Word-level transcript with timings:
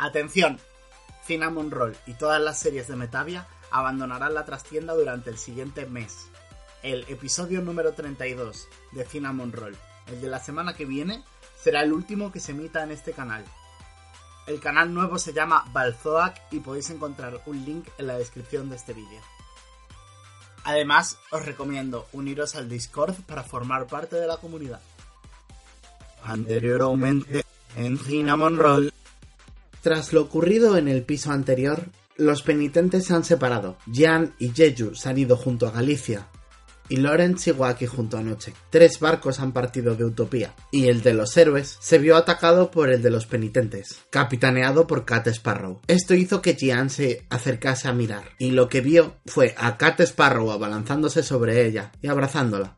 Atención, 0.00 0.58
Cinnamon 1.26 1.70
Roll 1.70 1.94
y 2.06 2.14
todas 2.14 2.40
las 2.40 2.58
series 2.58 2.88
de 2.88 2.96
Metavia 2.96 3.46
abandonarán 3.70 4.32
la 4.32 4.46
trastienda 4.46 4.94
durante 4.94 5.28
el 5.28 5.36
siguiente 5.36 5.84
mes. 5.84 6.26
El 6.82 7.04
episodio 7.08 7.60
número 7.60 7.92
32 7.92 8.66
de 8.92 9.04
Cinnamon 9.04 9.52
Roll, 9.52 9.76
el 10.06 10.22
de 10.22 10.28
la 10.28 10.40
semana 10.40 10.72
que 10.72 10.86
viene, 10.86 11.22
será 11.62 11.82
el 11.82 11.92
último 11.92 12.32
que 12.32 12.40
se 12.40 12.52
emita 12.52 12.82
en 12.82 12.92
este 12.92 13.12
canal. 13.12 13.44
El 14.46 14.58
canal 14.58 14.94
nuevo 14.94 15.18
se 15.18 15.34
llama 15.34 15.66
Balzoac 15.70 16.40
y 16.50 16.60
podéis 16.60 16.88
encontrar 16.88 17.42
un 17.44 17.62
link 17.66 17.86
en 17.98 18.06
la 18.06 18.16
descripción 18.16 18.70
de 18.70 18.76
este 18.76 18.94
vídeo. 18.94 19.20
Además, 20.64 21.18
os 21.30 21.44
recomiendo 21.44 22.06
uniros 22.12 22.56
al 22.56 22.70
Discord 22.70 23.16
para 23.26 23.42
formar 23.42 23.86
parte 23.86 24.16
de 24.16 24.26
la 24.26 24.38
comunidad. 24.38 24.80
Anteriormente, 26.24 27.44
en 27.76 27.98
Cinnamon 27.98 28.56
Roll. 28.56 28.94
Tras 29.82 30.12
lo 30.12 30.22
ocurrido 30.22 30.76
en 30.76 30.88
el 30.88 31.02
piso 31.02 31.32
anterior, 31.32 31.86
los 32.16 32.42
penitentes 32.42 33.06
se 33.06 33.14
han 33.14 33.24
separado. 33.24 33.76
Jan 33.92 34.34
y 34.38 34.50
Jeju 34.50 34.94
se 34.94 35.08
han 35.08 35.18
ido 35.18 35.36
junto 35.36 35.66
a 35.66 35.70
Galicia. 35.70 36.28
Y 36.90 36.96
Lawrence 36.96 37.48
y 37.48 37.52
Waki 37.52 37.86
junto 37.86 38.18
a 38.18 38.22
Noche. 38.22 38.52
Tres 38.68 38.98
barcos 38.98 39.38
han 39.38 39.52
partido 39.52 39.94
de 39.94 40.04
Utopía. 40.04 40.54
Y 40.72 40.88
el 40.88 41.02
de 41.02 41.14
los 41.14 41.36
héroes 41.36 41.78
se 41.80 41.98
vio 41.98 42.16
atacado 42.16 42.70
por 42.72 42.90
el 42.90 43.00
de 43.00 43.10
los 43.10 43.26
penitentes, 43.26 44.00
capitaneado 44.10 44.88
por 44.88 45.04
Cat 45.04 45.28
Sparrow. 45.28 45.80
Esto 45.86 46.14
hizo 46.14 46.42
que 46.42 46.56
Jan 46.58 46.90
se 46.90 47.24
acercase 47.30 47.86
a 47.86 47.92
mirar. 47.92 48.24
Y 48.38 48.50
lo 48.50 48.68
que 48.68 48.80
vio 48.80 49.14
fue 49.24 49.54
a 49.56 49.78
Cat 49.78 50.00
Sparrow 50.00 50.50
abalanzándose 50.50 51.22
sobre 51.22 51.64
ella 51.64 51.92
y 52.02 52.08
abrazándola. 52.08 52.76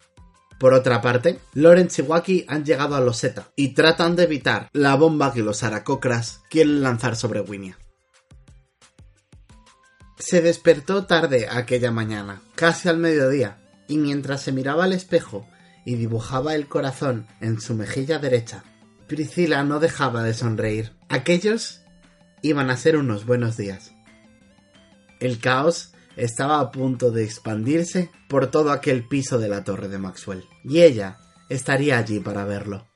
Por 0.63 0.75
otra 0.75 1.01
parte, 1.01 1.41
Lawrence 1.55 2.03
y 2.03 2.05
Waki 2.05 2.45
han 2.47 2.65
llegado 2.65 2.95
a 2.95 3.01
Loseta 3.01 3.49
y 3.57 3.71
tratan 3.71 4.15
de 4.15 4.23
evitar 4.23 4.69
la 4.73 4.95
bomba 4.95 5.33
que 5.33 5.43
los 5.43 5.65
aracocras 5.65 6.43
quieren 6.49 6.85
lanzar 6.85 7.17
sobre 7.17 7.41
Winia. 7.41 7.81
Se 10.21 10.41
despertó 10.41 11.05
tarde 11.05 11.49
aquella 11.51 11.91
mañana, 11.91 12.43
casi 12.55 12.89
al 12.89 12.99
mediodía, 12.99 13.59
y 13.89 13.99
mientras 13.99 14.43
se 14.43 14.53
miraba 14.53 14.85
al 14.85 14.93
espejo 14.93 15.49
y 15.85 15.97
dibujaba 15.97 16.55
el 16.55 16.69
corazón 16.69 17.27
en 17.41 17.61
su 17.61 17.75
mejilla 17.75 18.21
derecha, 18.21 18.63
Priscila 19.09 19.65
no 19.65 19.81
dejaba 19.81 20.23
de 20.23 20.33
sonreír. 20.33 20.93
Aquellos 21.09 21.81
iban 22.41 22.71
a 22.71 22.77
ser 22.77 22.97
unos 22.97 23.27
buenos 23.27 23.57
días. 23.57 23.95
El 25.19 25.41
caos 25.41 25.92
estaba 26.17 26.61
a 26.61 26.71
punto 26.71 27.11
de 27.11 27.25
expandirse 27.25 28.11
por 28.29 28.51
todo 28.51 28.73
aquel 28.73 29.07
piso 29.09 29.39
de 29.39 29.49
la 29.49 29.65
torre 29.65 29.89
de 29.89 29.99
Maxwell, 29.99 30.45
y 30.65 30.83
ella 30.83 31.19
estaría 31.49 31.99
allí 31.99 32.21
para 32.21 32.45
verlo. 32.45 32.92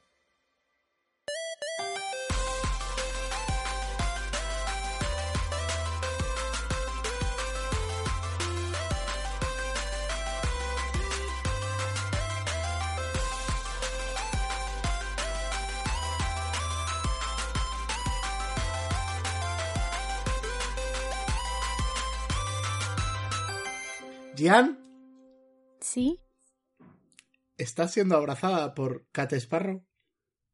Jan, 24.38 24.78
¿Sí? 25.80 26.20
¿estás 27.56 27.92
siendo 27.92 28.16
abrazada 28.16 28.74
por 28.74 29.06
Cat 29.12 29.32
Sparrow? 29.34 29.84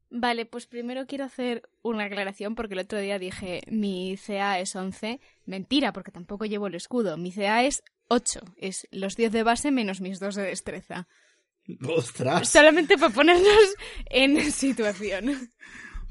Vale, 0.09 0.45
pues 0.45 0.67
primero 0.67 1.07
quiero 1.07 1.25
hacer 1.25 1.67
una 1.81 2.05
aclaración 2.05 2.53
porque 2.53 2.75
el 2.75 2.81
otro 2.81 2.99
día 2.99 3.17
dije 3.17 3.61
mi 3.67 4.15
CA 4.23 4.59
es 4.59 4.75
11. 4.75 5.19
Mentira, 5.45 5.91
porque 5.91 6.11
tampoco 6.11 6.45
llevo 6.45 6.67
el 6.67 6.75
escudo. 6.75 7.17
Mi 7.17 7.31
CA 7.31 7.63
es 7.63 7.83
8. 8.09 8.41
Es 8.57 8.87
los 8.91 9.15
10 9.15 9.31
de 9.31 9.43
base 9.43 9.71
menos 9.71 10.01
mis 10.01 10.19
2 10.19 10.35
de 10.35 10.43
destreza. 10.43 11.07
¡Ostras! 11.87 12.47
Solamente 12.47 12.97
para 12.97 13.13
ponernos 13.13 13.75
en 14.05 14.51
situación. 14.51 15.49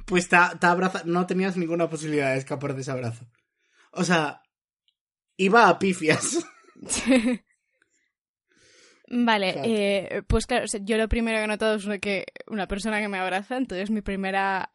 Pues 0.04 0.28
te, 0.28 0.36
te 0.58 0.66
abraza... 0.66 1.02
No 1.04 1.26
tenías 1.26 1.56
ninguna 1.56 1.88
posibilidad 1.88 2.32
de 2.32 2.38
escapar 2.38 2.74
de 2.74 2.80
ese 2.80 2.90
abrazo. 2.90 3.26
O 3.92 4.02
sea, 4.02 4.42
iba 5.36 5.68
a 5.68 5.78
pifias. 5.78 6.44
Vale, 9.14 9.52
Claro. 9.52 9.68
eh, 9.68 10.22
pues 10.26 10.46
claro, 10.46 10.64
yo 10.80 10.96
lo 10.96 11.06
primero 11.06 11.36
que 11.36 11.44
he 11.44 11.46
notado 11.46 11.74
es 11.76 12.00
que 12.00 12.24
una 12.46 12.66
persona 12.66 12.98
que 12.98 13.08
me 13.08 13.18
abraza, 13.18 13.58
entonces 13.58 13.90
mi 13.90 14.00
primera 14.00 14.70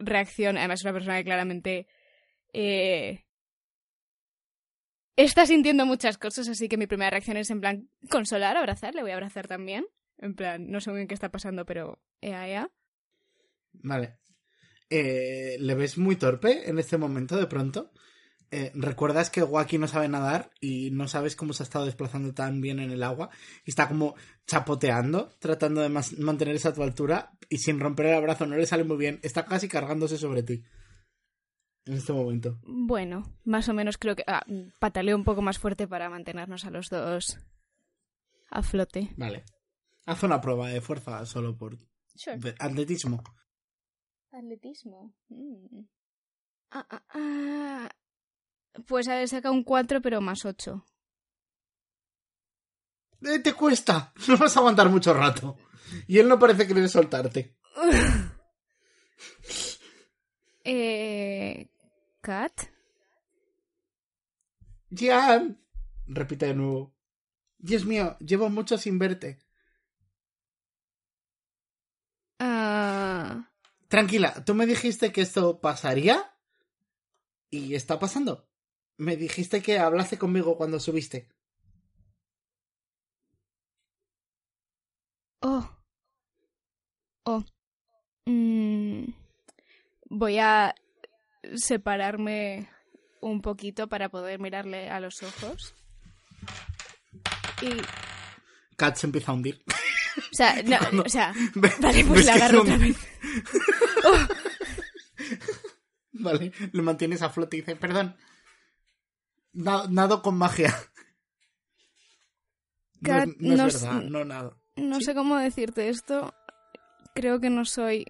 reacción, 0.00 0.58
además 0.58 0.80
es 0.80 0.84
una 0.84 0.92
persona 0.92 1.18
que 1.18 1.24
claramente 1.24 1.86
eh, 2.52 3.24
está 5.14 5.46
sintiendo 5.46 5.86
muchas 5.86 6.18
cosas, 6.18 6.48
así 6.48 6.68
que 6.68 6.76
mi 6.76 6.88
primera 6.88 7.10
reacción 7.10 7.36
es 7.36 7.50
en 7.50 7.60
plan 7.60 7.88
consolar, 8.10 8.56
abrazar, 8.56 8.96
le 8.96 9.02
voy 9.02 9.12
a 9.12 9.14
abrazar 9.14 9.46
también. 9.46 9.86
En 10.18 10.34
plan, 10.34 10.68
no 10.68 10.80
sé 10.80 10.90
muy 10.90 10.98
bien 10.98 11.08
qué 11.08 11.14
está 11.14 11.30
pasando, 11.30 11.64
pero 11.64 12.00
ea, 12.20 12.48
ea. 12.48 12.70
Vale. 13.74 14.18
Eh, 14.90 15.56
¿Le 15.60 15.74
ves 15.76 15.98
muy 15.98 16.16
torpe 16.16 16.68
en 16.68 16.80
este 16.80 16.98
momento 16.98 17.36
de 17.36 17.46
pronto? 17.46 17.92
Eh, 18.54 18.70
¿Recuerdas 18.74 19.30
que 19.30 19.42
Waki 19.42 19.78
no 19.78 19.88
sabe 19.88 20.08
nadar 20.08 20.50
y 20.60 20.90
no 20.90 21.08
sabes 21.08 21.36
cómo 21.36 21.54
se 21.54 21.62
ha 21.62 21.64
estado 21.64 21.86
desplazando 21.86 22.34
tan 22.34 22.60
bien 22.60 22.80
en 22.80 22.90
el 22.90 23.02
agua? 23.02 23.30
Y 23.64 23.70
está 23.70 23.88
como 23.88 24.14
chapoteando, 24.46 25.30
tratando 25.38 25.80
de 25.80 25.88
mantenerse 25.88 26.68
a 26.68 26.74
tu 26.74 26.82
altura 26.82 27.32
y 27.48 27.56
sin 27.56 27.80
romper 27.80 28.06
el 28.06 28.14
abrazo, 28.16 28.44
no 28.44 28.54
le 28.56 28.66
sale 28.66 28.84
muy 28.84 28.98
bien. 28.98 29.20
Está 29.22 29.46
casi 29.46 29.68
cargándose 29.68 30.18
sobre 30.18 30.42
ti. 30.42 30.62
En 31.86 31.94
este 31.94 32.12
momento. 32.12 32.60
Bueno, 32.64 33.22
más 33.44 33.70
o 33.70 33.72
menos 33.72 33.96
creo 33.96 34.16
que 34.16 34.24
ah, 34.26 34.44
pataleo 34.78 35.16
un 35.16 35.24
poco 35.24 35.40
más 35.40 35.58
fuerte 35.58 35.88
para 35.88 36.10
mantenernos 36.10 36.66
a 36.66 36.70
los 36.70 36.90
dos 36.90 37.38
a 38.50 38.62
flote. 38.62 39.14
Vale. 39.16 39.44
Haz 40.04 40.22
una 40.24 40.42
prueba 40.42 40.68
de 40.68 40.82
fuerza 40.82 41.24
solo 41.24 41.56
por 41.56 41.78
de 41.78 42.54
atletismo. 42.58 43.22
Atletismo. 44.30 45.14
Mm. 45.30 45.86
Ah, 46.70 46.86
ah, 46.90 47.02
ah. 47.14 47.88
Pues 48.86 49.08
ha 49.08 49.26
sacado 49.26 49.54
un 49.54 49.64
4, 49.64 50.00
pero 50.00 50.20
más 50.20 50.44
8. 50.44 50.84
Eh, 53.22 53.38
te 53.38 53.52
cuesta. 53.52 54.12
No 54.28 54.36
vas 54.36 54.56
a 54.56 54.60
aguantar 54.60 54.88
mucho 54.88 55.14
rato. 55.14 55.56
Y 56.06 56.18
él 56.18 56.28
no 56.28 56.38
parece 56.38 56.66
querer 56.66 56.88
soltarte. 56.88 57.56
eh. 60.64 61.68
¿Cat? 62.20 62.52
Jan. 64.94 65.58
Repite 66.06 66.46
de 66.46 66.54
nuevo. 66.54 66.94
Dios 67.58 67.84
mío, 67.84 68.16
llevo 68.20 68.48
mucho 68.48 68.78
sin 68.78 68.98
verte. 68.98 69.38
Ah. 72.38 73.50
Tranquila, 73.88 74.44
tú 74.44 74.54
me 74.54 74.66
dijiste 74.66 75.12
que 75.12 75.20
esto 75.20 75.60
pasaría. 75.60 76.34
Y 77.50 77.74
está 77.74 77.98
pasando. 77.98 78.48
Me 79.02 79.16
dijiste 79.16 79.60
que 79.60 79.80
hablaste 79.80 80.16
conmigo 80.16 80.56
cuando 80.56 80.78
subiste. 80.78 81.26
Oh. 85.40 85.68
Oh. 87.24 87.44
Mm. 88.26 89.06
Voy 90.08 90.38
a 90.38 90.76
separarme 91.56 92.68
un 93.20 93.42
poquito 93.42 93.88
para 93.88 94.08
poder 94.08 94.38
mirarle 94.38 94.88
a 94.88 95.00
los 95.00 95.20
ojos. 95.24 95.74
Y. 97.60 97.70
Kat 98.76 98.94
se 98.94 99.08
empieza 99.08 99.32
a 99.32 99.34
hundir. 99.34 99.64
O 100.30 100.34
sea, 100.36 100.62
no, 100.62 100.78
Cuando- 100.78 101.02
o 101.02 101.08
sea. 101.08 101.34
Vale, 101.80 102.04
pues 102.04 102.24
la 102.24 102.34
agarro 102.34 102.62
otra 102.62 102.76
vez. 102.76 102.96
Oh. 104.04 104.28
Vale, 106.12 106.52
lo 106.70 106.84
mantienes 106.84 107.20
a 107.22 107.30
flote 107.30 107.56
y 107.56 107.60
dice, 107.62 107.74
perdón. 107.74 108.16
Na- 109.52 109.86
nado 109.88 110.22
con 110.22 110.36
magia. 110.38 110.74
No, 113.00 113.08
Kat, 113.08 113.28
es- 113.28 113.36
no 113.40 113.56
no 113.56 113.66
es 113.66 113.74
s- 113.74 113.86
verdad, 113.86 114.02
no 114.02 114.24
nado. 114.24 114.58
No 114.76 115.00
sé 115.00 115.14
cómo 115.14 115.36
decirte 115.36 115.88
esto. 115.88 116.34
Creo 117.14 117.40
que 117.40 117.50
no 117.50 117.64
soy. 117.64 118.06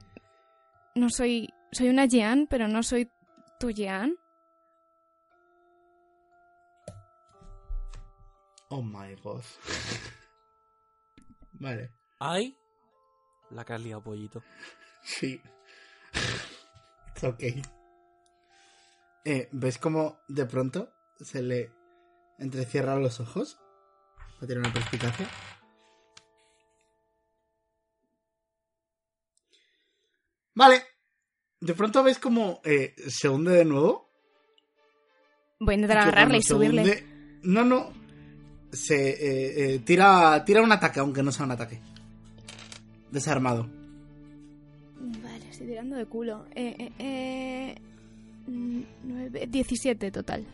No 0.95 1.09
soy. 1.11 1.49
Soy 1.73 1.89
una 1.89 2.07
Jean, 2.07 2.47
pero 2.49 2.69
no 2.69 2.83
soy 2.83 3.11
tú, 3.59 3.71
Jean? 3.71 4.15
Oh 8.69 8.83
my 8.83 9.15
god. 9.23 9.43
vale. 11.61 11.91
Ay, 12.19 12.57
la 13.51 13.65
que 13.65 13.73
has 13.75 13.81
liado, 13.83 14.03
pollito. 14.03 14.43
Sí. 15.03 15.41
It's 17.09 17.25
ok. 17.25 17.43
Eh, 19.25 19.49
¿Ves 19.53 19.79
cómo 19.79 20.21
de 20.29 20.47
pronto 20.47 20.93
se 21.23 21.43
le 21.43 21.71
entrecierran 22.39 23.03
los 23.03 23.21
ojos? 23.21 23.59
Va 24.41 24.45
a 24.45 24.47
tener 24.47 24.59
una 24.59 24.73
perspicacia. 24.73 25.29
Vale. 30.55 30.83
De 31.61 31.75
pronto 31.75 32.03
ves 32.03 32.19
como 32.19 32.61
eh, 32.65 32.95
se 33.09 33.29
hunde 33.29 33.53
de 33.53 33.65
nuevo. 33.65 34.11
Voy 35.61 35.75
a 35.75 35.77
intentar 35.77 35.99
agarrarle 35.99 36.39
y 36.39 36.43
subirle. 36.43 36.83
hunde- 36.83 37.05
No, 37.45 37.65
no. 37.65 37.93
Se 38.73 39.11
eh, 39.11 39.75
eh, 39.75 39.79
tira, 39.81 40.45
tira 40.45 40.63
un 40.63 40.73
ataque, 40.73 40.99
aunque 41.01 41.23
no 41.23 41.31
sea 41.31 41.45
un 41.45 41.53
ataque. 41.53 41.81
Desarmado. 43.11 43.69
Vale, 45.23 45.49
estoy 45.51 45.67
tirando 45.69 45.97
de 45.97 46.07
culo. 46.07 46.47
Eh, 46.55 46.75
eh, 46.79 46.93
eh, 46.99 47.81
mm, 48.47 48.83
nueve- 49.05 49.47
17 49.49 50.11
total. 50.11 50.47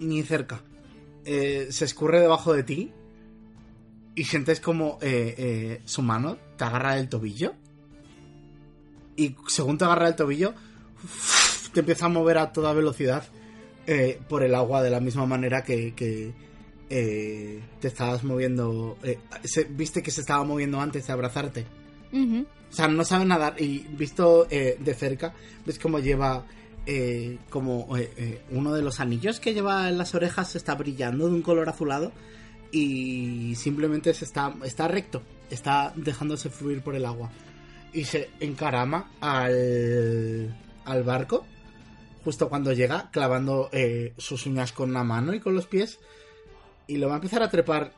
Ni 0.00 0.22
cerca. 0.22 0.62
Eh, 1.24 1.68
se 1.70 1.84
escurre 1.84 2.20
debajo 2.20 2.52
de 2.54 2.62
ti. 2.62 2.92
Y 4.14 4.24
sientes 4.24 4.60
como 4.60 4.98
eh, 5.00 5.34
eh, 5.38 5.82
su 5.84 6.02
mano 6.02 6.36
te 6.56 6.64
agarra 6.64 6.98
el 6.98 7.08
tobillo. 7.08 7.54
Y 9.16 9.34
según 9.48 9.78
te 9.78 9.84
agarra 9.84 10.08
el 10.08 10.16
tobillo, 10.16 10.54
te 11.72 11.80
empieza 11.80 12.06
a 12.06 12.08
mover 12.08 12.38
a 12.38 12.52
toda 12.52 12.72
velocidad 12.72 13.24
eh, 13.86 14.20
por 14.28 14.42
el 14.42 14.54
agua 14.54 14.82
de 14.82 14.90
la 14.90 15.00
misma 15.00 15.26
manera 15.26 15.62
que, 15.64 15.94
que, 15.94 16.32
eh, 16.90 17.60
te 17.80 17.88
estabas 17.88 18.22
moviendo. 18.24 18.96
se- 19.44 19.64
viste 19.64 20.02
que 20.02 20.10
se 20.10 20.20
estaba 20.20 20.44
moviendo 20.44 20.80
antes 20.80 21.06
de 21.06 21.12
abrazarte. 21.12 21.66
O 22.70 22.72
sea, 22.74 22.88
no 22.88 23.04
sabe 23.04 23.24
nadar 23.24 23.54
y 23.60 23.78
visto 23.90 24.46
eh, 24.50 24.76
de 24.80 24.94
cerca, 24.94 25.32
ves 25.64 25.78
como 25.78 25.98
lleva 26.00 26.44
eh, 26.90 27.36
como 27.50 27.98
eh, 27.98 28.10
eh, 28.16 28.42
uno 28.50 28.72
de 28.72 28.80
los 28.80 28.98
anillos 28.98 29.40
que 29.40 29.52
lleva 29.52 29.90
en 29.90 29.98
las 29.98 30.14
orejas 30.14 30.56
está 30.56 30.74
brillando 30.74 31.26
de 31.26 31.34
un 31.34 31.42
color 31.42 31.68
azulado 31.68 32.12
y 32.72 33.54
simplemente 33.56 34.14
se 34.14 34.24
está, 34.24 34.54
está 34.64 34.88
recto, 34.88 35.20
está 35.50 35.92
dejándose 35.96 36.48
fluir 36.48 36.80
por 36.80 36.94
el 36.94 37.04
agua 37.04 37.30
y 37.92 38.04
se 38.04 38.30
encarama 38.40 39.10
al, 39.20 40.56
al 40.86 41.02
barco 41.02 41.44
justo 42.24 42.48
cuando 42.48 42.72
llega 42.72 43.10
clavando 43.10 43.68
eh, 43.70 44.14
sus 44.16 44.46
uñas 44.46 44.72
con 44.72 44.88
una 44.88 45.04
mano 45.04 45.34
y 45.34 45.40
con 45.40 45.54
los 45.54 45.66
pies 45.66 46.00
y 46.86 46.96
lo 46.96 47.08
va 47.08 47.16
a 47.16 47.16
empezar 47.16 47.42
a 47.42 47.50
trepar 47.50 47.92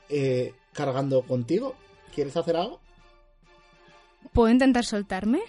cargando 0.73 1.23
contigo. 1.23 1.77
¿Quieres 2.13 2.37
hacer 2.37 2.57
algo? 2.57 2.81
¿Puedo 4.33 4.51
intentar 4.51 4.85
soltarme? 4.85 5.43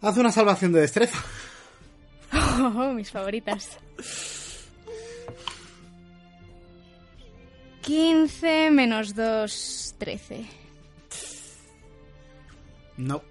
Haz 0.00 0.16
una 0.16 0.32
salvación 0.32 0.72
de 0.72 0.80
destreza. 0.80 1.18
Oh, 2.60 2.92
mis 2.92 3.10
favoritas. 3.10 3.78
15 7.82 8.70
menos 8.70 9.14
2, 9.14 9.94
13. 9.96 10.46
No. 12.98 13.22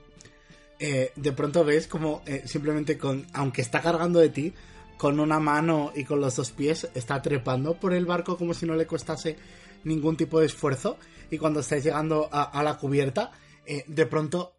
Eh, 0.80 1.12
de 1.16 1.32
pronto 1.34 1.64
ves 1.64 1.88
como 1.88 2.24
eh, 2.26 2.44
simplemente 2.46 2.98
con, 2.98 3.28
aunque 3.34 3.62
está 3.62 3.82
cargando 3.82 4.20
de 4.20 4.30
ti, 4.30 4.54
con 4.98 5.20
una 5.20 5.40
mano 5.40 5.92
y 5.94 6.06
con 6.06 6.22
los 6.22 6.36
dos 6.38 6.52
pies, 6.52 6.90
está 6.96 7.22
trepando 7.22 7.76
por 7.76 7.94
el 7.94 8.06
barco 8.06 8.38
como 8.38 8.54
si 8.54 8.66
no 8.66 8.76
le 8.76 8.88
costase 8.88 9.38
ningún 9.84 10.18
tipo 10.18 10.40
de 10.40 10.48
esfuerzo. 10.48 10.98
Y 11.30 11.38
cuando 11.38 11.60
estáis 11.60 11.84
llegando 11.84 12.30
a, 12.32 12.44
a 12.44 12.64
la 12.64 12.78
cubierta, 12.78 13.32
eh, 13.66 13.84
de 13.88 14.06
pronto 14.06 14.57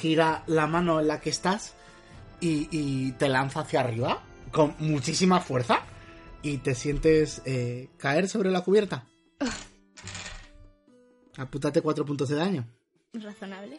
gira 0.00 0.42
la 0.46 0.66
mano 0.66 1.00
en 1.00 1.08
la 1.08 1.20
que 1.20 1.30
estás 1.30 1.74
y, 2.40 2.68
y 2.70 3.12
te 3.12 3.28
lanza 3.28 3.60
hacia 3.60 3.80
arriba 3.80 4.22
con 4.50 4.74
muchísima 4.78 5.40
fuerza 5.40 5.82
y 6.42 6.58
te 6.58 6.74
sientes 6.74 7.42
eh, 7.44 7.90
caer 7.98 8.28
sobre 8.28 8.50
la 8.50 8.62
cubierta. 8.62 9.06
Apúntate 11.36 11.82
cuatro 11.82 12.04
puntos 12.04 12.28
de 12.28 12.36
daño. 12.36 12.66
Razonable. 13.12 13.78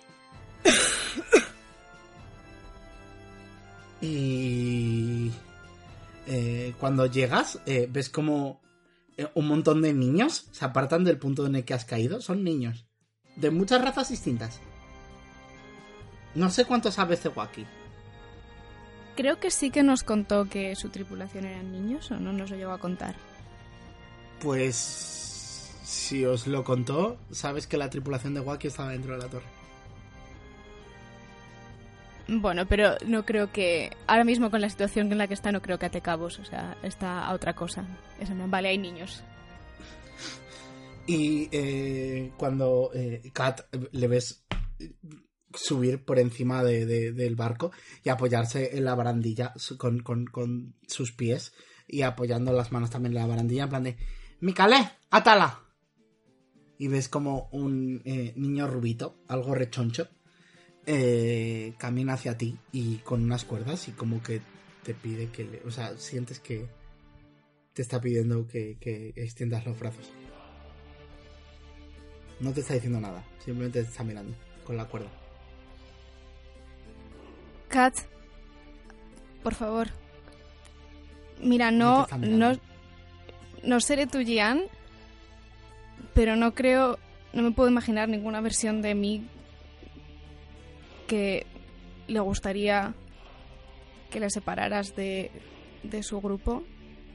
Y 3.99 5.31
eh, 6.27 6.73
cuando 6.79 7.07
llegas, 7.07 7.59
eh, 7.65 7.87
ves 7.89 8.09
como 8.09 8.61
un 9.33 9.47
montón 9.47 9.81
de 9.81 9.93
niños 9.93 10.47
se 10.51 10.63
apartan 10.63 11.03
del 11.03 11.17
punto 11.17 11.47
en 11.47 11.55
el 11.55 11.65
que 11.65 11.73
has 11.73 11.85
caído. 11.85 12.21
Son 12.21 12.43
niños. 12.43 12.85
De 13.35 13.49
muchas 13.49 13.81
razas 13.81 14.09
distintas. 14.09 14.59
No 16.37 16.51
sé 16.51 16.65
cuántos 16.65 16.93
sabes 16.93 17.23
de 17.23 17.29
Waki. 17.29 17.65
Creo 19.15 19.39
que 19.39 19.49
sí 19.49 19.71
que 19.71 19.81
nos 19.81 20.03
contó 20.03 20.45
que 20.47 20.75
su 20.75 20.89
tripulación 20.89 21.45
eran 21.45 21.71
niños 21.71 22.11
o 22.11 22.19
no 22.19 22.31
nos 22.31 22.51
lo 22.51 22.57
llegó 22.57 22.73
a 22.73 22.77
contar. 22.77 23.15
Pues 24.39 24.75
si 24.75 26.25
os 26.25 26.45
lo 26.45 26.63
contó, 26.63 27.17
sabes 27.31 27.65
que 27.65 27.75
la 27.75 27.89
tripulación 27.89 28.35
de 28.35 28.41
Waki 28.41 28.67
estaba 28.67 28.91
dentro 28.91 29.13
de 29.13 29.17
la 29.17 29.29
torre. 29.29 29.47
Bueno, 32.27 32.67
pero 32.67 32.97
no 33.07 33.25
creo 33.25 33.51
que. 33.51 33.89
Ahora 34.05 34.23
mismo 34.23 34.51
con 34.51 34.61
la 34.61 34.69
situación 34.69 35.11
en 35.11 35.17
la 35.17 35.27
que 35.27 35.33
está, 35.33 35.51
no 35.51 35.63
creo 35.63 35.79
que 35.79 35.87
ate 35.87 36.01
cabos. 36.01 36.37
O 36.37 36.45
sea, 36.45 36.77
está 36.83 37.25
a 37.25 37.33
otra 37.33 37.55
cosa. 37.55 37.83
Eso 38.19 38.35
no, 38.35 38.47
vale, 38.47 38.69
hay 38.69 38.77
niños. 38.77 39.23
Y 41.07 41.49
eh, 41.51 42.31
cuando 42.37 42.91
eh, 42.93 43.31
Kat 43.33 43.61
eh, 43.71 43.89
le 43.91 44.07
ves 44.07 44.45
subir 45.53 46.03
por 46.03 46.19
encima 46.19 46.63
de- 46.63 46.85
de- 46.85 47.11
del 47.13 47.35
barco 47.35 47.71
y 48.03 48.09
apoyarse 48.09 48.77
en 48.77 48.85
la 48.85 48.95
barandilla 48.95 49.53
con, 49.77 49.99
con- 50.01 50.75
sus 50.87 51.11
pies 51.11 51.53
y 51.87 52.01
apoyando 52.01 52.51
las 52.53 52.71
manos 52.71 52.89
también 52.89 53.13
en 53.13 53.19
la 53.21 53.27
barandilla, 53.27 53.63
en 53.63 53.69
plan 53.69 53.83
de. 53.83 53.97
¡Atala! 55.09 55.63
Y 56.77 56.89
ves 56.89 57.09
como 57.09 57.49
un 57.51 58.01
eh, 58.05 58.33
niño 58.35 58.67
rubito, 58.67 59.17
algo 59.27 59.55
rechoncho, 59.55 60.09
eh, 60.85 61.73
camina 61.79 62.13
hacia 62.13 62.37
ti 62.37 62.57
y 62.71 62.97
con 62.97 63.23
unas 63.23 63.45
cuerdas 63.45 63.87
y 63.87 63.91
como 63.93 64.21
que 64.21 64.41
te 64.83 64.93
pide 64.93 65.29
que 65.31 65.43
le... 65.45 65.61
O 65.65 65.71
sea, 65.71 65.97
sientes 65.97 66.39
que 66.39 66.67
te 67.73 67.81
está 67.81 67.99
pidiendo 67.99 68.45
que, 68.47 68.77
que 68.79 69.13
extiendas 69.15 69.65
los 69.65 69.79
brazos. 69.79 70.11
No 72.39 72.53
te 72.53 72.59
está 72.61 72.75
diciendo 72.75 72.99
nada, 73.01 73.25
simplemente 73.43 73.81
te 73.81 73.89
está 73.89 74.03
mirando 74.03 74.35
con 74.65 74.77
la 74.77 74.85
cuerda. 74.85 75.09
Kat, 77.67 77.95
por 79.43 79.53
favor. 79.55 79.87
Mira, 81.41 81.71
No 81.71 82.07
no, 82.19 82.57
no, 83.63 83.79
seré 83.79 84.07
tu 84.07 84.19
Gian, 84.19 84.63
pero 86.13 86.35
no 86.35 86.53
creo, 86.53 86.97
no 87.33 87.43
me 87.43 87.51
puedo 87.51 87.69
imaginar 87.69 88.09
ninguna 88.09 88.41
versión 88.41 88.81
de 88.81 88.95
mí 88.95 89.27
que 91.07 91.45
le 92.07 92.19
gustaría 92.19 92.93
que 94.09 94.19
la 94.19 94.29
separaras 94.29 94.95
de, 94.95 95.31
de 95.83 96.03
su 96.03 96.21
grupo. 96.21 96.63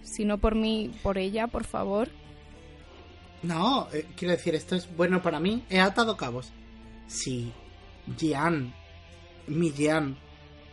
Si 0.02 0.24
no 0.24 0.38
por 0.38 0.54
mí, 0.54 0.90
por 1.02 1.18
ella, 1.18 1.46
por 1.46 1.64
favor. 1.64 2.08
No, 3.42 3.88
eh, 3.92 4.06
quiero 4.16 4.32
decir, 4.32 4.54
esto 4.54 4.76
es 4.76 4.94
bueno 4.96 5.22
para 5.22 5.40
mí. 5.40 5.64
He 5.68 5.80
atado 5.80 6.16
cabos. 6.16 6.52
Si 7.06 7.52
Jean, 8.16 8.72
mi 9.46 9.72
Jean, 9.72 10.16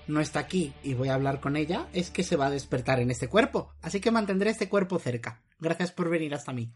no 0.10 0.20
está 0.22 0.40
aquí 0.40 0.74
y 0.84 0.94
voy 0.96 1.10
a 1.10 1.14
hablar 1.14 1.40
con 1.40 1.56
ella, 1.56 1.88
es 1.94 2.10
que 2.10 2.24
se 2.24 2.36
va 2.36 2.48
a 2.48 2.52
despertar 2.52 3.00
en 3.00 3.12
este 3.12 3.28
cuerpo. 3.30 3.74
Así 3.82 4.02
que 4.02 4.12
mantendré 4.12 4.50
este 4.50 4.68
cuerpo 4.68 5.00
cerca. 5.00 5.44
Gracias 5.60 5.92
por 5.92 6.10
venir 6.10 6.34
hasta 6.34 6.52
mí. 6.52 6.74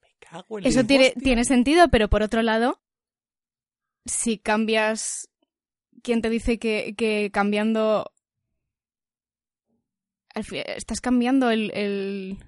Me 0.00 0.08
cago 0.20 0.58
en 0.58 0.66
Eso 0.66 0.84
tiene, 0.84 1.44
sentido, 1.44 1.88
pero 1.88 2.08
por 2.08 2.22
otro 2.22 2.42
lado, 2.42 2.80
si 4.04 4.38
cambias... 4.38 5.28
¿Quién 6.02 6.20
te 6.20 6.30
dice 6.30 6.58
que, 6.58 6.94
que 6.96 7.30
cambiando... 7.32 8.12
Estás 10.34 11.00
cambiando 11.00 11.50
el, 11.50 11.70
el- 11.72 12.38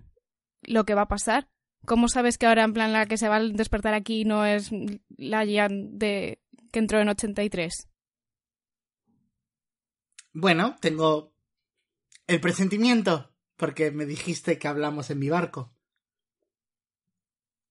lo 0.63 0.85
que 0.85 0.95
va 0.95 1.03
a 1.03 1.09
pasar? 1.09 1.49
¿Cómo 1.87 2.09
sabes 2.09 2.39
que 2.39 2.47
ahora 2.47 2.65
en 2.65 2.73
plan 2.73 2.93
la 2.93 3.05
que 3.07 3.19
se 3.19 3.29
va 3.29 3.37
a 3.37 3.43
despertar 3.43 3.93
aquí 3.95 4.25
no 4.25 4.47
es 4.47 4.71
la 5.19 5.45
Jan 5.47 5.99
de 5.99 6.41
que 6.73 6.79
entró 6.79 6.99
en 7.01 7.09
83? 7.11 7.89
Bueno, 10.35 10.75
tengo 10.81 11.33
el 12.27 12.41
presentimiento, 12.41 13.33
porque 13.57 13.93
me 13.93 14.05
dijiste 14.05 14.59
que 14.59 14.67
hablamos 14.67 15.09
en 15.11 15.21
mi 15.21 15.31
barco. 15.31 15.73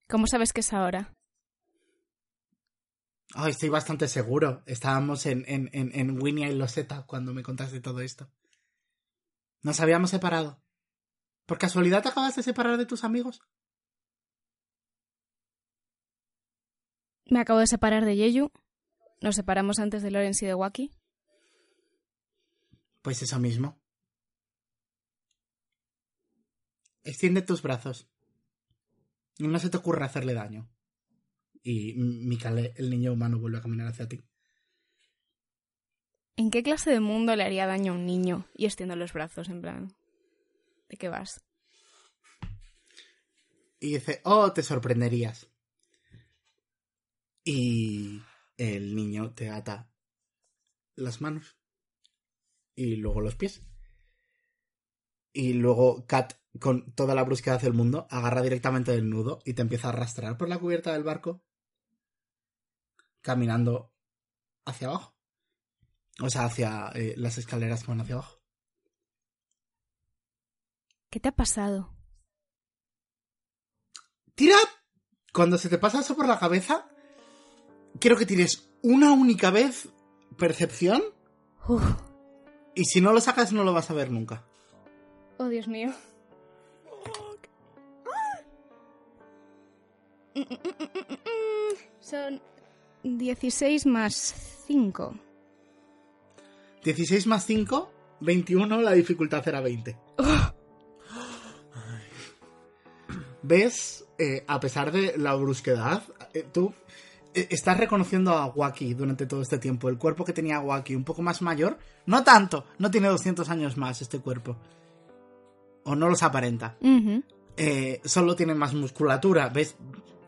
¿Cómo 0.08 0.26
sabes 0.26 0.54
que 0.54 0.60
es 0.60 0.72
ahora? 0.72 1.14
Oh, 3.36 3.46
estoy 3.46 3.68
bastante 3.68 4.08
seguro. 4.08 4.62
Estábamos 4.64 5.26
en, 5.26 5.44
en, 5.46 5.68
en, 5.74 5.90
en 5.94 6.22
Winnie 6.22 6.50
y 6.50 6.54
Loseta 6.54 7.04
cuando 7.04 7.34
me 7.34 7.42
contaste 7.42 7.80
todo 7.80 8.00
esto. 8.00 8.30
Nos 9.60 9.80
habíamos 9.80 10.08
separado. 10.08 10.62
¿Por 11.44 11.58
casualidad 11.58 12.02
te 12.02 12.08
acabas 12.08 12.34
de 12.34 12.42
separar 12.42 12.78
de 12.78 12.86
tus 12.86 13.04
amigos? 13.04 13.42
Me 17.26 17.40
acabo 17.40 17.58
de 17.58 17.66
separar 17.66 18.06
de 18.06 18.16
Yeyu. 18.16 18.50
Nos 19.20 19.36
separamos 19.36 19.78
antes 19.78 20.02
de 20.02 20.10
Lorenz 20.10 20.42
y 20.42 20.46
de 20.46 20.54
Waki. 20.54 20.92
Pues 23.04 23.20
eso 23.20 23.38
mismo. 23.38 23.78
Extiende 27.02 27.42
tus 27.42 27.60
brazos. 27.60 28.08
Y 29.36 29.46
no 29.46 29.58
se 29.58 29.68
te 29.68 29.76
ocurra 29.76 30.06
hacerle 30.06 30.32
daño. 30.32 30.70
Y 31.62 31.92
Mikale, 31.96 32.72
el 32.76 32.88
niño 32.88 33.12
humano, 33.12 33.38
vuelve 33.38 33.58
a 33.58 33.60
caminar 33.60 33.88
hacia 33.88 34.08
ti. 34.08 34.24
¿En 36.36 36.50
qué 36.50 36.62
clase 36.62 36.92
de 36.92 37.00
mundo 37.00 37.36
le 37.36 37.44
haría 37.44 37.66
daño 37.66 37.92
a 37.92 37.96
un 37.96 38.06
niño? 38.06 38.48
Y 38.54 38.64
extiendo 38.64 38.96
los 38.96 39.12
brazos, 39.12 39.50
en 39.50 39.60
plan. 39.60 39.94
¿De 40.88 40.96
qué 40.96 41.10
vas? 41.10 41.44
Y 43.80 43.92
dice, 43.92 44.22
oh, 44.24 44.50
te 44.54 44.62
sorprenderías. 44.62 45.50
Y 47.44 48.22
el 48.56 48.96
niño 48.96 49.34
te 49.34 49.50
ata 49.50 49.90
las 50.96 51.20
manos. 51.20 51.54
Y 52.74 52.96
luego 52.96 53.20
los 53.20 53.36
pies. 53.36 53.62
Y 55.32 55.54
luego 55.54 56.06
Kat, 56.06 56.34
con 56.60 56.92
toda 56.94 57.14
la 57.14 57.24
brusquedad 57.24 57.60
del 57.60 57.72
mundo, 57.72 58.06
agarra 58.10 58.42
directamente 58.42 58.92
del 58.92 59.10
nudo 59.10 59.40
y 59.44 59.54
te 59.54 59.62
empieza 59.62 59.88
a 59.88 59.90
arrastrar 59.92 60.36
por 60.36 60.48
la 60.48 60.58
cubierta 60.58 60.92
del 60.92 61.02
barco. 61.02 61.42
Caminando 63.20 63.92
hacia 64.64 64.88
abajo. 64.88 65.16
O 66.20 66.30
sea, 66.30 66.44
hacia 66.44 66.90
eh, 66.94 67.14
las 67.16 67.38
escaleras 67.38 67.82
que 67.82 67.88
van 67.88 68.00
hacia 68.00 68.14
abajo. 68.14 68.40
¿Qué 71.10 71.20
te 71.20 71.28
ha 71.28 71.36
pasado? 71.36 71.94
Tira. 74.34 74.56
Cuando 75.32 75.58
se 75.58 75.68
te 75.68 75.78
pasa 75.78 76.00
eso 76.00 76.14
por 76.14 76.28
la 76.28 76.38
cabeza, 76.38 76.88
quiero 77.98 78.16
que 78.16 78.26
tires 78.26 78.70
una 78.82 79.12
única 79.12 79.50
vez 79.50 79.88
percepción. 80.38 81.02
Uf. 81.66 82.03
Y 82.74 82.84
si 82.84 83.00
no 83.00 83.12
lo 83.12 83.20
sacas, 83.20 83.52
no 83.52 83.64
lo 83.64 83.72
vas 83.72 83.90
a 83.90 83.94
ver 83.94 84.10
nunca. 84.10 84.42
Oh, 85.38 85.48
Dios 85.48 85.68
mío. 85.68 85.92
Son 92.00 92.40
16 93.02 93.86
más 93.86 94.14
5. 94.66 95.14
16 96.84 97.26
más 97.26 97.46
5, 97.46 97.92
21, 98.20 98.80
la 98.80 98.92
dificultad 98.92 99.46
era 99.48 99.60
20. 99.60 99.96
¿Ves? 103.42 104.04
Eh, 104.18 104.44
a 104.46 104.60
pesar 104.60 104.92
de 104.92 105.18
la 105.18 105.34
brusquedad, 105.34 106.02
eh, 106.34 106.46
tú 106.52 106.72
estás 107.34 107.76
reconociendo 107.76 108.32
a 108.32 108.46
Waki 108.46 108.94
durante 108.94 109.26
todo 109.26 109.42
este 109.42 109.58
tiempo. 109.58 109.88
El 109.88 109.98
cuerpo 109.98 110.24
que 110.24 110.32
tenía 110.32 110.60
Waki, 110.60 110.94
un 110.94 111.04
poco 111.04 111.22
más 111.22 111.42
mayor. 111.42 111.78
No 112.06 112.22
tanto, 112.22 112.64
no 112.78 112.90
tiene 112.90 113.08
200 113.08 113.48
años 113.50 113.76
más 113.76 114.00
este 114.00 114.20
cuerpo. 114.20 114.56
O 115.84 115.94
no 115.94 116.08
los 116.08 116.22
aparenta. 116.22 116.76
Eh, 117.56 118.00
solo 118.04 118.36
tiene 118.36 118.54
más 118.54 118.74
musculatura. 118.74 119.48
¿Ves? 119.48 119.76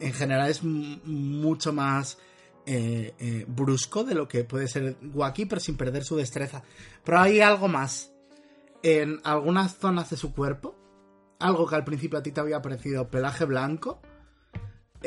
En 0.01 0.13
general 0.13 0.51
es 0.51 0.63
mucho 0.63 1.73
más 1.73 2.19
eh, 2.67 3.15
eh, 3.19 3.45
brusco 3.49 4.05
de 4.05 4.15
lo 4.15 4.27
que 4.27 4.45
puede 4.45 4.69
ser 4.69 4.97
Waki, 5.15 5.47
pero 5.47 5.61
sin 5.61 5.77
perder 5.77 6.05
su 6.05 6.17
destreza. 6.17 6.63
Pero 7.05 7.21
hay 7.21 7.41
algo 7.41 7.69
más. 7.69 8.13
En 8.83 9.21
algunas 9.25 9.77
zonas 9.77 10.11
de 10.11 10.17
su 10.17 10.35
cuerpo, 10.35 10.77
algo 11.39 11.67
que 11.67 11.77
al 11.77 11.85
principio 11.85 12.19
a 12.19 12.23
ti 12.23 12.33
te 12.33 12.41
había 12.41 12.63
parecido 12.63 13.09
pelaje 13.09 13.45
blanco, 13.45 14.01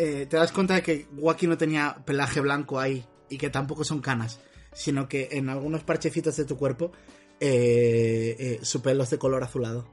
eh, 0.02 0.26
te 0.28 0.38
das 0.38 0.54
cuenta 0.54 0.76
de 0.76 0.82
que 0.82 1.08
Waki 1.18 1.46
no 1.46 1.58
tenía 1.58 1.98
pelaje 2.06 2.40
blanco 2.40 2.80
ahí 2.80 3.06
y 3.30 3.38
que 3.38 3.50
tampoco 3.50 3.84
son 3.84 4.00
canas, 4.00 4.40
sino 4.72 5.10
que 5.10 5.28
en 5.32 5.50
algunos 5.50 5.84
parchecitos 5.84 6.38
de 6.38 6.46
tu 6.46 6.56
cuerpo 6.56 6.94
eh, 7.42 8.34
eh, 8.40 8.60
su 8.62 8.82
pelo 8.82 9.04
es 9.04 9.10
de 9.10 9.18
color 9.18 9.44
azulado. 9.44 9.86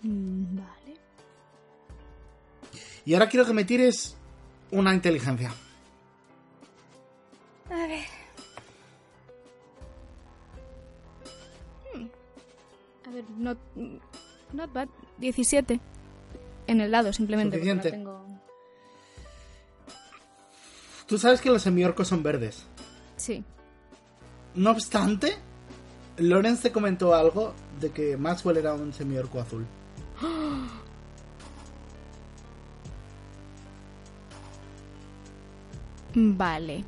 Mm, 0.00 0.56
Vale. 0.56 0.96
Y 3.04 3.12
ahora 3.12 3.28
quiero 3.28 3.44
que 3.44 3.52
me 3.52 3.64
tires 3.64 4.16
una 4.70 4.94
inteligencia. 4.94 5.52
A 7.70 7.86
ver. 7.86 8.04
Hmm. 11.92 12.06
A 13.06 13.10
ver, 13.10 13.24
not, 13.36 13.58
not 14.54 14.72
bad. 14.72 14.88
17. 15.18 15.78
En 16.68 16.80
el 16.80 16.92
lado, 16.92 17.12
simplemente. 17.12 17.56
no 17.56 17.62
Suficiente. 17.62 17.90
tengo... 17.90 18.24
Tú 21.06 21.18
sabes 21.18 21.40
que 21.40 21.50
los 21.50 21.62
semiorcos 21.62 22.06
son 22.06 22.22
verdes. 22.22 22.64
Sí. 23.16 23.42
No 24.54 24.70
obstante, 24.70 25.36
Lorenz 26.18 26.60
te 26.60 26.70
comentó 26.70 27.14
algo 27.14 27.54
de 27.80 27.90
que 27.90 28.16
Maxwell 28.16 28.58
era 28.58 28.74
un 28.74 28.92
semiorco 28.92 29.40
azul. 29.40 29.66
Vale. 36.14 36.84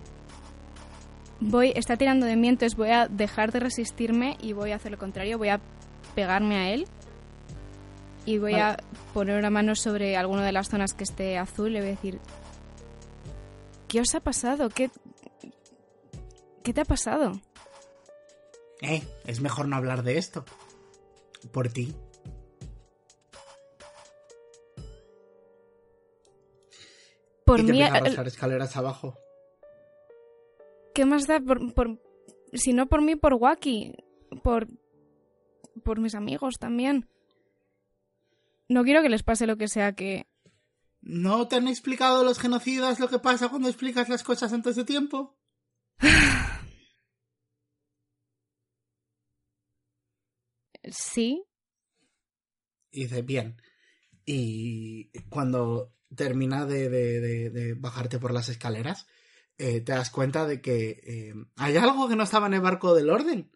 Voy, 1.40 1.72
está 1.74 1.96
tirando 1.96 2.26
de 2.26 2.36
mí, 2.36 2.48
entonces 2.48 2.76
voy 2.76 2.90
a 2.90 3.08
dejar 3.08 3.50
de 3.52 3.60
resistirme 3.60 4.36
y 4.42 4.52
voy 4.52 4.72
a 4.72 4.76
hacer 4.76 4.92
lo 4.92 4.98
contrario. 4.98 5.38
Voy 5.38 5.48
a 5.48 5.60
pegarme 6.14 6.56
a 6.56 6.70
él. 6.70 6.86
Y 8.26 8.38
voy 8.38 8.52
Vale. 8.52 8.62
a 8.64 8.76
poner 9.14 9.38
una 9.38 9.50
mano 9.50 9.74
sobre 9.74 10.16
alguna 10.16 10.44
de 10.44 10.52
las 10.52 10.68
zonas 10.68 10.94
que 10.94 11.04
esté 11.04 11.38
azul 11.38 11.70
y 11.70 11.72
le 11.74 11.80
voy 11.80 11.88
a 11.88 11.92
decir... 11.92 12.20
¿Qué 13.88 14.00
os 14.00 14.14
ha 14.14 14.20
pasado? 14.20 14.68
¿Qué... 14.68 14.90
¿Qué 16.62 16.72
te 16.72 16.82
ha 16.82 16.84
pasado? 16.84 17.32
Eh, 18.82 19.02
es 19.26 19.40
mejor 19.40 19.66
no 19.66 19.76
hablar 19.76 20.02
de 20.02 20.18
esto. 20.18 20.44
Por 21.52 21.68
ti. 21.72 21.94
Por 27.44 27.60
y 27.60 27.66
te 27.66 27.72
mí... 27.72 27.82
a 27.82 27.86
arrastrar 27.86 28.26
escaleras 28.26 28.76
abajo. 28.76 29.16
¿Qué 30.94 31.04
más 31.04 31.26
da? 31.26 31.40
Por, 31.40 31.72
por- 31.74 31.98
si 32.52 32.72
no 32.72 32.86
por 32.86 33.02
mí, 33.02 33.16
por 33.16 33.34
Waki. 33.34 33.96
Por... 34.42 34.68
Por 35.82 36.00
mis 36.00 36.14
amigos 36.14 36.58
también. 36.58 37.08
No 38.70 38.84
quiero 38.84 39.02
que 39.02 39.08
les 39.08 39.24
pase 39.24 39.46
lo 39.48 39.56
que 39.56 39.66
sea 39.68 39.94
que... 39.94 40.26
¿No 41.02 41.48
te 41.48 41.56
han 41.56 41.66
explicado 41.66 42.22
los 42.24 42.38
genocidas 42.38 43.00
lo 43.00 43.08
que 43.08 43.18
pasa 43.18 43.48
cuando 43.48 43.68
explicas 43.68 44.08
las 44.08 44.22
cosas 44.22 44.52
antes 44.52 44.76
de 44.76 44.84
tiempo? 44.84 45.36
Sí. 50.90 51.44
Y 52.90 53.02
dice, 53.04 53.22
bien. 53.22 53.60
Y 54.24 55.10
cuando 55.28 55.94
termina 56.14 56.66
de, 56.66 56.88
de- 56.88 57.20
de- 57.20 57.50
de 57.50 57.74
bajarte 57.74 58.18
por 58.18 58.32
las 58.32 58.48
escaleras, 58.48 59.06
eh, 59.58 59.80
te 59.80 59.92
das 59.92 60.10
cuenta 60.10 60.46
de 60.46 60.60
que 60.60 61.00
eh, 61.04 61.34
hay 61.56 61.76
algo 61.76 62.08
que 62.08 62.16
no 62.16 62.22
estaba 62.24 62.46
en 62.46 62.54
el 62.54 62.60
barco 62.60 62.94
del 62.94 63.10
orden. 63.10 63.50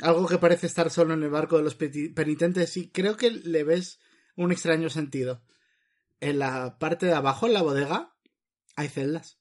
Algo 0.00 0.26
que 0.26 0.38
parece 0.38 0.66
estar 0.66 0.90
solo 0.90 1.14
en 1.14 1.22
el 1.22 1.30
barco 1.30 1.56
de 1.56 1.64
los 1.64 1.74
penitentes 1.76 2.76
y 2.76 2.90
creo 2.90 3.16
que 3.16 3.30
le 3.30 3.64
ves 3.64 4.00
un 4.36 4.52
extraño 4.52 4.90
sentido. 4.90 5.42
En 6.20 6.38
la 6.38 6.78
parte 6.78 7.06
de 7.06 7.14
abajo, 7.14 7.46
en 7.46 7.52
la 7.52 7.62
bodega, 7.62 8.16
hay 8.76 8.88
celdas. 8.88 9.38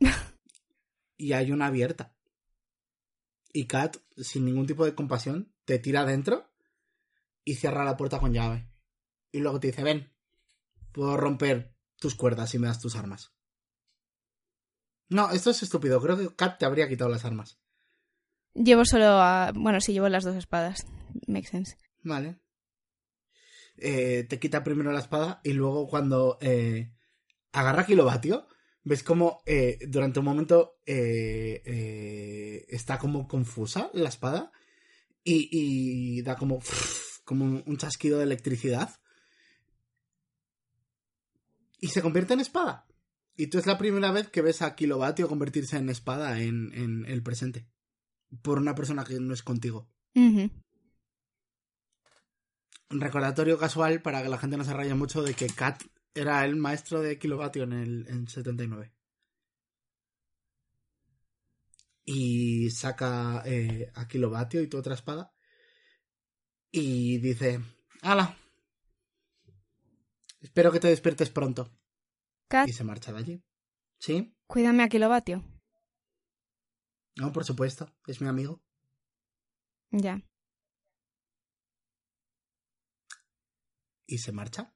y 1.16 1.32
hay 1.32 1.52
una 1.52 1.66
abierta. 1.66 2.14
Y 3.52 3.66
Kat, 3.66 3.96
sin 4.16 4.44
ningún 4.44 4.66
tipo 4.66 4.84
de 4.84 4.94
compasión, 4.94 5.52
te 5.64 5.78
tira 5.78 6.02
adentro 6.02 6.50
y 7.44 7.56
cierra 7.56 7.84
la 7.84 7.96
puerta 7.96 8.18
con 8.18 8.32
llave. 8.32 8.68
Y 9.30 9.40
luego 9.40 9.60
te 9.60 9.68
dice, 9.68 9.82
ven, 9.82 10.12
puedo 10.92 11.16
romper 11.16 11.74
tus 11.98 12.14
cuerdas 12.14 12.50
si 12.50 12.58
me 12.58 12.66
das 12.66 12.80
tus 12.80 12.96
armas. 12.96 13.32
No, 15.08 15.30
esto 15.30 15.50
es 15.50 15.62
estúpido. 15.62 16.00
Creo 16.00 16.16
que 16.16 16.34
Kat 16.34 16.58
te 16.58 16.64
habría 16.64 16.88
quitado 16.88 17.10
las 17.10 17.24
armas. 17.24 17.58
Llevo 18.54 18.84
solo 18.84 19.06
a... 19.20 19.52
Bueno, 19.54 19.80
sí, 19.80 19.92
llevo 19.92 20.08
las 20.08 20.24
dos 20.24 20.36
espadas. 20.36 20.86
Makes 21.26 21.48
sense. 21.48 21.76
Vale. 22.02 22.41
Eh, 23.76 24.26
te 24.28 24.38
quita 24.38 24.62
primero 24.62 24.92
la 24.92 25.00
espada 25.00 25.40
y 25.42 25.52
luego 25.52 25.88
cuando 25.88 26.38
eh, 26.40 26.92
agarra 27.52 27.86
kilovatio, 27.86 28.46
ves 28.84 29.02
como 29.02 29.42
eh, 29.46 29.78
durante 29.88 30.18
un 30.18 30.24
momento 30.24 30.78
está 30.84 32.98
como 32.98 33.28
confusa 33.28 33.90
la 33.94 34.08
espada 34.08 34.52
y, 35.24 35.48
y 35.50 36.22
da 36.22 36.36
como, 36.36 36.60
como 37.24 37.62
un 37.64 37.76
chasquido 37.76 38.18
de 38.18 38.24
electricidad 38.24 38.90
y 41.82 41.88
se 41.88 42.00
convierte 42.00 42.32
en 42.32 42.40
espada. 42.40 42.86
Y 43.36 43.48
tú 43.48 43.58
es 43.58 43.66
la 43.66 43.76
primera 43.76 44.12
vez 44.12 44.28
que 44.28 44.40
ves 44.40 44.62
a 44.62 44.74
Kilovatio 44.76 45.28
convertirse 45.28 45.76
en 45.76 45.88
espada 45.88 46.40
en, 46.40 47.04
el 47.06 47.22
presente. 47.22 47.66
Por 48.40 48.58
una 48.58 48.74
persona 48.74 49.04
que 49.04 49.18
no 49.18 49.34
es 49.34 49.42
contigo. 49.42 49.90
Recordatorio 53.00 53.58
casual 53.58 54.02
para 54.02 54.22
que 54.22 54.28
la 54.28 54.38
gente 54.38 54.56
no 54.56 54.64
se 54.64 54.72
raye 54.72 54.94
mucho 54.94 55.22
de 55.22 55.34
que 55.34 55.46
Kat 55.46 55.82
era 56.14 56.44
el 56.44 56.56
maestro 56.56 57.00
de 57.00 57.18
Kilovatio 57.18 57.64
en 57.64 57.72
el 57.72 58.06
en 58.08 58.28
79. 58.28 58.92
Y 62.04 62.70
saca 62.70 63.42
eh, 63.46 63.90
a 63.94 64.08
Kilovatio 64.08 64.60
y 64.60 64.68
tu 64.68 64.78
otra 64.78 64.94
espada. 64.94 65.32
Y 66.70 67.18
dice: 67.18 67.60
¡Hala! 68.02 68.36
Espero 70.40 70.72
que 70.72 70.80
te 70.80 70.88
despiertes 70.88 71.30
pronto. 71.30 71.70
Kat, 72.48 72.68
Y 72.68 72.72
se 72.72 72.84
marcha 72.84 73.12
de 73.12 73.18
allí. 73.18 73.44
¿Sí? 73.98 74.34
cuídame 74.46 74.82
a 74.82 74.88
kilovatio. 74.88 75.42
No, 77.16 77.32
por 77.32 77.44
supuesto. 77.44 77.94
Es 78.06 78.20
mi 78.20 78.28
amigo. 78.28 78.60
Ya. 79.90 80.22
Y 84.12 84.18
se 84.18 84.32
marcha. 84.32 84.74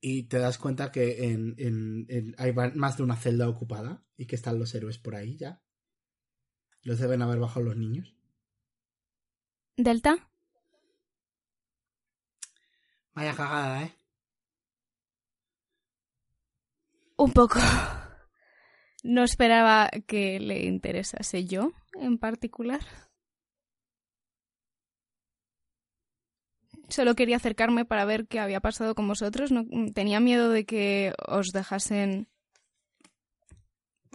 Y 0.00 0.24
te 0.24 0.38
das 0.38 0.58
cuenta 0.58 0.92
que 0.92 1.24
en, 1.32 1.54
en- 1.58 2.06
en- 2.08 2.34
hay 2.38 2.52
más 2.52 2.96
de 2.96 3.02
una 3.02 3.16
celda 3.16 3.48
ocupada 3.48 4.04
y 4.16 4.26
que 4.26 4.36
están 4.36 4.58
los 4.58 4.74
héroes 4.74 4.98
por 4.98 5.14
ahí 5.14 5.36
ya. 5.36 5.62
Los 6.82 6.98
deben 6.98 7.22
haber 7.22 7.38
bajado 7.38 7.64
los 7.66 7.76
niños. 7.76 8.14
¿Delta? 9.76 10.30
Vaya 13.14 13.34
cagada, 13.34 13.82
¿eh? 13.84 13.96
Un 17.16 17.32
poco. 17.32 17.58
No 19.06 19.22
esperaba 19.22 19.90
que 20.06 20.40
le 20.40 20.64
interesase 20.64 21.44
yo 21.44 21.72
en 21.92 22.16
particular. 22.16 22.80
Solo 26.88 27.14
quería 27.14 27.36
acercarme 27.36 27.84
para 27.84 28.04
ver 28.04 28.26
qué 28.26 28.40
había 28.40 28.60
pasado 28.60 28.94
con 28.94 29.08
vosotros. 29.08 29.50
No, 29.50 29.64
tenía 29.92 30.20
miedo 30.20 30.50
de 30.50 30.64
que 30.64 31.12
os 31.26 31.48
dejasen 31.52 32.28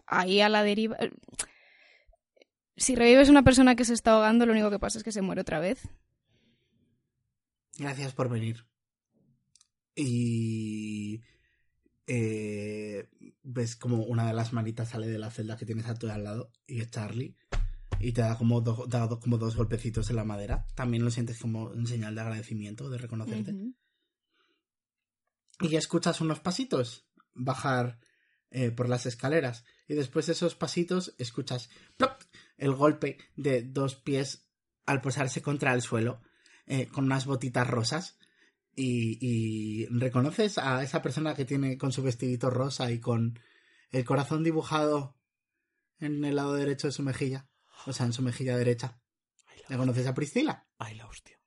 ahí 0.06 0.42
a 0.42 0.50
la 0.50 0.64
deriva. 0.64 0.98
Si 2.78 2.96
revives 2.96 3.30
una 3.30 3.44
persona 3.44 3.76
que 3.76 3.86
se 3.86 3.94
está 3.94 4.12
ahogando, 4.12 4.46
lo 4.46 4.54
único 4.54 4.70
que 4.70 4.80
pasa 4.80 4.98
es 4.98 5.04
que 5.04 5.12
se 5.12 5.22
muere 5.22 5.42
otra 5.42 5.60
vez. 5.60 5.88
Gracias 7.78 8.14
por 8.14 8.30
venir. 8.30 8.66
Y... 9.96 11.22
eh, 12.08 13.08
ves 13.44 13.76
como 13.76 14.04
una 14.04 14.28
de 14.28 14.34
las 14.34 14.54
manitas 14.54 14.90
sale 14.90 15.08
de 15.08 15.20
la 15.20 15.32
celda 15.32 15.58
que 15.58 15.66
tienes 15.66 15.88
a 15.88 15.96
tu 15.96 16.10
al 16.10 16.24
lado 16.24 16.52
y 16.68 16.82
es 16.82 16.90
Charlie. 16.90 17.36
Y 18.00 18.14
te 18.14 18.22
da 18.22 18.38
como, 18.38 18.62
do- 18.62 18.86
da 18.88 19.08
do- 19.08 19.20
como 19.20 19.38
dos 19.38 19.56
golpecitos 19.56 20.10
en 20.10 20.16
la 20.16 20.24
madera. 20.24 20.66
También 20.76 21.04
lo 21.04 21.12
sientes 21.12 21.38
como 21.40 21.66
un 21.66 21.86
señal 21.88 22.16
de 22.16 22.22
agradecimiento, 22.22 22.90
de 22.90 22.98
reconocerte. 22.98 23.52
Y 25.62 25.76
escuchas 25.76 26.22
unos 26.22 26.40
pasitos 26.40 27.06
bajar 27.34 28.00
eh, 28.52 28.72
por 28.72 28.88
las 28.90 29.06
escaleras 29.06 29.66
y 29.88 29.94
después 29.94 30.26
de 30.26 30.34
esos 30.34 30.56
pasitos 30.56 31.14
escuchas 31.18 31.70
¡plop! 31.98 32.14
el 32.58 32.74
golpe 32.74 33.18
de 33.36 33.62
dos 33.64 33.96
pies 33.96 34.48
al 34.86 35.02
posarse 35.02 35.42
contra 35.42 35.74
el 35.74 35.82
suelo 35.82 36.22
eh, 36.66 36.88
con 36.88 37.06
unas 37.06 37.26
botitas 37.26 37.68
rosas 37.68 38.18
y, 38.76 39.18
y 39.22 39.86
reconoces 39.88 40.58
a 40.58 40.82
esa 40.84 41.02
persona 41.02 41.36
que 41.36 41.46
tiene 41.46 41.78
con 41.78 41.92
su 41.92 42.02
vestidito 42.02 42.50
rosa 42.50 42.92
y 42.92 43.00
con 43.00 43.38
el 43.92 44.06
corazón 44.06 44.44
dibujado 44.44 45.16
en 46.00 46.24
el 46.26 46.36
lado 46.38 46.56
derecho 46.56 46.88
de 46.88 46.94
su 46.94 47.04
mejilla 47.04 47.48
o 47.86 47.94
sea 47.94 48.06
en 48.06 48.14
su 48.14 48.22
mejilla 48.22 48.58
derecha 48.58 49.00
Ay, 49.48 49.58
¿le 49.68 49.76
la, 49.76 49.78
conoces 49.78 50.08
a 50.08 50.14
Priscila? 50.14 50.66
ay, 50.78 50.96
la 50.96 51.08
hostia. 51.08 51.38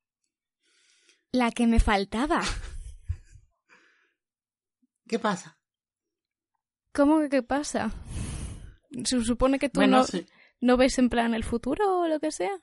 La 1.32 1.50
que 1.50 1.66
me 1.66 1.80
faltaba. 1.80 2.42
¿qué 5.08 5.18
pasa? 5.18 5.58
¿Cómo 6.92 7.20
que 7.20 7.28
qué 7.30 7.42
pasa? 7.42 7.90
Se 9.04 9.22
supone 9.24 9.58
que 9.58 9.70
tú 9.70 9.80
bueno 9.80 9.98
no, 9.98 10.04
sí. 10.04 10.26
no 10.60 10.76
ves 10.76 10.98
en 10.98 11.08
plan 11.08 11.32
el 11.34 11.44
futuro 11.44 12.00
o 12.02 12.08
lo 12.08 12.20
que 12.20 12.30
sea. 12.30 12.60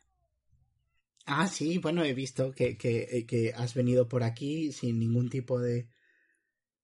Ah, 1.26 1.48
sí, 1.48 1.78
bueno, 1.80 2.04
he 2.04 2.14
visto 2.14 2.52
que, 2.52 2.78
que, 2.78 3.08
eh, 3.12 3.26
que 3.26 3.54
has 3.56 3.74
venido 3.76 4.08
por 4.08 4.24
aquí 4.24 4.72
sin 4.72 5.00
ningún 5.00 5.30
tipo 5.30 5.60
de 5.60 5.88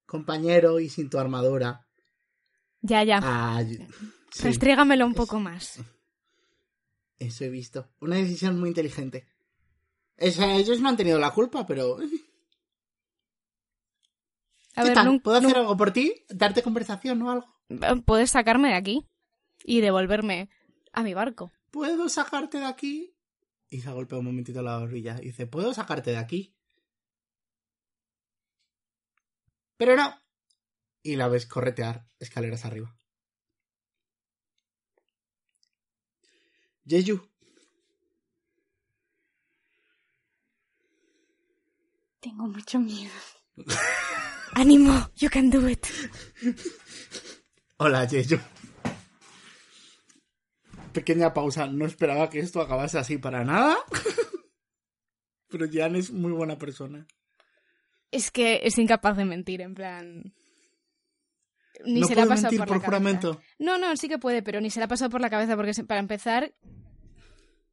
compañero 0.05 0.79
y 0.79 0.89
sin 0.89 1.09
tu 1.09 1.17
armadura. 1.17 1.87
Ya, 2.81 3.03
ya. 3.03 3.19
Ah, 3.23 3.61
y- 3.63 3.77
sí, 4.31 4.43
Restrígamelo 4.43 5.05
un 5.05 5.15
poco 5.15 5.39
más. 5.39 5.79
eso 7.19 7.43
he 7.43 7.49
visto. 7.49 7.89
Una 7.99 8.15
decisión 8.15 8.59
muy 8.59 8.69
inteligente. 8.69 9.27
Ellos 10.17 10.79
no 10.79 10.89
han 10.89 10.97
tenido 10.97 11.19
la 11.19 11.31
culpa, 11.31 11.65
pero... 11.65 11.97
A 14.77 14.81
¿Qué 14.81 14.89
ver, 14.89 14.93
tal? 14.93 15.21
¿Puedo 15.21 15.37
hacer 15.37 15.55
algo 15.57 15.77
por 15.77 15.91
ti? 15.91 16.25
¿Darte 16.27 16.61
conversación 16.61 17.21
o 17.21 17.31
algo? 17.31 17.55
puedes 18.05 18.29
sacarme 18.31 18.67
de 18.69 18.75
aquí 18.75 19.07
y 19.63 19.79
devolverme 19.81 20.49
a 20.91 21.01
mi 21.01 21.13
barco. 21.13 21.53
¿Puedo 21.71 22.09
sacarte 22.09 22.59
de 22.59 22.65
aquí? 22.65 23.15
Y 23.69 23.81
se 23.81 23.91
golpea 23.91 24.19
un 24.19 24.25
momentito 24.25 24.61
la 24.61 24.79
orilla. 24.79 25.17
Y 25.21 25.27
dice, 25.27 25.47
¿puedo 25.47 25.73
sacarte 25.73 26.11
de 26.11 26.17
aquí? 26.17 26.55
Pero 29.77 29.95
no. 29.95 30.13
Y 31.03 31.15
la 31.15 31.27
ves 31.27 31.45
corretear 31.45 32.07
escaleras 32.19 32.65
arriba. 32.65 32.97
Jeju, 36.87 37.19
Tengo 42.25 42.47
mucho 42.47 42.79
miedo. 42.79 43.13
¡Ánimo! 44.53 45.11
You 45.15 45.29
can 45.29 45.51
do 45.51 45.69
it. 45.69 45.85
Hola, 47.77 48.07
Jeju. 48.07 48.39
Pequeña 50.91 51.33
pausa. 51.33 51.67
No 51.67 51.85
esperaba 51.85 52.29
que 52.31 52.39
esto 52.39 52.61
acabase 52.61 52.97
así 52.97 53.19
para 53.19 53.43
nada. 53.43 53.77
Pero 55.49 55.67
Jan 55.71 55.95
es 55.95 56.09
muy 56.11 56.31
buena 56.31 56.57
persona. 56.57 57.05
Es 58.09 58.31
que 58.31 58.61
es 58.63 58.79
incapaz 58.79 59.17
de 59.17 59.25
mentir, 59.25 59.61
en 59.61 59.75
plan... 59.75 60.33
Ni 61.85 62.01
no 62.01 62.07
se 62.07 62.19
ha 62.19 62.25
pasado 62.25 62.49
por, 62.57 62.67
por 62.67 62.77
la 62.77 62.81
cabeza. 62.81 62.85
juramento. 62.85 63.41
No, 63.59 63.77
no, 63.77 63.95
sí 63.97 64.07
que 64.07 64.17
puede, 64.19 64.41
pero 64.43 64.61
ni 64.61 64.69
se 64.69 64.79
le 64.79 64.85
ha 64.85 64.87
pasado 64.87 65.09
por 65.09 65.21
la 65.21 65.29
cabeza 65.29 65.55
porque, 65.55 65.71
para 65.83 65.99
empezar, 65.99 66.53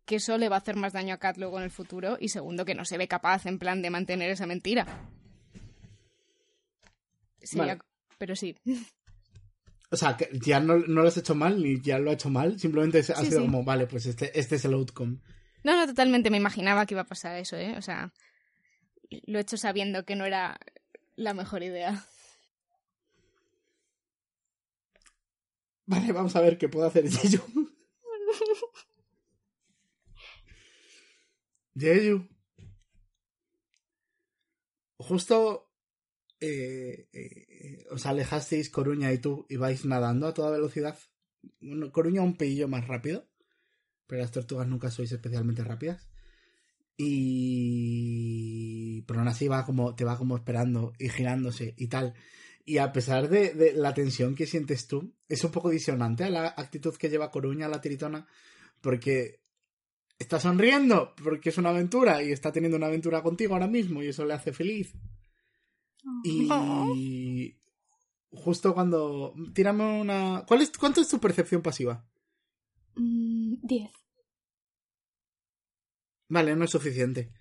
que 0.05 0.17
eso 0.17 0.37
le 0.39 0.49
va 0.49 0.57
a 0.57 0.59
hacer 0.61 0.77
más 0.77 0.93
daño 0.93 1.15
a 1.15 1.19
Kat 1.19 1.37
luego 1.37 1.59
en 1.59 1.65
el 1.65 1.71
futuro 1.71 2.17
y 2.21 2.29
segundo, 2.31 2.65
que 2.65 2.75
no 2.75 2.85
se 2.85 2.99
ve 2.99 3.07
capaz, 3.09 3.47
en 3.47 3.59
plan, 3.59 3.83
de 3.83 3.91
mantener 3.91 4.31
esa 4.31 4.47
mentira. 4.47 4.87
Vale. 7.55 7.79
Pero 8.19 8.37
sí. 8.37 8.57
O 9.91 9.97
sea, 9.97 10.17
que 10.17 10.29
ya 10.45 10.61
no, 10.61 10.79
no 10.79 11.03
lo 11.03 11.09
has 11.09 11.17
hecho 11.17 11.35
mal, 11.35 11.63
ni 11.63 11.81
ya 11.81 11.99
lo 11.99 12.11
ha 12.11 12.15
hecho 12.15 12.31
mal. 12.31 12.59
Simplemente 12.59 12.99
ha 13.01 13.03
Sí, 13.03 13.27
sido 13.27 13.41
sí. 13.41 13.45
como, 13.47 13.65
vale, 13.65 13.87
pues 13.87 14.07
este, 14.07 14.39
este 14.39 14.57
es 14.57 14.65
el 14.65 14.75
outcome. 14.75 15.19
No, 15.65 15.77
no, 15.77 15.87
totalmente 15.87 16.31
me 16.31 16.37
imaginaba 16.39 16.87
que 16.87 16.95
iba 16.95 17.03
a 17.03 17.07
pasar 17.07 17.37
eso, 17.37 17.57
¿eh? 17.57 17.75
O 17.77 17.83
sea, 17.83 18.13
lo 19.27 19.39
he 19.39 19.43
hecho 19.43 19.57
sabiendo 19.57 20.05
que 20.05 20.17
no 20.17 20.25
era 20.25 20.59
la 21.17 21.35
mejor 21.35 21.63
idea. 21.63 22.05
Vale, 25.93 26.11
vamos 26.11 26.35
a 26.37 26.41
ver 26.41 26.57
qué 26.57 26.71
puedo 26.71 26.87
hacer 26.87 27.07
Jeju. 27.11 27.69
Jeju. 31.77 32.29
Justo 34.97 35.71
eh, 36.41 37.09
eh, 37.13 37.87
os 37.91 38.07
alejasteis 38.07 38.71
Coruña 38.71 39.13
y 39.13 39.19
tú 39.19 39.45
y 39.51 39.57
vais 39.57 39.85
nadando 39.85 40.27
a 40.27 40.33
toda 40.33 40.51
velocidad. 40.51 40.99
Bueno, 41.61 41.93
Coruña 41.93 42.23
un 42.23 42.39
pelillo 42.39 42.69
más 42.69 42.89
rápido, 42.89 43.29
pero 44.07 44.23
las 44.23 44.31
tortugas 44.31 44.67
nunca 44.67 44.91
sois 44.91 45.13
especialmente 45.13 45.63
rápidas. 45.63 46.09
Y 46.97 49.03
pero 49.03 49.21
aún 49.21 49.29
así 49.29 49.47
va 49.47 49.67
como, 49.67 49.95
te 49.95 50.05
va 50.05 50.17
como 50.17 50.39
esperando 50.39 50.95
y 50.99 51.11
girándose 51.11 51.75
y 51.77 51.89
tal. 51.89 52.15
Y 52.65 52.79
a 52.79 52.93
pesar 52.93 53.29
de, 53.29 53.55
de 53.55 53.73
la 53.73 53.93
tensión 53.93 54.35
que 54.35 54.47
sientes 54.47 54.87
tú, 54.87 55.15
es 55.29 55.43
un 55.43 55.51
poco 55.51 55.71
disonante 55.71 56.25
a 56.25 56.31
la 56.31 56.55
actitud 56.57 56.97
que 56.97 57.09
lleva 57.09 57.31
Coruña, 57.31 57.69
la 57.69 57.81
tiritona, 57.81 58.27
porque 58.81 59.43
está 60.19 60.39
sonriendo, 60.41 61.15
porque 61.23 61.51
es 61.51 61.59
una 61.59 61.71
aventura 61.71 62.23
y 62.23 62.33
está 62.33 62.53
teniendo 62.53 62.77
una 62.77 62.87
aventura 62.87 63.23
contigo 63.23 63.55
ahora 63.55 63.67
mismo 63.67 64.03
y 64.03 64.09
eso 64.09 64.25
le 64.25 64.35
hace 64.35 64.53
feliz. 64.53 64.95
Y 66.25 67.59
justo 68.31 68.75
cuando... 68.75 69.35
Tírame 69.55 70.01
una... 70.01 70.45
¿Cuál 70.47 70.63
es, 70.63 70.71
¿Cuánto 70.79 71.01
es 71.01 71.09
tu 71.09 71.21
percepción 71.21 71.63
pasiva? 71.63 72.07
Mm, 72.95 73.57
Diez. 73.63 73.91
Vale, 76.29 76.57
no 76.57 76.65
es 76.65 76.71
suficiente. 76.71 77.33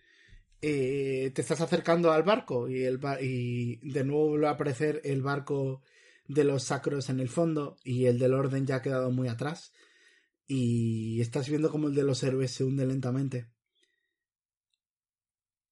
Eh, 0.61 1.31
te 1.33 1.41
estás 1.41 1.59
acercando 1.61 2.11
al 2.11 2.23
barco 2.23 2.69
y, 2.69 2.83
el 2.83 2.99
y 3.19 3.77
de 3.91 4.03
nuevo 4.03 4.29
vuelve 4.29 4.47
a 4.47 4.51
aparecer 4.51 5.01
el 5.03 5.23
barco 5.23 5.81
de 6.27 6.43
los 6.43 6.63
sacros 6.63 7.09
en 7.09 7.19
el 7.19 7.29
fondo 7.29 7.77
y 7.83 8.05
el 8.05 8.19
del 8.19 8.33
orden 8.33 8.67
ya 8.67 8.77
ha 8.77 8.81
quedado 8.81 9.11
muy 9.11 9.27
atrás. 9.27 9.73
Y 10.47 11.19
estás 11.21 11.49
viendo 11.49 11.71
como 11.71 11.87
el 11.87 11.95
de 11.95 12.03
los 12.03 12.23
héroes 12.23 12.51
se 12.51 12.63
hunde 12.63 12.85
lentamente. 12.85 13.49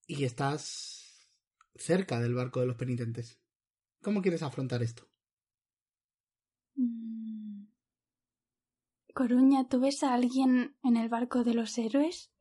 Y 0.07 0.23
estás 0.23 1.29
cerca 1.75 2.19
del 2.19 2.33
barco 2.33 2.59
de 2.59 2.65
los 2.65 2.75
penitentes. 2.75 3.39
¿Cómo 4.01 4.21
quieres 4.21 4.41
afrontar 4.41 4.81
esto? 4.81 5.07
Mm. 6.75 7.65
Coruña, 9.13 9.67
¿tú 9.67 9.81
ves 9.81 10.03
a 10.03 10.13
alguien 10.13 10.75
en 10.83 10.97
el 10.97 11.09
barco 11.09 11.43
de 11.43 11.53
los 11.53 11.77
héroes? 11.77 12.31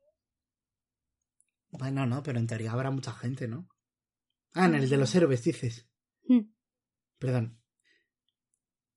Bueno, 1.71 2.05
no, 2.05 2.23
pero 2.23 2.39
en 2.39 2.47
teoría 2.47 2.71
habrá 2.71 2.91
mucha 2.91 3.11
gente, 3.13 3.47
¿no? 3.47 3.67
Ah, 4.53 4.65
en 4.65 4.75
el 4.75 4.89
de 4.89 4.97
los 4.97 5.13
héroes, 5.13 5.43
dices. 5.43 5.87
Mm. 6.27 6.51
Perdón. 7.19 7.61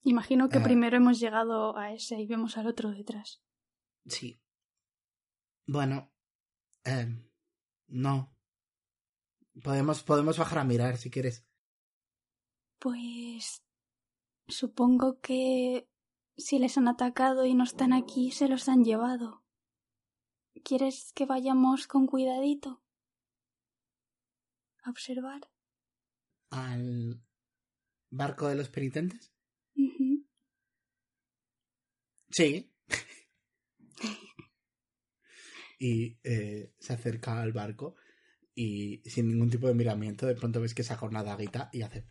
Imagino 0.05 0.49
que 0.49 0.59
Ah. 0.59 0.63
primero 0.63 0.97
hemos 0.97 1.21
llegado 1.21 1.77
a 1.77 1.93
ese 1.93 2.19
y 2.21 2.27
vemos 2.27 2.57
al 2.57 2.67
otro 2.67 2.91
detrás. 2.91 3.43
Sí. 4.07 4.41
Bueno. 5.67 6.13
Eh, 6.85 7.07
no. 7.89 8.35
Podemos, 9.63 10.03
podemos 10.03 10.39
bajar 10.39 10.59
a 10.61 10.65
mirar 10.65 10.97
si 10.97 11.11
quieres. 11.11 11.47
Pues 12.79 13.63
supongo 14.49 15.21
que 15.21 15.89
si 16.37 16.59
les 16.59 16.77
han 16.79 16.89
atacado 16.89 17.45
y 17.45 17.55
no 17.55 17.63
están 17.63 17.93
aquí, 17.93 18.31
se 18.33 18.49
los 18.49 18.69
han 18.69 18.83
llevado. 18.85 19.42
¿Quieres 20.65 21.13
que 21.15 21.27
vayamos 21.27 21.87
con 21.87 22.07
cuidadito? 22.07 22.83
A 24.85 24.91
observar. 24.91 25.41
Al 26.51 27.23
barco 28.11 28.49
de 28.49 28.57
los 28.57 28.69
penitentes. 28.69 29.33
Sí. 32.31 32.73
y 35.79 36.19
eh, 36.25 36.75
se 36.79 36.93
acerca 36.93 37.43
al 37.43 37.53
barco 37.53 37.95
y 38.55 39.03
sin 39.09 39.29
ningún 39.29 39.51
tipo 39.51 39.69
de 39.69 39.75
miramiento 39.75 40.27
de 40.27 40.35
pronto 40.35 40.61
ves 40.61 40.75
que 40.75 40.83
saca 40.83 41.07
una 41.07 41.23
daguita 41.23 41.71
y 41.73 41.83
hace 41.83 42.07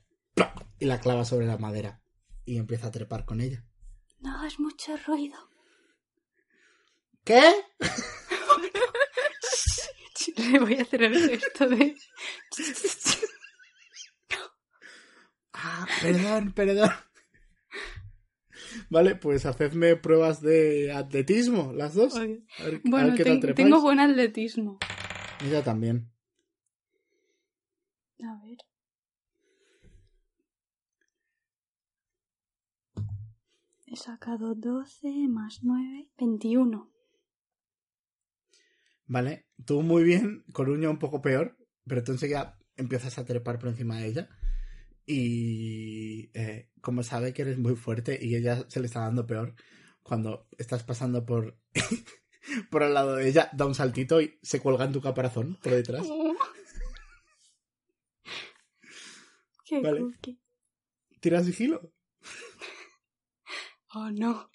y 0.80 0.86
la 0.86 1.00
clava 1.00 1.26
sobre 1.26 1.46
la 1.46 1.58
madera 1.58 2.02
y 2.46 2.58
empieza 2.58 2.88
a 2.88 2.92
trepar 2.92 3.26
con 3.26 3.42
ella. 3.42 3.66
No 4.20 4.36
hagas 4.36 4.60
mucho 4.60 4.96
ruido. 5.06 5.38
¿Qué? 7.24 7.42
Le 10.52 10.60
voy 10.60 10.76
a 10.76 10.82
hacer 10.82 11.04
el 11.04 11.30
gesto 11.30 11.68
de... 11.70 11.96
Ah, 15.54 15.86
perdón, 16.02 16.54
perdón. 16.54 16.90
Vale, 18.90 19.16
pues 19.16 19.46
hacedme 19.46 19.96
pruebas 19.98 20.42
de 20.42 20.92
atletismo, 20.94 21.74
las 21.74 21.94
dos. 21.94 22.16
A 22.16 22.22
ver, 22.22 22.40
a 22.60 22.64
ver 22.64 22.82
Bueno, 22.86 23.16
qué 23.16 23.24
ten- 23.24 23.40
tal 23.42 23.54
tengo 23.54 23.82
buen 23.82 24.00
atletismo. 24.00 24.80
Ella 25.46 25.64
también. 25.64 26.10
A 28.24 28.40
ver. 28.46 28.58
He 33.86 33.96
sacado 33.98 34.56
12 34.56 35.28
más 35.28 35.60
9, 35.64 36.10
21. 36.18 36.90
Vale, 39.12 39.46
tú 39.66 39.82
muy 39.82 40.06
bien, 40.06 40.46
Coruña 40.54 40.90
un 40.90 40.98
poco 40.98 41.22
peor, 41.22 41.58
pero 41.86 42.02
tú 42.02 42.14
enseguida 42.14 42.58
empiezas 42.78 43.18
a 43.18 43.26
trepar 43.26 43.60
por 43.60 43.68
encima 43.68 43.98
de 43.98 44.08
ella. 44.08 44.30
Y 45.06 46.30
eh, 46.34 46.70
como 46.80 47.04
sabe 47.04 47.34
que 47.34 47.42
eres 47.42 47.58
muy 47.58 47.76
fuerte 47.76 48.18
y 48.22 48.38
ella 48.38 48.64
se 48.70 48.80
le 48.80 48.86
está 48.86 49.02
dando 49.02 49.28
peor, 49.28 49.54
cuando 50.02 50.48
estás 50.58 50.84
pasando 50.84 51.26
por, 51.26 51.60
por 52.72 52.84
al 52.84 52.94
lado 52.94 53.18
de 53.18 53.28
ella, 53.28 53.50
da 53.52 53.66
un 53.66 53.76
saltito 53.76 54.22
y 54.22 54.40
se 54.42 54.62
cuelga 54.62 54.86
en 54.86 54.94
tu 54.94 55.02
caparazón 55.02 55.58
por 55.62 55.74
detrás. 55.74 56.08
Qué 59.66 59.82
Vale. 59.82 60.00
cookie. 60.00 60.40
¿Tiras 61.20 61.46
sigilo? 61.46 61.94
Oh, 63.94 64.10
no. 64.10 64.50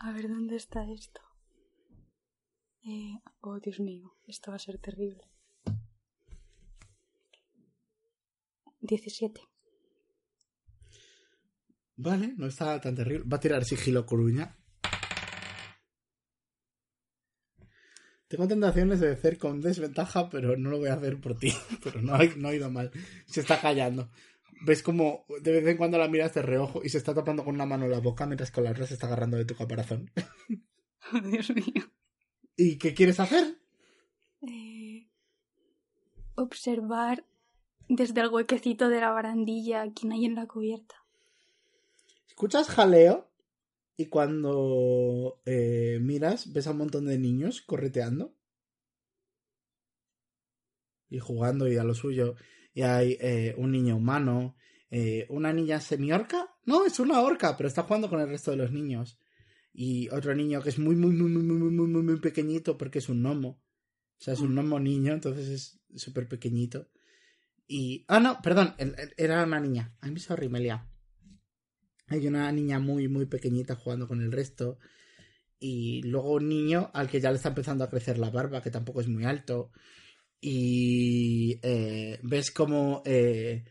A 0.00 0.12
ver, 0.12 0.28
¿dónde 0.28 0.56
está 0.56 0.84
esto? 0.84 1.22
Eh, 2.82 3.18
oh, 3.42 3.58
Dios 3.60 3.78
mío, 3.80 4.14
esto 4.26 4.50
va 4.50 4.56
a 4.56 4.60
ser 4.60 4.78
terrible. 4.78 5.24
17. 8.80 9.40
Vale, 11.96 12.34
no 12.36 12.46
está 12.46 12.80
tan 12.80 12.94
terrible. 12.94 13.28
Va 13.28 13.36
a 13.36 13.40
tirar 13.40 13.64
sigilo 13.64 14.06
Coruña. 14.06 14.56
Tengo 18.26 18.46
tentaciones 18.46 19.00
de 19.00 19.10
hacer 19.10 19.38
con 19.38 19.60
desventaja, 19.60 20.30
pero 20.30 20.56
no 20.56 20.70
lo 20.70 20.78
voy 20.78 20.88
a 20.88 20.94
hacer 20.94 21.20
por 21.20 21.36
ti. 21.36 21.52
Pero 21.82 22.00
no 22.00 22.14
ha, 22.14 22.24
no 22.36 22.48
ha 22.48 22.54
ido 22.54 22.70
mal. 22.70 22.92
Se 23.26 23.40
está 23.40 23.60
callando. 23.60 24.08
Ves 24.64 24.84
como 24.84 25.26
de 25.42 25.50
vez 25.52 25.66
en 25.66 25.76
cuando 25.76 25.98
la 25.98 26.06
miras 26.06 26.32
de 26.34 26.42
reojo 26.42 26.80
y 26.84 26.90
se 26.90 26.98
está 26.98 27.12
tapando 27.12 27.44
con 27.44 27.54
una 27.54 27.66
mano 27.66 27.88
la 27.88 27.98
boca 27.98 28.26
mientras 28.26 28.52
con 28.52 28.62
la 28.62 28.70
otra 28.70 28.86
se 28.86 28.94
está 28.94 29.08
agarrando 29.08 29.36
de 29.36 29.44
tu 29.44 29.54
caparazón. 29.54 30.10
Oh, 31.12 31.18
Dios 31.18 31.50
mío. 31.50 31.90
¿Y 32.62 32.76
qué 32.76 32.92
quieres 32.92 33.18
hacer? 33.20 33.56
Eh, 34.46 35.08
observar 36.34 37.24
desde 37.88 38.20
el 38.20 38.28
huequecito 38.28 38.90
de 38.90 39.00
la 39.00 39.12
barandilla 39.12 39.90
quién 39.94 40.12
hay 40.12 40.26
en 40.26 40.34
la 40.34 40.46
cubierta. 40.46 40.94
Escuchas 42.28 42.68
jaleo 42.68 43.30
y 43.96 44.06
cuando 44.06 45.40
eh, 45.46 46.00
miras 46.02 46.52
ves 46.52 46.66
a 46.66 46.72
un 46.72 46.78
montón 46.78 47.06
de 47.06 47.18
niños 47.18 47.62
correteando 47.62 48.34
y 51.08 51.18
jugando 51.18 51.66
y 51.66 51.78
a 51.78 51.84
lo 51.84 51.94
suyo. 51.94 52.34
Y 52.74 52.82
hay 52.82 53.16
eh, 53.22 53.54
un 53.56 53.72
niño 53.72 53.96
humano, 53.96 54.54
eh, 54.90 55.24
una 55.30 55.54
niña 55.54 55.80
semiorca. 55.80 56.54
No, 56.66 56.84
es 56.84 57.00
una 57.00 57.22
orca, 57.22 57.56
pero 57.56 57.70
está 57.70 57.84
jugando 57.84 58.10
con 58.10 58.20
el 58.20 58.28
resto 58.28 58.50
de 58.50 58.58
los 58.58 58.70
niños. 58.70 59.18
Y 59.72 60.08
otro 60.10 60.34
niño 60.34 60.62
que 60.62 60.70
es 60.70 60.78
muy, 60.78 60.96
muy, 60.96 61.12
muy, 61.12 61.30
muy, 61.30 61.42
muy, 61.42 61.70
muy, 61.70 61.86
muy, 61.86 62.02
muy 62.02 62.20
pequeñito 62.20 62.76
porque 62.76 62.98
es 62.98 63.08
un 63.08 63.22
gnomo. 63.22 63.62
O 64.18 64.22
sea, 64.22 64.34
es 64.34 64.40
un 64.40 64.54
gnomo 64.54 64.78
niño, 64.80 65.12
entonces 65.12 65.48
es 65.48 65.80
súper 66.00 66.28
pequeñito. 66.28 66.90
Y... 67.66 68.04
Ah, 68.08 68.20
no, 68.20 68.40
perdón, 68.42 68.74
era 69.16 69.44
una 69.44 69.60
niña. 69.60 69.96
I'm 70.02 70.18
sorry, 70.18 70.48
Melia. 70.48 70.86
Hay 72.08 72.26
una 72.26 72.50
niña 72.50 72.80
muy, 72.80 73.08
muy 73.08 73.26
pequeñita 73.26 73.76
jugando 73.76 74.08
con 74.08 74.20
el 74.20 74.32
resto. 74.32 74.78
Y 75.60 76.02
luego 76.02 76.32
un 76.32 76.48
niño 76.48 76.90
al 76.92 77.08
que 77.08 77.20
ya 77.20 77.30
le 77.30 77.36
está 77.36 77.50
empezando 77.50 77.84
a 77.84 77.90
crecer 77.90 78.18
la 78.18 78.30
barba, 78.30 78.62
que 78.62 78.70
tampoco 78.70 79.00
es 79.00 79.08
muy 79.08 79.24
alto. 79.24 79.70
Y 80.40 81.60
eh, 81.62 82.18
ves 82.22 82.50
como 82.50 83.02
eh, 83.04 83.64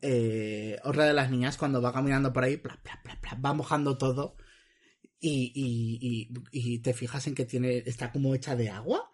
eh, 0.00 0.78
otra 0.84 1.04
de 1.04 1.12
las 1.12 1.30
niñas 1.30 1.56
cuando 1.56 1.82
va 1.82 1.92
caminando 1.92 2.32
por 2.32 2.44
ahí, 2.44 2.56
pla, 2.56 2.78
pla, 2.82 3.00
pla, 3.02 3.38
va 3.44 3.54
mojando 3.54 3.98
todo. 3.98 4.36
Y, 5.20 5.52
y, 5.54 6.28
y, 6.52 6.78
te 6.78 6.94
fijas 6.94 7.26
en 7.26 7.34
que 7.34 7.44
tiene 7.44 7.78
está 7.78 8.12
como 8.12 8.34
hecha 8.34 8.54
de 8.54 8.70
agua. 8.70 9.10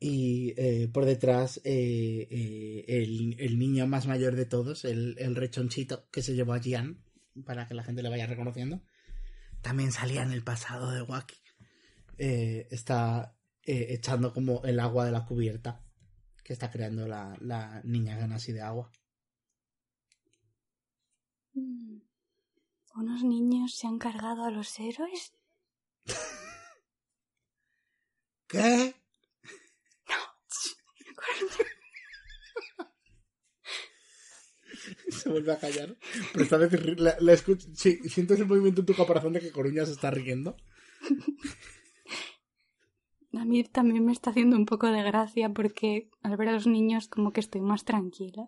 Y 0.00 0.54
eh, 0.56 0.88
por 0.92 1.04
detrás 1.04 1.58
eh, 1.64 2.26
eh, 2.28 2.84
el, 2.88 3.36
el 3.38 3.58
niño 3.58 3.86
más 3.86 4.08
mayor 4.08 4.34
de 4.34 4.46
todos, 4.46 4.84
el, 4.84 5.14
el 5.18 5.36
rechonchito 5.36 6.08
que 6.10 6.22
se 6.22 6.34
llevó 6.34 6.54
a 6.54 6.60
Gian, 6.60 7.04
para 7.46 7.68
que 7.68 7.74
la 7.74 7.84
gente 7.84 8.02
le 8.02 8.08
vaya 8.08 8.26
reconociendo, 8.26 8.82
también 9.62 9.92
salía 9.92 10.22
en 10.22 10.32
el 10.32 10.42
pasado 10.42 10.90
de. 10.90 11.06
Eh, 12.18 12.66
está 12.70 13.36
echando 13.64 14.34
como 14.34 14.64
el 14.64 14.80
agua 14.80 15.04
de 15.04 15.12
la 15.12 15.24
cubierta 15.24 15.84
que 16.42 16.52
está 16.52 16.70
creando 16.70 17.06
la, 17.06 17.36
la 17.40 17.80
niña 17.84 18.16
Ganassi 18.16 18.52
de 18.52 18.60
agua. 18.60 18.90
Mm. 21.54 22.11
¿Unos 22.94 23.22
niños 23.24 23.74
se 23.74 23.86
han 23.86 23.98
cargado 23.98 24.44
a 24.44 24.50
los 24.50 24.78
héroes? 24.78 25.32
¿Qué? 28.48 28.94
Se 35.10 35.28
vuelve 35.28 35.52
a 35.52 35.58
callar. 35.58 35.96
Pero 36.32 36.44
esta 36.44 36.56
vez 36.56 36.72
la, 36.98 37.16
la 37.20 37.32
escuch- 37.32 37.72
sí, 37.74 37.98
sientes 38.08 38.40
el 38.40 38.46
movimiento 38.46 38.80
en 38.80 38.86
tu 38.86 38.94
caparazón 38.94 39.32
de 39.32 39.40
que 39.40 39.52
Coruña 39.52 39.86
se 39.86 39.92
está 39.92 40.10
riendo. 40.10 40.56
A 43.34 43.46
mí 43.46 43.64
también 43.64 44.04
me 44.04 44.12
está 44.12 44.28
haciendo 44.30 44.56
un 44.56 44.66
poco 44.66 44.88
de 44.88 45.02
gracia 45.02 45.48
porque 45.48 46.10
al 46.22 46.36
ver 46.36 46.50
a 46.50 46.52
los 46.52 46.66
niños 46.66 47.08
como 47.08 47.32
que 47.32 47.40
estoy 47.40 47.62
más 47.62 47.84
tranquila. 47.84 48.46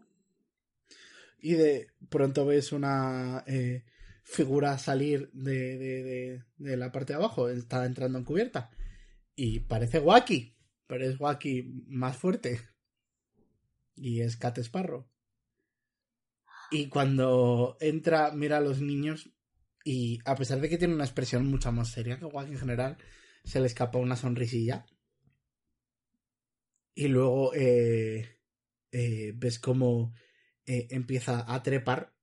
Y 1.39 1.55
de 1.55 1.89
pronto 2.11 2.45
ves 2.45 2.71
una 2.73 3.43
eh, 3.47 3.83
figura 4.25 4.77
salir 4.79 5.31
de, 5.33 5.79
de, 5.79 6.03
de, 6.03 6.45
de 6.57 6.77
la 6.77 6.91
parte 6.91 7.13
de 7.13 7.19
abajo. 7.19 7.49
Está 7.49 7.87
entrando 7.87 8.19
en 8.19 8.25
cubierta. 8.25 8.71
Y 9.37 9.61
parece 9.61 10.01
Wacky. 10.01 10.57
Pero 10.87 11.07
es 11.07 11.21
Wacky 11.21 11.85
más 11.87 12.17
fuerte. 12.17 12.61
Y 13.95 14.21
es 14.21 14.37
Cat 14.37 14.59
Sparrow. 14.59 15.09
Y 16.71 16.89
cuando 16.89 17.77
entra, 17.81 18.33
mira 18.33 18.57
a 18.57 18.61
los 18.61 18.81
niños 18.81 19.31
y 19.85 20.19
a 20.25 20.35
pesar 20.35 20.61
de 20.61 20.71
que 20.71 20.79
tiene 20.79 20.95
una 20.95 21.05
expresión 21.05 21.47
mucho 21.47 21.71
más 21.71 21.91
seria 21.91 22.19
que 22.19 22.25
Wack 22.25 22.49
en 22.49 22.59
general, 22.59 22.97
se 23.45 23.61
le 23.61 23.67
escapa 23.67 23.99
una 23.99 24.17
sonrisilla. 24.17 24.87
Y 26.95 27.09
luego 27.09 27.53
eh, 27.55 28.41
eh, 28.93 29.33
ves 29.37 29.59
cómo 29.59 30.15
eh, 30.65 30.89
empieza 30.91 31.45
a 31.53 31.63
trepar, 31.63 32.14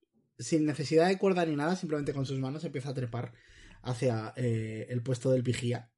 sin 0.42 0.66
necesidad 0.66 1.08
de 1.08 1.18
cuerda 1.18 1.46
ni 1.46 1.56
nada, 1.56 1.76
simplemente 1.76 2.14
con 2.14 2.26
sus 2.26 2.40
manos 2.40 2.64
empieza 2.64 2.90
a 2.90 2.94
trepar 2.94 3.34
hacia 3.82 4.34
eh, 4.36 4.88
el 4.90 5.02
puesto 5.02 5.32
del 5.32 5.44
vigía. 5.44 5.92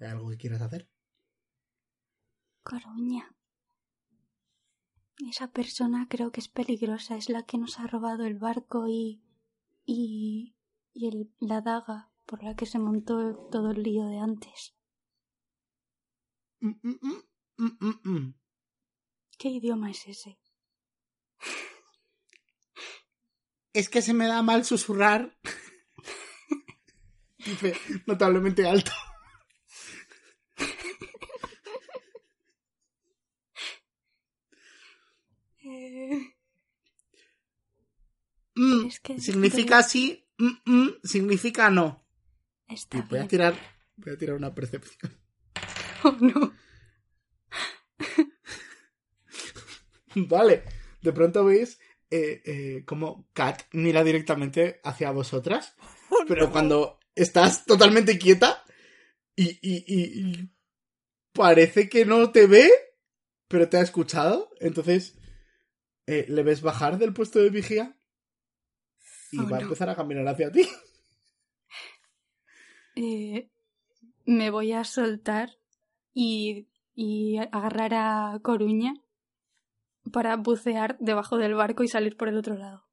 ¿Hay 0.00 0.08
algo 0.08 0.28
que 0.30 0.36
quieras 0.36 0.62
hacer? 0.62 0.88
Coruña. 2.62 3.34
Esa 5.28 5.50
persona 5.50 6.06
creo 6.10 6.30
que 6.30 6.40
es 6.40 6.48
peligrosa, 6.48 7.16
es 7.16 7.30
la 7.30 7.44
que 7.44 7.56
nos 7.58 7.78
ha 7.78 7.86
robado 7.86 8.24
el 8.26 8.38
barco 8.38 8.86
y. 8.88 9.22
y. 9.86 10.56
y 10.92 11.08
el, 11.08 11.32
la 11.40 11.62
daga 11.62 12.10
por 12.26 12.42
la 12.42 12.54
que 12.54 12.66
se 12.66 12.78
montó 12.78 13.48
todo 13.50 13.70
el 13.70 13.82
lío 13.82 14.06
de 14.06 14.18
antes. 14.18 14.74
Mm, 16.60 16.74
mm, 16.82 18.00
mm. 18.02 18.34
¿Qué 19.38 19.48
idioma 19.48 19.90
es 19.90 20.06
ese? 20.08 20.38
Es 23.72 23.88
que 23.90 24.00
se 24.02 24.14
me 24.14 24.26
da 24.26 24.42
mal 24.42 24.64
susurrar. 24.64 25.36
Dice 27.38 27.74
notablemente 28.06 28.66
alto. 28.66 28.92
Eh, 35.64 36.32
Mm, 38.58 38.86
Es 38.86 39.00
que- 39.00 39.20
significa 39.20 39.82
sí, 39.82 40.26
mm, 40.38 40.48
mm, 40.64 40.88
significa 41.04 41.68
no. 41.68 42.06
está 42.68 43.02
voy 43.02 43.18
a 43.18 43.28
tirar, 43.28 43.54
voy 43.96 44.14
a 44.14 44.18
tirar 44.18 44.36
una 44.36 44.54
percepción. 44.54 45.12
Oh, 46.04 46.16
no. 46.20 46.52
Vale, 50.28 50.62
de 51.02 51.12
pronto 51.12 51.44
veis 51.44 51.78
eh, 52.10 52.42
eh, 52.44 52.84
como 52.86 53.28
Kat 53.32 53.62
mira 53.72 54.02
directamente 54.04 54.80
hacia 54.84 55.10
vosotras, 55.10 55.74
pero 56.28 56.50
cuando 56.50 56.98
estás 57.14 57.64
totalmente 57.66 58.18
quieta 58.18 58.64
y, 59.34 59.50
y- 59.62 59.84
y- 59.86 60.20
y 60.20 60.50
parece 61.32 61.88
que 61.88 62.04
no 62.06 62.30
te 62.32 62.46
ve, 62.46 62.70
pero 63.48 63.68
te 63.68 63.76
ha 63.76 63.82
escuchado, 63.82 64.50
entonces 64.60 65.18
eh, 66.06 66.24
le 66.28 66.42
ves 66.42 66.62
bajar 66.62 66.98
del 66.98 67.12
puesto 67.12 67.38
de 67.40 67.50
vigía 67.50 67.96
y 69.32 69.38
Oh, 69.38 69.50
va 69.50 69.58
a 69.58 69.60
empezar 69.62 69.90
a 69.90 69.96
caminar 69.96 70.26
hacia 70.28 70.50
ti. 70.50 70.66
Eh, 72.98 73.50
me 74.24 74.48
voy 74.50 74.72
a 74.72 74.82
soltar 74.84 75.50
y, 76.14 76.66
y 76.94 77.36
agarrar 77.52 77.92
a 77.92 78.40
Coruña 78.42 78.94
para 80.12 80.36
bucear 80.36 80.96
debajo 81.00 81.36
del 81.38 81.54
barco 81.54 81.82
y 81.82 81.88
salir 81.88 82.16
por 82.16 82.28
el 82.28 82.36
otro 82.38 82.56
lado. 82.56 82.84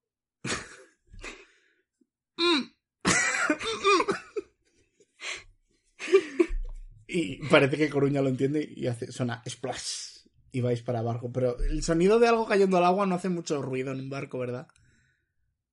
Y 7.07 7.47
parece 7.47 7.77
que 7.77 7.89
Coruña 7.89 8.21
lo 8.21 8.29
entiende 8.29 8.67
y 8.75 8.87
hace, 8.87 9.11
suena 9.11 9.43
splash. 9.47 10.13
Y 10.51 10.61
vais 10.61 10.81
para 10.83 10.99
abajo. 10.99 11.31
Pero 11.31 11.57
el 11.59 11.83
sonido 11.83 12.19
de 12.19 12.27
algo 12.27 12.47
cayendo 12.47 12.77
al 12.77 12.85
agua 12.85 13.05
no 13.05 13.15
hace 13.15 13.29
mucho 13.29 13.61
ruido 13.61 13.91
en 13.91 13.99
un 14.01 14.09
barco, 14.09 14.37
¿verdad? 14.39 14.67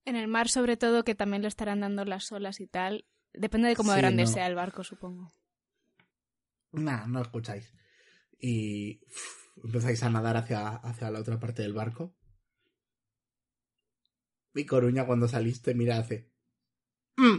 En 0.05 0.17
el 0.17 0.27
mar, 0.29 0.49
sobre 0.49 0.77
todo, 0.77 1.05
que 1.05 1.15
también 1.15 1.43
le 1.43 1.49
estarán 1.49 1.81
dando 1.81 2.05
las 2.05 2.33
olas 2.33 2.61
y 2.61 2.67
tal. 2.67 3.05
Depende 3.33 3.69
de 3.69 3.77
cómo 3.77 3.93
Sí, 3.93 3.99
grande 3.99 4.25
no. 4.25 4.29
sea 4.29 4.47
el 4.47 4.55
barco, 4.55 4.83
supongo. 4.83 5.33
Nah, 6.73 7.07
no 7.07 7.21
escucháis. 7.21 7.73
Y 8.39 9.01
empezáis 9.65 10.03
a 10.03 10.11
nadar 10.11 10.37
hacia, 10.37 10.69
hacia 10.77 11.11
la 11.11 11.21
otra 11.21 11.39
parte 11.39 11.63
del 11.63 11.73
barco. 11.75 12.15
Y 14.55 14.67
Coruña, 14.67 15.07
cuando 15.07 15.29
saliste, 15.29 15.75
mira, 15.75 15.99
hace. 15.99 16.31
"Mm". 17.17 17.39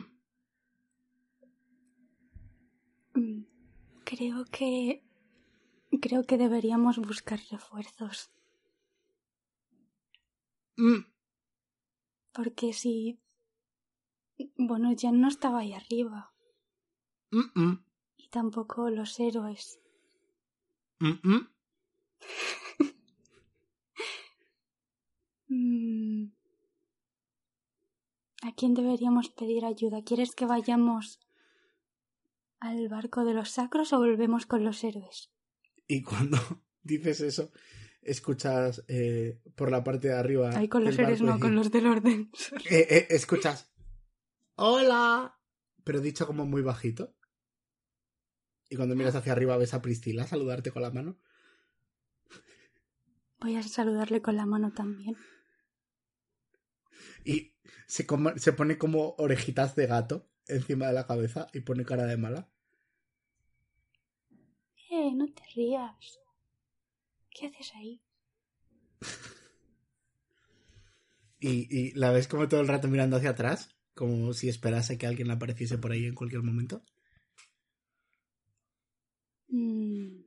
Mm, 3.16 3.44
Creo 4.06 4.46
que. 4.46 5.04
Creo 6.02 6.24
que 6.24 6.38
deberíamos 6.38 6.98
buscar 7.00 7.40
refuerzos. 7.50 8.32
Mm. 10.78 11.06
Porque 12.34 12.74
si. 12.74 13.20
Bueno, 14.58 14.94
ya 14.94 15.12
no 15.12 15.28
estaba 15.28 15.60
ahí 15.60 15.74
arriba. 15.74 16.34
Mm. 17.32 17.74
Y 18.18 18.30
tampoco 18.30 18.90
los 18.90 19.20
héroes. 19.20 19.80
Mm. 25.54 26.32
¿A 28.44 28.56
quién 28.56 28.74
deberíamos 28.74 29.30
pedir 29.30 29.66
ayuda? 29.66 30.02
¿Quieres 30.04 30.34
que 30.34 30.46
vayamos 30.46 31.20
al 32.60 32.88
barco 32.88 33.26
de 33.26 33.34
los 33.34 33.50
sacros 33.50 33.92
o 33.92 34.00
volvemos 34.00 34.46
con 34.46 34.64
los 34.64 34.82
héroes? 34.84 35.30
Y 35.88 36.04
cuando 36.04 36.38
dices 36.84 37.20
eso, 37.20 37.52
escuchas 38.02 38.84
eh, 38.88 39.42
por 39.56 39.72
la 39.72 39.84
parte 39.84 40.08
de 40.08 40.14
arriba. 40.14 40.52
Ay, 40.54 40.70
con 40.70 40.86
los 40.86 40.98
héroes 40.98 41.22
no, 41.22 41.38
con 41.40 41.54
los 41.56 41.70
del 41.70 41.88
orden. 41.88 42.32
Eh, 42.70 42.88
eh, 42.90 43.08
escuchas. 43.10 43.70
¡Hola! 44.56 45.38
Pero 45.84 46.00
dicho 46.00 46.26
como 46.26 46.46
muy 46.46 46.62
bajito. 46.62 47.14
Y 48.70 48.78
cuando 48.78 48.96
miras 48.96 49.16
hacia 49.16 49.34
arriba 49.34 49.58
ves 49.58 49.74
a 49.74 49.82
Priscila 49.82 50.26
saludarte 50.28 50.72
con 50.72 50.82
la 50.82 50.92
mano. 50.92 51.18
Voy 53.42 53.58
a 53.58 53.64
saludarle 53.64 54.22
con 54.22 54.38
la 54.38 54.46
mano 54.46 54.72
también. 54.72 55.18
Y 57.26 57.54
se, 57.88 58.06
come- 58.06 58.38
se 58.40 58.54
pone 58.54 58.78
como 58.78 59.16
orejitas 59.18 59.76
de 59.76 59.88
gato 59.88 60.30
encima 60.48 60.88
de 60.88 60.94
la 60.94 61.08
cabeza 61.08 61.48
y 61.54 61.62
pone 61.62 61.86
cara 61.86 62.06
de 62.06 62.18
mala. 62.18 62.50
Eh, 64.92 65.12
no 65.16 65.28
te 65.34 65.44
rías. 65.56 66.20
¿Qué 67.32 67.48
haces 67.48 67.74
ahí? 67.76 68.00
Y, 71.42 71.68
y 71.78 71.92
la 71.92 72.12
ves 72.12 72.30
como 72.30 72.48
todo 72.48 72.62
el 72.62 72.70
rato 72.70 72.88
mirando 72.88 73.18
hacia 73.18 73.32
atrás, 73.32 73.76
como 73.94 74.34
si 74.34 74.48
esperase 74.48 74.98
que 74.98 75.08
alguien 75.08 75.30
apareciese 75.30 75.78
por 75.78 75.92
ahí 75.92 76.06
en 76.06 76.16
cualquier 76.16 76.42
momento. 76.44 76.84
Mm. 79.54 80.21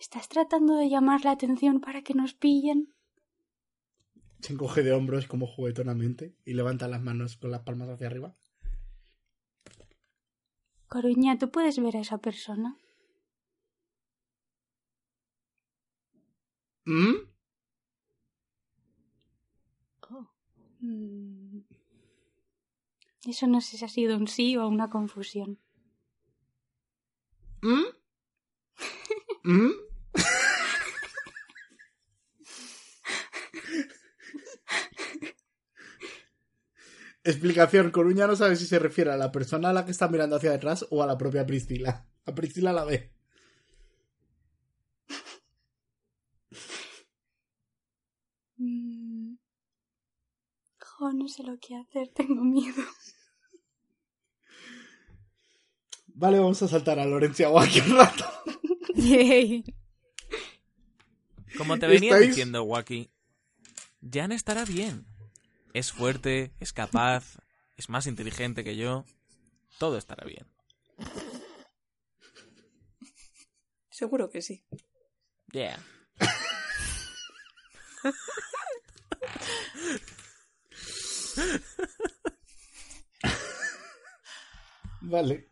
¿Estás 0.00 0.30
tratando 0.30 0.76
de 0.76 0.88
llamar 0.88 1.26
la 1.26 1.32
atención 1.32 1.82
para 1.82 2.00
que 2.00 2.14
nos 2.14 2.32
pillen? 2.32 2.94
Se 4.40 4.54
encoge 4.54 4.82
de 4.82 4.92
hombros 4.92 5.26
como 5.26 5.46
juguetonamente 5.46 6.34
y 6.46 6.54
levanta 6.54 6.88
las 6.88 7.02
manos 7.02 7.36
con 7.36 7.50
las 7.50 7.60
palmas 7.60 7.90
hacia 7.90 8.06
arriba. 8.06 8.34
Coruña, 10.88 11.38
¿tú 11.38 11.50
puedes 11.50 11.78
ver 11.78 11.98
a 11.98 12.00
esa 12.00 12.16
persona? 12.16 12.78
¿Mm? 16.86 17.28
Mm. 20.80 21.60
Eso 23.26 23.46
no 23.46 23.60
sé 23.60 23.76
si 23.76 23.84
ha 23.84 23.88
sido 23.88 24.16
un 24.16 24.28
sí 24.28 24.56
o 24.56 24.66
una 24.66 24.88
confusión. 24.88 25.58
¿Mm? 27.60 27.84
¿Mm? 29.44 29.89
Explicación, 37.22 37.90
Coruña 37.90 38.26
no 38.26 38.34
sabe 38.34 38.56
si 38.56 38.66
se 38.66 38.78
refiere 38.78 39.10
a 39.12 39.16
la 39.16 39.30
persona 39.30 39.70
a 39.70 39.72
la 39.74 39.84
que 39.84 39.90
está 39.90 40.08
mirando 40.08 40.36
hacia 40.36 40.52
detrás 40.52 40.86
o 40.90 41.02
a 41.02 41.06
la 41.06 41.18
propia 41.18 41.46
Priscila. 41.46 42.06
A 42.24 42.34
Priscila 42.34 42.72
la 42.72 42.84
ve. 42.84 43.12
Mm. 48.56 49.36
Jo, 50.78 51.12
no 51.12 51.28
sé 51.28 51.42
lo 51.42 51.58
que 51.58 51.76
hacer, 51.76 52.08
tengo 52.14 52.44
miedo. 52.44 52.82
Vale, 56.06 56.38
vamos 56.38 56.62
a 56.62 56.68
saltar 56.68 56.98
a 56.98 57.06
Lorencia 57.06 57.48
aquí 57.58 57.80
un 57.80 57.96
rato. 57.96 58.24
Yay. 58.94 59.64
Como 61.56 61.78
te 61.78 61.86
venía 61.86 62.12
¿Estáis? 62.12 62.28
diciendo, 62.28 62.62
Wacky, 62.64 63.10
Jan 64.02 64.32
estará 64.32 64.64
bien. 64.64 65.06
Es 65.72 65.92
fuerte, 65.92 66.52
es 66.58 66.72
capaz, 66.72 67.38
es 67.76 67.88
más 67.88 68.06
inteligente 68.06 68.64
que 68.64 68.76
yo. 68.76 69.04
Todo 69.78 69.96
estará 69.98 70.26
bien. 70.26 70.46
Seguro 73.90 74.28
que 74.30 74.42
sí. 74.42 74.64
Yeah. 75.52 75.78
Vale. 85.02 85.50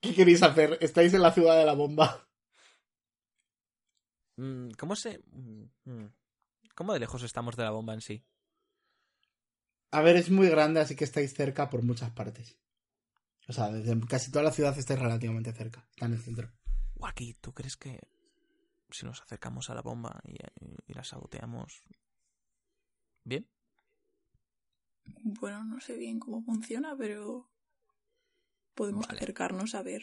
¿Qué 0.00 0.14
queréis 0.14 0.42
hacer? 0.42 0.78
Estáis 0.80 1.14
en 1.14 1.22
la 1.22 1.32
ciudad 1.32 1.58
de 1.58 1.64
la 1.64 1.74
bomba. 1.74 2.28
Mm, 4.36 4.70
¿Cómo 4.78 4.94
se...? 4.96 5.18
mm, 5.32 5.64
mm. 5.84 6.12
¿Cómo 6.74 6.92
de 6.92 7.00
lejos 7.00 7.22
estamos 7.24 7.56
de 7.56 7.64
la 7.64 7.70
bomba 7.70 7.94
en 7.94 8.00
sí? 8.00 8.24
A 9.90 10.02
ver, 10.02 10.16
es 10.16 10.30
muy 10.30 10.48
grande, 10.48 10.80
así 10.80 10.94
que 10.96 11.04
estáis 11.04 11.32
cerca 11.34 11.70
por 11.70 11.82
muchas 11.82 12.10
partes. 12.10 12.58
O 13.48 13.52
sea, 13.52 13.70
desde 13.70 13.98
casi 14.06 14.30
toda 14.30 14.44
la 14.44 14.52
ciudad 14.52 14.76
estáis 14.78 15.00
relativamente 15.00 15.52
cerca. 15.52 15.86
Está 15.90 16.06
en 16.06 16.12
el 16.14 16.20
centro. 16.20 16.52
Waki, 16.96 17.34
¿tú 17.40 17.52
crees 17.54 17.76
que 17.76 18.00
si 18.90 19.06
nos 19.06 19.22
acercamos 19.22 19.70
a 19.70 19.74
la 19.74 19.82
bomba 19.82 20.20
y, 20.24 20.34
y 20.86 20.94
la 20.94 21.04
saboteamos... 21.04 21.82
¿Bien? 23.24 23.48
Bueno, 25.22 25.64
no 25.64 25.80
sé 25.80 25.96
bien 25.96 26.18
cómo 26.18 26.42
funciona, 26.42 26.94
pero 26.96 27.50
podemos 28.74 29.06
Vale. 29.06 29.18
acercarnos 29.18 29.74
a 29.74 29.82
ver. 29.82 30.02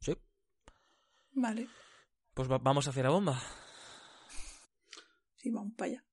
Sí. 0.00 0.16
Vale, 1.32 1.68
Pues 2.34 2.50
va- 2.50 2.58
vamos 2.58 2.88
hacia 2.88 3.02
la 3.04 3.10
bomba. 3.10 3.40
sí, 5.36 5.50
vamos 5.50 5.74
para 5.76 5.92
allá. 5.92 6.04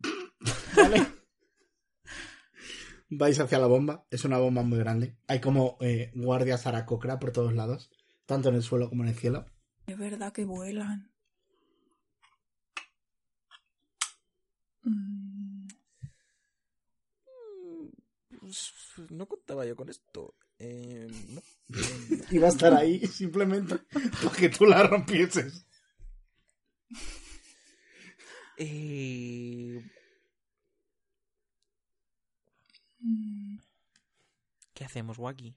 ¿Vale? 0.76 1.15
Vais 3.08 3.38
hacia 3.38 3.58
la 3.58 3.66
bomba. 3.66 4.06
Es 4.10 4.24
una 4.24 4.38
bomba 4.38 4.62
muy 4.62 4.78
grande. 4.78 5.16
Hay 5.28 5.40
como 5.40 5.76
eh, 5.80 6.10
guardias 6.14 6.66
aracocra 6.66 7.18
por 7.18 7.32
todos 7.32 7.52
lados. 7.54 7.90
Tanto 8.26 8.48
en 8.48 8.56
el 8.56 8.62
suelo 8.62 8.88
como 8.88 9.02
en 9.04 9.10
el 9.10 9.14
cielo. 9.14 9.46
Es 9.86 9.96
verdad 9.96 10.32
que 10.32 10.44
vuelan. 10.44 11.12
Mm, 14.82 15.66
Pues, 18.46 18.72
no 19.10 19.26
contaba 19.26 19.66
yo 19.66 19.74
con 19.74 19.88
esto. 19.88 20.36
Eh, 20.60 21.08
no. 21.30 21.42
Iba 22.30 22.46
a 22.46 22.50
estar 22.50 22.72
ahí 22.74 23.04
simplemente 23.08 23.80
porque 24.22 24.48
tú 24.48 24.66
la 24.66 24.84
rompieses. 24.84 25.66
Eh, 28.56 29.82
mm. 32.95 32.95
¿Qué 34.74 34.84
hacemos, 34.84 35.18
Waki? 35.18 35.56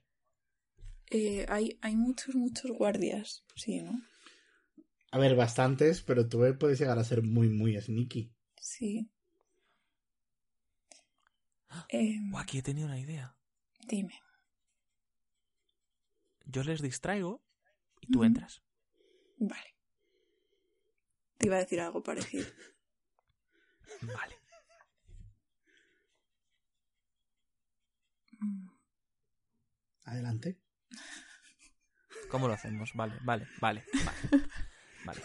Eh, 1.10 1.44
hay, 1.48 1.78
hay 1.82 1.96
muchos, 1.96 2.34
muchos 2.34 2.70
guardias, 2.70 3.44
sí, 3.56 3.80
¿no? 3.82 4.00
A 5.10 5.18
ver, 5.18 5.34
bastantes, 5.34 6.02
pero 6.02 6.28
tú 6.28 6.40
puedes 6.58 6.78
llegar 6.78 6.98
a 6.98 7.04
ser 7.04 7.22
muy, 7.22 7.48
muy 7.48 7.80
sneaky. 7.80 8.32
Sí. 8.60 9.10
Eh, 11.88 12.18
Waki, 12.32 12.58
he 12.58 12.62
tenido 12.62 12.86
una 12.86 12.98
idea. 12.98 13.36
dime. 13.86 14.20
Yo 16.46 16.64
les 16.64 16.82
distraigo 16.82 17.40
y 18.00 18.08
tú 18.08 18.24
entras. 18.24 18.60
Vale. 19.38 19.76
Te 21.38 21.46
iba 21.46 21.56
a 21.56 21.60
decir 21.60 21.80
algo 21.80 22.02
parecido. 22.02 22.46
Vale. 24.02 24.39
Adelante. 30.10 30.58
¿Cómo 32.30 32.48
lo 32.48 32.54
hacemos? 32.54 32.92
Vale, 32.94 33.14
vale, 33.22 33.46
vale, 33.60 33.84
vale. 34.04 34.44
Vale. 35.04 35.20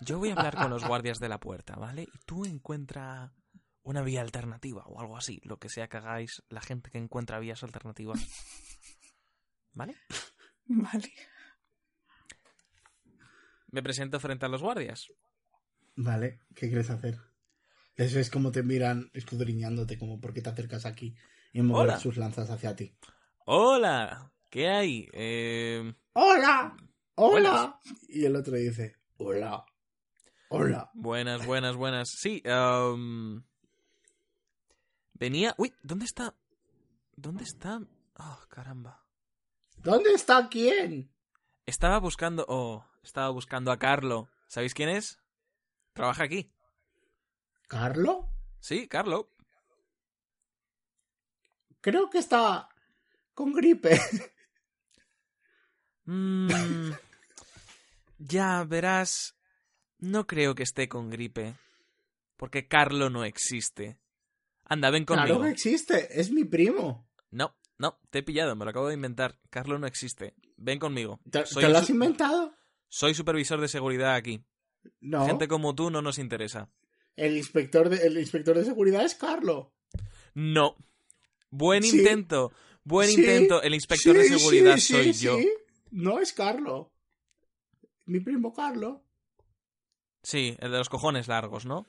Yo 0.00 0.18
voy 0.18 0.30
a 0.30 0.32
hablar 0.32 0.56
con 0.56 0.70
los 0.70 0.84
guardias 0.84 1.20
de 1.20 1.28
la 1.28 1.38
puerta, 1.38 1.76
¿vale? 1.76 2.02
Y 2.04 2.18
tú 2.26 2.44
encuentra 2.44 3.34
una 3.82 4.02
vía 4.02 4.22
alternativa 4.22 4.84
o 4.86 5.00
algo 5.00 5.16
así. 5.16 5.40
Lo 5.44 5.58
que 5.58 5.68
sea 5.68 5.88
que 5.88 5.98
hagáis, 5.98 6.42
la 6.48 6.60
gente 6.62 6.90
que 6.90 6.98
encuentra 6.98 7.38
vías 7.38 7.62
alternativas. 7.62 8.18
¿Vale? 9.74 9.96
Vale. 10.64 11.12
Me 13.70 13.82
presento 13.82 14.18
frente 14.18 14.46
a 14.46 14.48
los 14.48 14.62
guardias. 14.62 15.08
Vale, 15.94 16.40
¿qué 16.54 16.68
quieres 16.68 16.90
hacer? 16.90 17.18
Eso 17.96 18.18
es 18.18 18.30
como 18.30 18.50
te 18.50 18.62
miran 18.62 19.10
escudriñándote, 19.12 19.98
como 19.98 20.20
por 20.20 20.32
qué 20.32 20.40
te 20.40 20.48
acercas 20.50 20.86
aquí 20.86 21.14
y 21.52 21.60
mover 21.62 21.90
Hola. 21.90 22.00
sus 22.00 22.16
lanzas 22.16 22.50
hacia 22.50 22.74
ti. 22.74 22.96
¡Hola! 23.46 24.32
¿Qué 24.50 24.68
hay? 24.68 25.08
Eh... 25.12 25.94
¡Hola! 26.12 26.76
¡Hola! 27.16 27.76
Buenas. 27.82 28.08
Y 28.08 28.24
el 28.24 28.36
otro 28.36 28.54
dice, 28.54 28.96
¡Hola! 29.16 29.64
¡Hola! 30.48 30.90
Buenas, 30.94 31.44
buenas, 31.44 31.74
buenas. 31.74 32.10
Sí, 32.10 32.40
venía... 35.14 35.54
Uy, 35.58 35.74
¿dónde 35.82 36.04
está? 36.04 36.36
¿Dónde 37.16 37.42
está? 37.42 37.80
Oh, 38.18 38.38
caramba. 38.48 39.04
¿Dónde 39.78 40.12
está 40.12 40.48
quién? 40.48 41.12
Estaba 41.66 41.98
buscando... 41.98 42.44
Oh, 42.48 42.86
estaba 43.02 43.30
buscando 43.30 43.72
a 43.72 43.78
Carlo. 43.78 44.28
¿Sabéis 44.46 44.74
quién 44.74 44.88
es? 44.88 45.18
Trabaja 45.94 46.22
aquí. 46.24 46.52
¿Carlo? 47.66 48.28
Sí, 48.60 48.86
Carlo. 48.86 49.30
Creo 51.80 52.08
que 52.08 52.18
está 52.18 52.68
con 53.42 53.52
gripe. 53.52 53.98
Mm, 56.04 56.90
ya, 58.18 58.64
verás... 58.64 59.36
No 59.98 60.26
creo 60.26 60.54
que 60.56 60.64
esté 60.64 60.88
con 60.88 61.10
gripe. 61.10 61.54
Porque 62.36 62.66
Carlo 62.66 63.08
no 63.08 63.24
existe. 63.24 63.98
Anda, 64.64 64.90
ven 64.90 65.04
conmigo. 65.04 65.26
Claro 65.26 65.42
que 65.42 65.50
existe, 65.50 66.20
es 66.20 66.32
mi 66.32 66.44
primo. 66.44 67.08
No, 67.30 67.56
no, 67.78 68.00
te 68.10 68.18
he 68.18 68.22
pillado, 68.24 68.56
me 68.56 68.64
lo 68.64 68.70
acabo 68.72 68.88
de 68.88 68.94
inventar. 68.94 69.38
Carlo 69.48 69.78
no 69.78 69.86
existe. 69.86 70.34
Ven 70.56 70.80
conmigo. 70.80 71.20
¿Te, 71.30 71.46
Soy 71.46 71.62
te 71.64 71.68
lo 71.70 71.78
has 71.78 71.88
inventado? 71.90 72.52
Soy 72.88 73.14
supervisor 73.14 73.60
de 73.60 73.68
seguridad 73.68 74.14
aquí. 74.16 74.44
No. 75.00 75.24
Gente 75.26 75.46
como 75.46 75.74
tú 75.76 75.90
no 75.90 76.02
nos 76.02 76.18
interesa. 76.18 76.68
El 77.14 77.36
inspector 77.36 77.88
de, 77.88 78.04
el 78.06 78.18
inspector 78.18 78.56
de 78.56 78.64
seguridad 78.64 79.04
es 79.04 79.14
Carlo. 79.14 79.72
No. 80.34 80.76
Buen 81.50 81.84
Sí. 81.84 81.98
intento. 82.00 82.52
Buen 82.84 83.08
Sí, 83.08 83.20
intento. 83.20 83.62
El 83.62 83.74
inspector 83.74 84.16
de 84.16 84.24
seguridad 84.24 84.76
sí, 84.76 84.92
soy 84.92 85.12
yo. 85.12 85.38
No 85.90 86.18
es 86.18 86.32
Carlo. 86.32 86.92
Mi 88.06 88.20
primo 88.20 88.52
Carlo. 88.52 89.04
Sí, 90.22 90.56
el 90.60 90.70
de 90.70 90.78
los 90.78 90.88
cojones 90.88 91.28
largos, 91.28 91.66
¿no? 91.66 91.86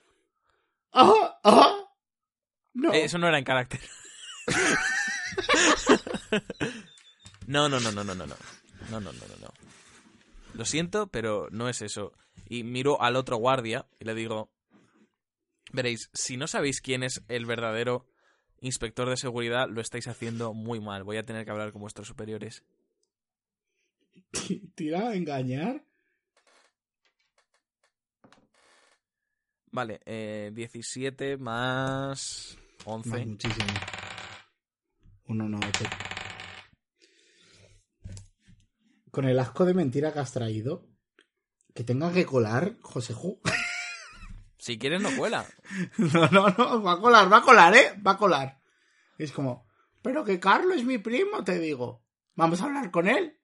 ¡Ah! 0.92 1.40
¡Ah! 1.44 1.78
No. 2.74 2.94
Eh, 2.94 3.06
eso 3.06 3.18
no 3.18 3.28
era 3.28 3.38
en 3.38 3.44
carácter. 3.44 3.80
no, 7.48 7.70
no, 7.70 7.80
no, 7.80 7.92
no, 7.92 8.04
no, 8.04 8.16
no, 8.16 8.26
no. 8.26 8.36
No, 8.90 9.00
no, 9.00 9.14
no, 9.14 9.28
no, 9.28 9.36
no. 9.40 9.54
Lo 10.54 10.66
siento, 10.66 11.08
pero 11.08 11.48
no 11.52 11.70
es 11.70 11.82
eso. 11.82 12.14
Y 12.48 12.64
miro 12.64 13.02
al 13.02 13.16
otro 13.16 13.38
guardia 13.38 13.88
y 14.00 14.06
le 14.06 14.14
digo, 14.14 14.52
veréis, 15.72 16.10
si 16.14 16.38
no 16.38 16.48
sabéis 16.48 16.82
quién 16.82 17.04
es 17.04 17.24
el 17.28 17.46
verdadero 17.46 18.06
inspector 18.63 19.10
de 19.10 19.17
seguridad, 19.17 19.67
lo 19.69 19.82
estáis 19.82 20.08
haciendo 20.08 20.54
muy 20.54 20.80
mal. 20.80 21.04
Voy 21.04 21.17
a 21.17 21.26
tener 21.26 21.45
que 21.45 21.52
hablar 21.52 21.71
con 21.71 21.82
vuestros 21.82 22.08
superiores. 22.08 22.63
Tira 24.76 25.10
a 25.10 25.15
engañar. 25.15 25.86
Vale, 29.71 29.99
eh, 30.06 30.52
17 30.54 31.38
más 31.38 32.58
11. 32.86 33.10
Más 33.10 33.26
muchísimo. 33.26 33.67
Uno 35.26 35.49
no, 35.49 35.58
ocho. 35.58 35.86
Con 39.12 39.26
el 39.26 39.39
asco 39.39 39.65
de 39.65 39.73
mentira 39.73 40.13
que 40.13 40.19
has 40.19 40.32
traído, 40.32 40.88
que 41.74 41.84
tenga 41.84 42.14
que 42.14 42.26
colar, 42.26 42.78
José 42.82 43.14
Ju. 43.14 43.41
Si 44.64 44.78
quieres, 44.80 45.01
no 45.01 45.09
cuela. 45.18 45.45
No, 45.97 46.28
no, 46.30 46.47
no, 46.49 46.82
va 46.82 46.93
a 46.93 46.99
colar, 47.01 47.32
va 47.32 47.38
a 47.38 47.41
colar, 47.41 47.76
¿eh? 47.76 47.99
Va 48.05 48.11
a 48.11 48.18
colar. 48.18 48.61
Es 49.18 49.34
como, 49.34 49.68
pero 50.01 50.24
que 50.24 50.39
Carlos 50.39 50.78
es 50.78 50.86
mi 50.86 50.99
primo, 50.99 51.43
te 51.43 51.59
digo. 51.59 52.01
Vamos 52.36 52.61
a 52.61 52.66
hablar 52.66 52.89
con 52.89 53.09
él. 53.09 53.38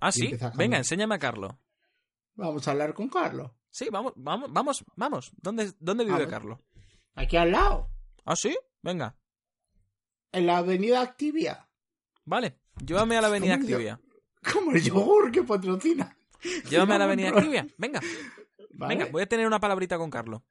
Ah, 0.00 0.10
sí. 0.12 0.34
Venga, 0.54 0.78
enséñame 0.78 1.14
a 1.14 1.18
Carlo. 1.18 1.60
Vamos 2.36 2.66
a 2.66 2.70
hablar 2.70 2.94
con 2.94 3.08
Carlos. 3.10 3.50
Sí, 3.68 3.88
vamos, 3.92 4.14
vamos, 4.16 4.50
vamos, 4.50 4.84
vamos. 4.96 5.30
¿Dónde, 5.36 5.74
dónde 5.78 6.06
vive. 6.06 6.26
Carlo? 6.26 6.62
Aquí 7.14 7.36
al 7.36 7.52
lado, 7.52 7.90
Ah, 8.24 8.34
sí. 8.34 8.56
Venga. 8.82 9.14
en 10.32 10.46
la 10.46 10.56
avenida 10.58 11.02
Activia. 11.02 11.68
Vale. 12.24 12.58
Llévame 12.82 13.18
a 13.18 13.20
la 13.20 13.26
avenida 13.26 13.56
¿Cómo 13.56 13.68
yo- 13.68 13.76
Activia. 13.76 14.00
Como 14.52 14.72
el 14.72 14.82
yogur 14.82 15.30
que 15.30 15.42
patrocina. 15.42 16.16
Llévame 16.70 16.94
a 16.94 16.98
la 16.98 17.04
avenida. 17.08 17.28
Activia. 17.28 17.66
Venga, 17.76 18.00
¿Vale? 18.76 18.94
venga. 18.96 19.10
Voy 19.10 19.22
a 19.22 19.26
tener 19.26 19.46
una 19.46 19.60
palabrita 19.60 19.98
con 19.98 20.10
Carlo. 20.10 20.44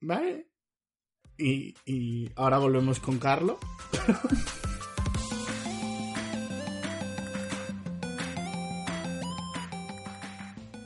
Vale. 0.00 0.48
Y, 1.36 1.74
y 1.84 2.30
ahora 2.36 2.58
volvemos 2.58 3.00
con 3.00 3.18
Carlos. 3.18 3.58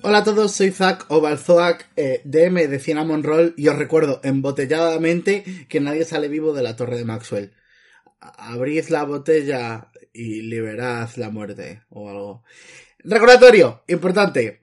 Hola 0.00 0.18
a 0.18 0.24
todos, 0.24 0.52
soy 0.52 0.70
Zack 0.70 1.04
o 1.08 1.20
Balzoac, 1.20 1.90
eh, 1.96 2.22
DM 2.24 2.68
de 2.68 2.78
Cinnamon 2.78 3.22
Roll, 3.22 3.52
y 3.58 3.68
os 3.68 3.76
recuerdo 3.76 4.20
embotelladamente 4.24 5.66
que 5.68 5.80
nadie 5.80 6.06
sale 6.06 6.28
vivo 6.28 6.54
de 6.54 6.62
la 6.62 6.76
torre 6.76 6.96
de 6.96 7.04
Maxwell. 7.04 7.52
Abrid 8.18 8.86
la 8.88 9.04
botella 9.04 9.88
y 10.14 10.40
liberad 10.42 11.10
la 11.16 11.28
muerte, 11.28 11.82
o 11.90 12.08
algo. 12.08 12.42
Recordatorio, 13.00 13.82
importante. 13.88 14.60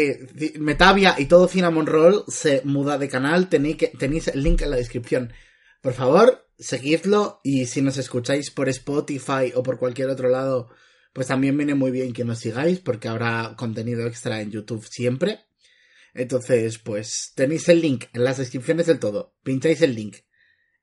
Eh, 0.00 0.54
Metavia 0.58 1.14
y 1.18 1.26
todo 1.26 1.48
Cinnamon 1.48 1.86
Roll 1.86 2.24
se 2.28 2.62
muda 2.64 2.98
de 2.98 3.08
canal, 3.08 3.48
tenéis, 3.48 3.76
tenéis 3.98 4.28
el 4.28 4.42
link 4.42 4.62
en 4.62 4.70
la 4.70 4.76
descripción. 4.76 5.32
Por 5.80 5.92
favor, 5.94 6.46
seguidlo 6.58 7.40
y 7.44 7.66
si 7.66 7.82
nos 7.82 7.96
escucháis 7.98 8.50
por 8.50 8.68
Spotify 8.68 9.52
o 9.54 9.62
por 9.62 9.78
cualquier 9.78 10.08
otro 10.10 10.28
lado, 10.28 10.68
pues 11.12 11.26
también 11.28 11.56
viene 11.56 11.74
muy 11.74 11.90
bien 11.90 12.12
que 12.12 12.24
nos 12.24 12.38
sigáis 12.40 12.80
porque 12.80 13.08
habrá 13.08 13.54
contenido 13.56 14.06
extra 14.06 14.40
en 14.40 14.50
YouTube 14.50 14.86
siempre. 14.88 15.40
Entonces, 16.14 16.78
pues 16.78 17.32
tenéis 17.34 17.68
el 17.68 17.80
link 17.80 18.06
en 18.12 18.24
las 18.24 18.38
descripciones 18.38 18.86
del 18.86 18.98
todo. 18.98 19.34
Pincháis 19.42 19.82
el 19.82 19.94
link. 19.94 20.16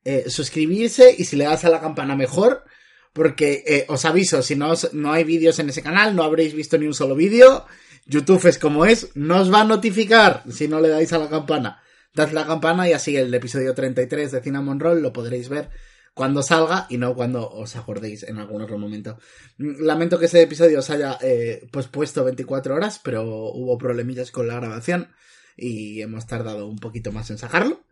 Eh, 0.03 0.25
suscribirse 0.29 1.13
y 1.17 1.25
si 1.25 1.35
le 1.35 1.45
das 1.45 1.65
a 1.65 1.69
la 1.69 1.81
campana 1.81 2.15
mejor. 2.15 2.63
Porque 3.11 3.63
eh, 3.65 3.85
os 3.87 4.03
aviso, 4.03 4.41
si 4.41 4.55
no, 4.57 4.71
os- 4.71 4.93
no 4.93 5.13
hay 5.13 5.23
vídeos 5.23 5.57
en 5.59 5.69
ese 5.69 5.81
canal, 5.81 6.15
no 6.15 6.23
habréis 6.23 6.53
visto 6.53 6.77
ni 6.77 6.85
un 6.85 6.93
solo 6.93 7.15
vídeo. 7.15 7.65
YouTube 8.05 8.45
es 8.45 8.59
como 8.59 8.85
es, 8.85 9.09
no 9.15 9.41
os 9.41 9.51
va 9.51 9.61
a 9.61 9.65
notificar 9.65 10.43
si 10.49 10.67
no 10.67 10.79
le 10.79 10.89
dais 10.89 11.11
a 11.13 11.17
la 11.17 11.29
campana. 11.29 11.81
Dad 12.13 12.31
la 12.31 12.45
campana 12.45 12.87
y 12.87 12.93
así 12.93 13.17
el 13.17 13.33
episodio 13.33 13.73
33 13.73 14.31
de 14.31 14.41
Cinnamon 14.41 14.79
Roll 14.79 15.01
lo 15.01 15.11
podréis 15.11 15.49
ver 15.49 15.69
cuando 16.13 16.41
salga 16.41 16.87
y 16.89 16.97
no 16.97 17.13
cuando 17.13 17.49
os 17.49 17.75
acordéis 17.75 18.23
en 18.23 18.37
algún 18.37 18.61
otro 18.61 18.77
momento. 18.77 19.17
Mm, 19.57 19.83
Lamento 19.83 20.17
que 20.17 20.27
ese 20.27 20.41
episodio 20.41 20.79
os 20.79 20.89
haya 20.89 21.17
eh, 21.21 21.67
pues 21.71 21.87
puesto 21.87 22.23
24 22.23 22.73
horas, 22.73 23.01
pero 23.03 23.23
hubo 23.23 23.77
problemillas 23.77 24.31
con 24.31 24.47
la 24.47 24.55
grabación 24.55 25.09
y 25.57 26.01
hemos 26.01 26.25
tardado 26.25 26.67
un 26.67 26.77
poquito 26.77 27.11
más 27.11 27.29
en 27.31 27.37
sacarlo. 27.37 27.85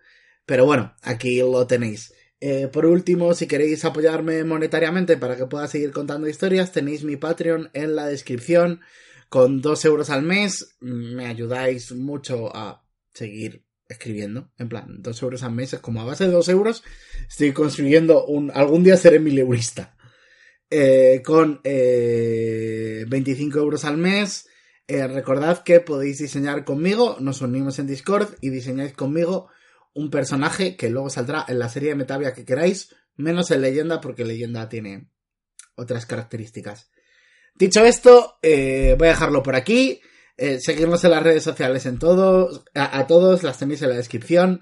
Pero 0.45 0.65
bueno, 0.65 0.95
aquí 1.01 1.39
lo 1.39 1.67
tenéis. 1.67 2.13
Eh, 2.39 2.67
por 2.71 2.85
último, 2.85 3.33
si 3.33 3.47
queréis 3.47 3.85
apoyarme 3.85 4.43
monetariamente 4.43 5.17
para 5.17 5.35
que 5.35 5.45
pueda 5.45 5.67
seguir 5.67 5.91
contando 5.91 6.27
historias, 6.27 6.71
tenéis 6.71 7.03
mi 7.03 7.15
Patreon 7.17 7.71
en 7.73 7.95
la 7.95 8.05
descripción. 8.07 8.81
Con 9.33 9.61
2 9.61 9.85
euros 9.85 10.11
al 10.11 10.21
mes 10.21 10.75
me 10.79 11.25
ayudáis 11.25 11.91
mucho 11.91 12.55
a 12.55 12.85
seguir 13.15 13.65
escribiendo. 13.87 14.51
En 14.59 14.69
plan, 14.69 15.01
2 15.01 15.23
euros 15.23 15.41
al 15.41 15.53
mes 15.53 15.73
es 15.73 15.79
como 15.79 16.01
a 16.01 16.05
base 16.05 16.25
de 16.25 16.31
2 16.31 16.49
euros 16.49 16.83
estoy 17.27 17.51
construyendo 17.51 18.27
un... 18.27 18.51
Algún 18.51 18.83
día 18.83 18.95
seré 18.95 19.19
mileurista. 19.19 19.97
Eh, 20.69 21.23
con 21.25 21.61
eh, 21.63 23.05
25 23.07 23.57
euros 23.57 23.85
al 23.85 23.97
mes. 23.97 24.49
Eh, 24.85 25.07
recordad 25.07 25.63
que 25.63 25.79
podéis 25.79 26.19
diseñar 26.19 26.63
conmigo, 26.63 27.17
nos 27.19 27.41
unimos 27.41 27.79
en 27.79 27.87
Discord 27.87 28.35
y 28.39 28.51
diseñáis 28.51 28.93
conmigo 28.93 29.49
un 29.95 30.11
personaje 30.11 30.77
que 30.77 30.91
luego 30.91 31.09
saldrá 31.09 31.43
en 31.47 31.57
la 31.57 31.69
serie 31.69 31.89
de 31.89 31.95
Metavia 31.95 32.35
que 32.35 32.45
queráis, 32.45 32.93
menos 33.15 33.49
en 33.49 33.61
leyenda 33.61 33.99
porque 33.99 34.25
leyenda 34.25 34.69
tiene 34.69 35.09
otras 35.73 36.05
características. 36.05 36.92
Dicho 37.55 37.85
esto, 37.85 38.37
eh, 38.41 38.95
voy 38.97 39.07
a 39.07 39.11
dejarlo 39.11 39.43
por 39.43 39.55
aquí. 39.55 40.01
Eh, 40.37 40.59
en 40.67 40.89
las 40.89 41.23
redes 41.23 41.43
sociales 41.43 41.85
en 41.85 41.99
todos, 41.99 42.63
a, 42.73 42.97
a 42.97 43.07
todos, 43.07 43.43
las 43.43 43.59
tenéis 43.59 43.81
en 43.81 43.89
la 43.89 43.95
descripción. 43.95 44.61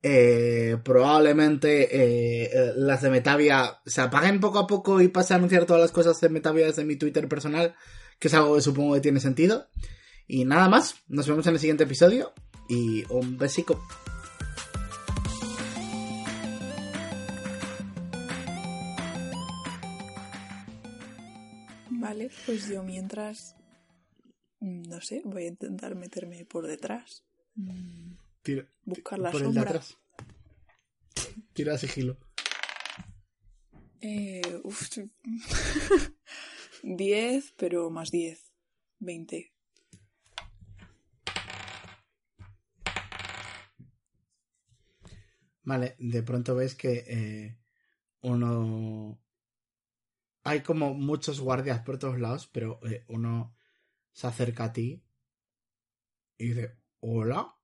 Eh, 0.00 0.76
probablemente 0.84 1.82
eh, 1.82 2.50
eh, 2.52 2.72
las 2.76 3.02
de 3.02 3.10
Metavia 3.10 3.80
se 3.84 4.00
apaguen 4.00 4.38
poco 4.38 4.60
a 4.60 4.66
poco 4.66 5.00
y 5.00 5.08
pase 5.08 5.34
a 5.34 5.38
anunciar 5.38 5.66
todas 5.66 5.82
las 5.82 5.90
cosas 5.90 6.20
de 6.20 6.28
Metavia 6.28 6.66
desde 6.66 6.84
mi 6.84 6.94
Twitter 6.94 7.28
personal, 7.28 7.74
que 8.20 8.28
es 8.28 8.34
algo 8.34 8.54
que 8.54 8.60
supongo 8.60 8.94
que 8.94 9.00
tiene 9.00 9.18
sentido. 9.18 9.68
Y 10.28 10.44
nada 10.44 10.68
más, 10.68 10.96
nos 11.08 11.26
vemos 11.26 11.46
en 11.46 11.54
el 11.54 11.60
siguiente 11.60 11.84
episodio 11.84 12.32
y 12.68 13.04
un 13.10 13.38
besico. 13.38 13.82
Vale, 22.00 22.30
pues 22.46 22.68
yo 22.68 22.82
mientras. 22.82 23.56
No 24.60 25.00
sé, 25.00 25.22
voy 25.24 25.44
a 25.44 25.48
intentar 25.48 25.94
meterme 25.94 26.44
por 26.44 26.66
detrás. 26.66 27.24
Mm, 27.54 28.12
Tira, 28.42 28.68
Buscar 28.84 29.18
la 29.18 29.30
por 29.30 29.42
el 29.42 29.48
de 29.48 29.54
sombra. 29.54 29.70
atrás. 29.70 29.98
Tira 31.52 31.78
sigilo. 31.78 32.18
Eh, 34.00 34.60
uf, 34.62 34.88
10, 36.82 37.52
pero 37.56 37.90
más 37.90 38.10
10. 38.10 38.52
20. 39.00 39.52
Vale, 45.62 45.96
de 45.98 46.22
pronto 46.22 46.54
ves 46.54 46.74
que 46.74 47.04
eh, 47.06 47.58
uno... 48.22 49.20
Hay 50.48 50.62
como 50.62 50.94
muchos 50.94 51.40
guardias 51.40 51.80
por 51.80 51.98
todos 51.98 52.18
lados, 52.18 52.48
pero 52.50 52.80
eh, 52.88 53.04
uno 53.08 53.54
se 54.12 54.26
acerca 54.26 54.64
a 54.64 54.72
ti 54.72 55.04
y 56.38 56.48
dice, 56.48 56.78
hola. 57.00 57.54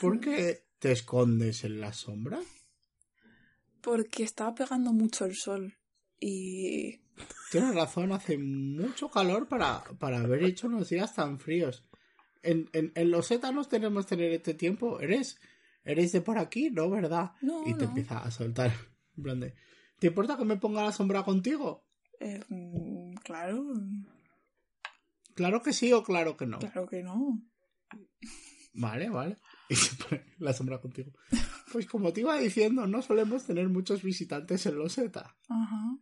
¿Por 0.00 0.18
qué 0.18 0.66
te 0.80 0.90
escondes 0.90 1.62
en 1.62 1.80
la 1.80 1.92
sombra? 1.92 2.40
Porque 3.80 4.24
estaba 4.24 4.52
pegando 4.52 4.92
mucho 4.92 5.26
el 5.26 5.36
sol. 5.36 5.78
Y. 6.18 7.00
Tienes 7.52 7.72
razón, 7.72 8.10
hace 8.10 8.36
mucho 8.36 9.08
calor 9.08 9.46
para, 9.46 9.84
para 10.00 10.18
haber 10.18 10.42
hecho 10.42 10.66
unos 10.66 10.88
días 10.88 11.14
tan 11.14 11.38
fríos. 11.38 11.84
En, 12.42 12.68
en, 12.72 12.90
en 12.96 13.10
los 13.12 13.30
étanos 13.30 13.68
tenemos 13.68 14.06
que 14.06 14.16
tener 14.16 14.32
este 14.32 14.54
tiempo. 14.54 14.98
¿Eres, 14.98 15.38
eres 15.84 16.10
de 16.10 16.20
por 16.20 16.36
aquí? 16.36 16.68
¿No, 16.68 16.90
verdad? 16.90 17.30
No, 17.42 17.62
y 17.64 17.74
te 17.74 17.84
no. 17.84 17.90
empieza 17.90 18.18
a 18.18 18.30
soltar. 18.32 18.72
En 19.16 19.22
plan 19.22 19.40
de, 19.40 19.54
¿Te 19.98 20.06
importa 20.08 20.36
que 20.36 20.44
me 20.44 20.56
ponga 20.56 20.82
la 20.84 20.92
sombra 20.92 21.22
contigo? 21.24 21.84
eh, 22.20 22.40
mm, 22.48 23.14
claro, 23.24 23.64
Claro 25.34 25.62
que 25.62 25.72
sí 25.72 25.92
o 25.92 26.02
claro 26.02 26.36
que 26.36 26.46
no. 26.46 26.58
claro 26.58 26.86
que 26.88 27.02
no. 27.02 27.40
Vale, 28.74 29.08
vale. 29.08 29.38
Y 29.68 29.76
se 29.76 29.94
pone 29.96 30.24
la 30.38 30.52
sombra 30.52 30.80
contigo. 30.80 31.12
Pues 31.72 31.86
como 31.86 32.12
te 32.12 32.22
iba 32.22 32.36
diciendo, 32.38 32.86
no 32.86 33.02
solemos 33.02 33.44
tener 33.46 33.68
muchos 33.68 34.02
visitantes 34.02 34.64
en 34.66 34.78
los 34.78 34.96
ETA. 34.98 35.36
Ajá. 35.48 35.98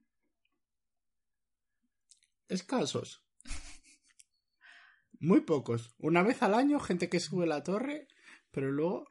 Escasos. 2.49 3.24
Muy 5.18 5.40
pocos. 5.40 5.94
Una 5.99 6.22
vez 6.22 6.42
al 6.42 6.55
año, 6.55 6.78
gente 6.78 7.09
que 7.09 7.20
sube 7.20 7.47
la 7.47 7.62
torre, 7.62 8.07
pero 8.51 8.70
luego... 8.70 9.11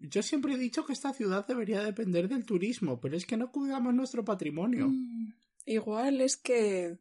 Yo 0.00 0.22
siempre 0.22 0.54
he 0.54 0.58
dicho 0.58 0.86
que 0.86 0.92
esta 0.94 1.12
ciudad 1.12 1.46
debería 1.46 1.82
depender 1.82 2.28
del 2.28 2.44
turismo, 2.46 2.98
pero 3.00 3.16
es 3.16 3.26
que 3.26 3.36
no 3.36 3.52
cuidamos 3.52 3.92
nuestro 3.94 4.24
patrimonio. 4.24 4.88
Mm, 4.88 5.32
igual 5.66 6.20
es 6.22 6.36
que. 6.36 6.98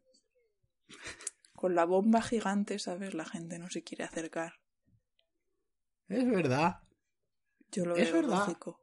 Con 1.53 1.75
la 1.75 1.85
bomba 1.85 2.21
gigante, 2.21 2.77
¿sabes? 2.79 3.13
La 3.13 3.25
gente 3.25 3.57
no 3.59 3.69
se 3.69 3.83
quiere 3.83 4.03
acercar. 4.03 4.53
Es 6.07 6.25
verdad. 6.27 6.79
Yo 7.71 7.85
lo 7.85 7.95
Es 7.95 8.11
veo 8.11 8.21
verdad. 8.21 8.39
lógico. 8.39 8.79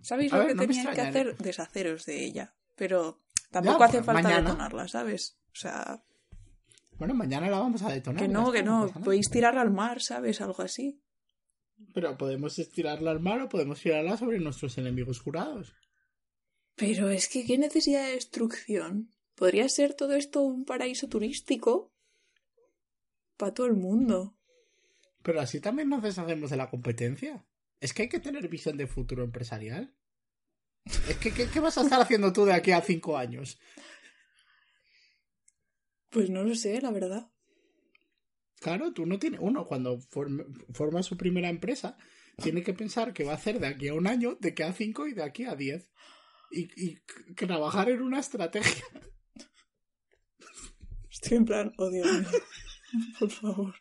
¿Sabéis 0.00 0.32
A 0.32 0.36
lo 0.36 0.42
ver, 0.42 0.48
que 0.48 0.54
no 0.54 0.60
tenían 0.66 0.94
que 0.94 1.00
hacer? 1.00 1.36
Deshaceros 1.38 2.04
de 2.06 2.24
ella. 2.24 2.54
Pero 2.74 3.22
tampoco 3.50 3.80
Ya, 3.80 3.84
hace 3.86 4.02
falta 4.02 4.22
mañana. 4.22 4.50
detonarla, 4.50 4.88
¿sabes? 4.88 5.38
O 5.52 5.56
sea, 5.56 6.02
Bueno, 6.98 7.14
mañana 7.14 7.48
la 7.50 7.58
vamos 7.58 7.82
a 7.82 7.88
detonar. 7.90 8.22
que 8.22 8.28
no, 8.28 8.52
que 8.52 8.62
no. 8.62 8.90
Podéis 9.04 9.28
tirarla 9.30 9.62
al 9.62 9.70
mar, 9.72 10.00
¿sabes? 10.00 10.40
Algo 10.40 10.62
así. 10.62 11.02
Pero 11.92 12.16
podemos 12.16 12.58
estirarla 12.58 13.10
al 13.10 13.20
mar 13.20 13.40
o 13.40 13.48
podemos 13.48 13.80
tirarla 13.80 14.16
sobre 14.16 14.38
nuestros 14.38 14.76
enemigos 14.78 15.20
jurados. 15.20 15.74
Pero 16.74 17.08
es 17.08 17.28
que, 17.28 17.44
¿qué 17.44 17.58
necesidad 17.58 18.06
de 18.06 18.12
destrucción? 18.12 19.10
¿Podría 19.34 19.68
ser 19.68 19.94
todo 19.94 20.14
esto 20.14 20.42
un 20.42 20.64
paraíso 20.64 21.08
turístico? 21.08 21.92
Para 23.36 23.54
todo 23.54 23.66
el 23.66 23.74
mundo. 23.74 24.36
Pero 25.22 25.40
así 25.40 25.60
también 25.60 25.88
nos 25.88 26.02
deshacemos 26.02 26.50
de 26.50 26.56
la 26.56 26.70
competencia. 26.70 27.46
Es 27.80 27.92
que 27.92 28.02
hay 28.02 28.08
que 28.08 28.20
tener 28.20 28.48
visión 28.48 28.76
de 28.76 28.86
futuro 28.86 29.24
empresarial. 29.24 29.94
Es 31.08 31.16
que, 31.16 31.32
¿qué, 31.32 31.48
qué 31.48 31.60
vas 31.60 31.76
a 31.78 31.82
estar 31.82 32.00
haciendo 32.00 32.32
tú 32.32 32.44
de 32.44 32.52
aquí 32.52 32.70
a 32.70 32.80
cinco 32.80 33.16
años? 33.16 33.58
Pues 36.10 36.30
no 36.30 36.44
lo 36.44 36.54
sé, 36.54 36.80
la 36.80 36.90
verdad. 36.90 37.30
Claro, 38.60 38.92
tú 38.92 39.06
no 39.06 39.18
tienes. 39.18 39.40
Uno, 39.42 39.64
cuando 39.64 39.98
forma 40.72 41.02
su 41.02 41.16
primera 41.16 41.48
empresa, 41.48 41.96
tiene 42.42 42.62
que 42.62 42.74
pensar 42.74 43.12
que 43.12 43.24
va 43.24 43.32
a 43.32 43.36
hacer 43.36 43.60
de 43.60 43.66
aquí 43.66 43.88
a 43.88 43.94
un 43.94 44.06
año, 44.06 44.36
de 44.40 44.50
aquí 44.50 44.62
a 44.62 44.72
cinco 44.72 45.06
y 45.06 45.14
de 45.14 45.22
aquí 45.22 45.44
a 45.44 45.54
diez. 45.54 45.90
Y, 46.50 46.96
trabajar 47.34 47.90
en 47.90 48.02
una 48.02 48.20
estrategia. 48.20 48.84
Estoy 51.10 51.38
en 51.38 51.44
plan, 51.44 51.72
oh 51.78 51.90
Dios 51.90 52.06
mío. 52.06 52.28
Por 53.18 53.30
favor. 53.30 53.74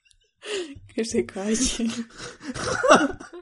Que 0.94 1.06
se 1.06 1.26
calle. 1.26 1.58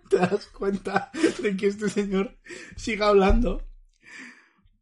te 0.09 0.17
das 0.17 0.47
cuenta 0.47 1.11
de 1.41 1.57
que 1.57 1.67
este 1.67 1.89
señor 1.89 2.37
siga 2.75 3.07
hablando. 3.07 3.67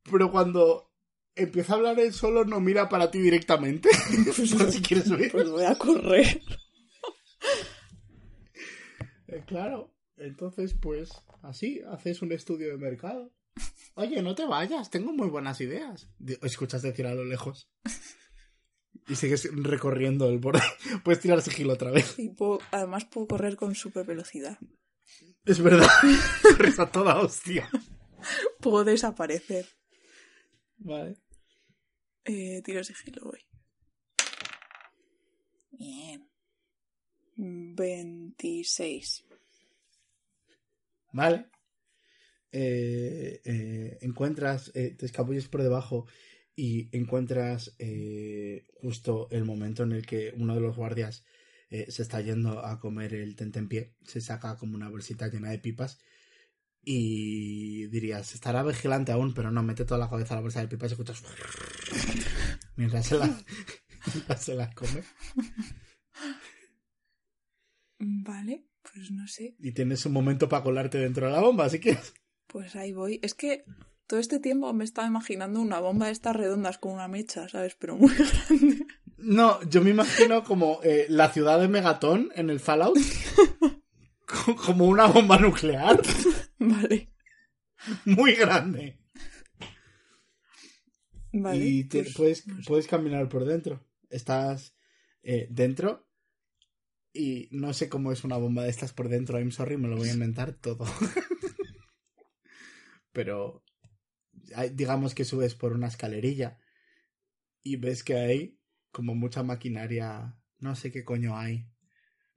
Pero 0.03 0.31
cuando 0.31 0.90
empieza 1.35 1.73
a 1.73 1.75
hablar 1.77 1.99
él 1.99 2.13
solo, 2.13 2.45
no 2.45 2.59
mira 2.59 2.89
para 2.89 3.09
ti 3.11 3.19
directamente. 3.19 3.89
Si 4.71 4.81
quieres 4.81 5.09
ver. 5.09 5.31
Pues 5.31 5.49
voy 5.49 5.63
a 5.65 5.75
correr. 5.75 6.41
Eh, 9.27 9.43
claro, 9.47 9.93
entonces 10.17 10.73
pues 10.79 11.09
así 11.41 11.81
haces 11.91 12.21
un 12.21 12.31
estudio 12.31 12.69
de 12.69 12.77
mercado. 12.77 13.31
Oye, 13.95 14.21
no 14.21 14.35
te 14.35 14.45
vayas, 14.45 14.89
tengo 14.89 15.11
muy 15.13 15.27
buenas 15.29 15.59
ideas. 15.61 16.09
Escuchas 16.41 16.81
decir 16.81 17.05
a 17.07 17.13
lo 17.15 17.25
lejos. 17.25 17.69
Y 19.07 19.15
sigues 19.15 19.49
recorriendo 19.53 20.29
el 20.29 20.39
borde. 20.39 20.61
Puedes 21.03 21.19
tirar 21.21 21.41
sigilo 21.41 21.73
otra 21.73 21.91
vez. 21.91 22.17
Y 22.17 22.29
puedo- 22.29 22.59
además 22.71 23.05
puedo 23.05 23.27
correr 23.27 23.55
con 23.55 23.75
super 23.75 24.05
velocidad. 24.05 24.57
Es 25.45 25.61
verdad. 25.61 25.87
Corres 26.43 26.79
a 26.79 26.89
toda 26.89 27.19
hostia. 27.19 27.69
Puedo 28.59 28.83
desaparecer. 28.85 29.65
Vale. 30.83 31.15
Eh, 32.25 32.61
tiro 32.63 32.83
sigilo, 32.83 33.25
voy. 33.25 33.39
Bien. 35.71 36.27
26. 37.35 39.23
Vale. 41.13 41.45
Eh, 42.51 43.41
eh, 43.45 43.97
encuentras, 44.01 44.71
eh, 44.75 44.95
te 44.97 45.05
escabulles 45.05 45.47
por 45.47 45.61
debajo 45.61 46.07
y 46.55 46.95
encuentras 46.95 47.75
eh, 47.79 48.65
justo 48.81 49.27
el 49.31 49.45
momento 49.45 49.83
en 49.83 49.93
el 49.93 50.05
que 50.05 50.33
uno 50.35 50.55
de 50.55 50.61
los 50.61 50.75
guardias 50.75 51.23
eh, 51.69 51.89
se 51.89 52.01
está 52.01 52.21
yendo 52.21 52.65
a 52.65 52.79
comer 52.79 53.13
el 53.13 53.35
tentempié. 53.35 53.95
Se 54.03 54.19
saca 54.19 54.57
como 54.57 54.75
una 54.75 54.89
bolsita 54.89 55.27
llena 55.27 55.49
de 55.51 55.59
pipas 55.59 55.99
y 56.83 57.87
dirías, 57.87 58.33
estará 58.33 58.63
vigilante 58.63 59.11
aún, 59.11 59.33
pero 59.33 59.51
no, 59.51 59.61
mete 59.63 59.85
toda 59.85 59.99
la 59.99 60.09
cabeza 60.09 60.33
a 60.33 60.37
la 60.37 60.41
bolsa 60.41 60.61
de 60.61 60.67
pipas 60.67 60.91
y 60.91 60.93
escuchas 60.93 61.23
mientras 62.75 63.05
se 63.05 63.17
las, 63.17 63.29
mientras 64.13 64.43
se 64.43 64.55
las 64.55 64.73
come. 64.73 65.03
Vale, 67.99 68.65
pues 68.81 69.11
no 69.11 69.27
sé. 69.27 69.55
Y 69.59 69.71
tienes 69.73 70.05
un 70.05 70.13
momento 70.13 70.49
para 70.49 70.63
colarte 70.63 70.97
dentro 70.97 71.27
de 71.27 71.33
la 71.33 71.39
bomba, 71.41 71.65
así 71.65 71.79
que... 71.79 71.97
Pues 72.47 72.75
ahí 72.75 72.91
voy. 72.93 73.19
Es 73.21 73.33
que 73.33 73.63
todo 74.07 74.19
este 74.19 74.39
tiempo 74.39 74.73
me 74.73 74.83
estaba 74.83 75.07
imaginando 75.07 75.61
una 75.61 75.79
bomba 75.79 76.07
de 76.07 76.11
estas 76.13 76.35
redondas 76.35 76.77
con 76.79 76.93
una 76.93 77.07
mecha, 77.07 77.47
¿sabes? 77.47 77.75
Pero 77.75 77.95
muy 77.95 78.11
grande. 78.15 78.85
No, 79.17 79.61
yo 79.69 79.81
me 79.83 79.91
imagino 79.91 80.43
como 80.43 80.79
eh, 80.83 81.05
la 81.09 81.29
ciudad 81.29 81.59
de 81.59 81.67
Megatón 81.67 82.29
en 82.35 82.49
el 82.49 82.59
Fallout. 82.59 82.97
Co- 84.25 84.55
como 84.55 84.85
una 84.87 85.05
bomba 85.05 85.37
nuclear 85.37 86.01
Vale. 86.63 87.09
muy 88.05 88.35
grande. 88.35 88.99
Vale. 91.33 91.65
y 91.65 91.83
te- 91.85 92.03
pues, 92.03 92.15
puedes, 92.15 92.47
no 92.47 92.57
sé. 92.57 92.63
puedes 92.67 92.87
caminar 92.87 93.27
por 93.29 93.45
dentro. 93.45 93.85
Estás 94.09 94.75
eh, 95.23 95.47
dentro 95.49 96.07
y 97.13 97.47
no 97.51 97.73
sé 97.73 97.89
cómo 97.89 98.11
es 98.11 98.23
una 98.23 98.37
bomba 98.37 98.63
de 98.63 98.69
estas 98.69 98.93
por 98.93 99.09
dentro. 99.09 99.39
I'm 99.39 99.51
sorry, 99.51 99.77
me 99.77 99.87
lo 99.87 99.97
voy 99.97 100.09
a 100.09 100.13
inventar 100.13 100.53
todo. 100.53 100.85
Pero 103.11 103.63
digamos 104.73 105.15
que 105.15 105.25
subes 105.25 105.55
por 105.55 105.73
una 105.73 105.87
escalerilla 105.87 106.59
y 107.63 107.77
ves 107.77 108.03
que 108.03 108.15
hay 108.15 108.59
como 108.91 109.15
mucha 109.15 109.43
maquinaria. 109.43 110.37
No 110.59 110.75
sé 110.75 110.91
qué 110.91 111.03
coño 111.03 111.37
hay. 111.37 111.67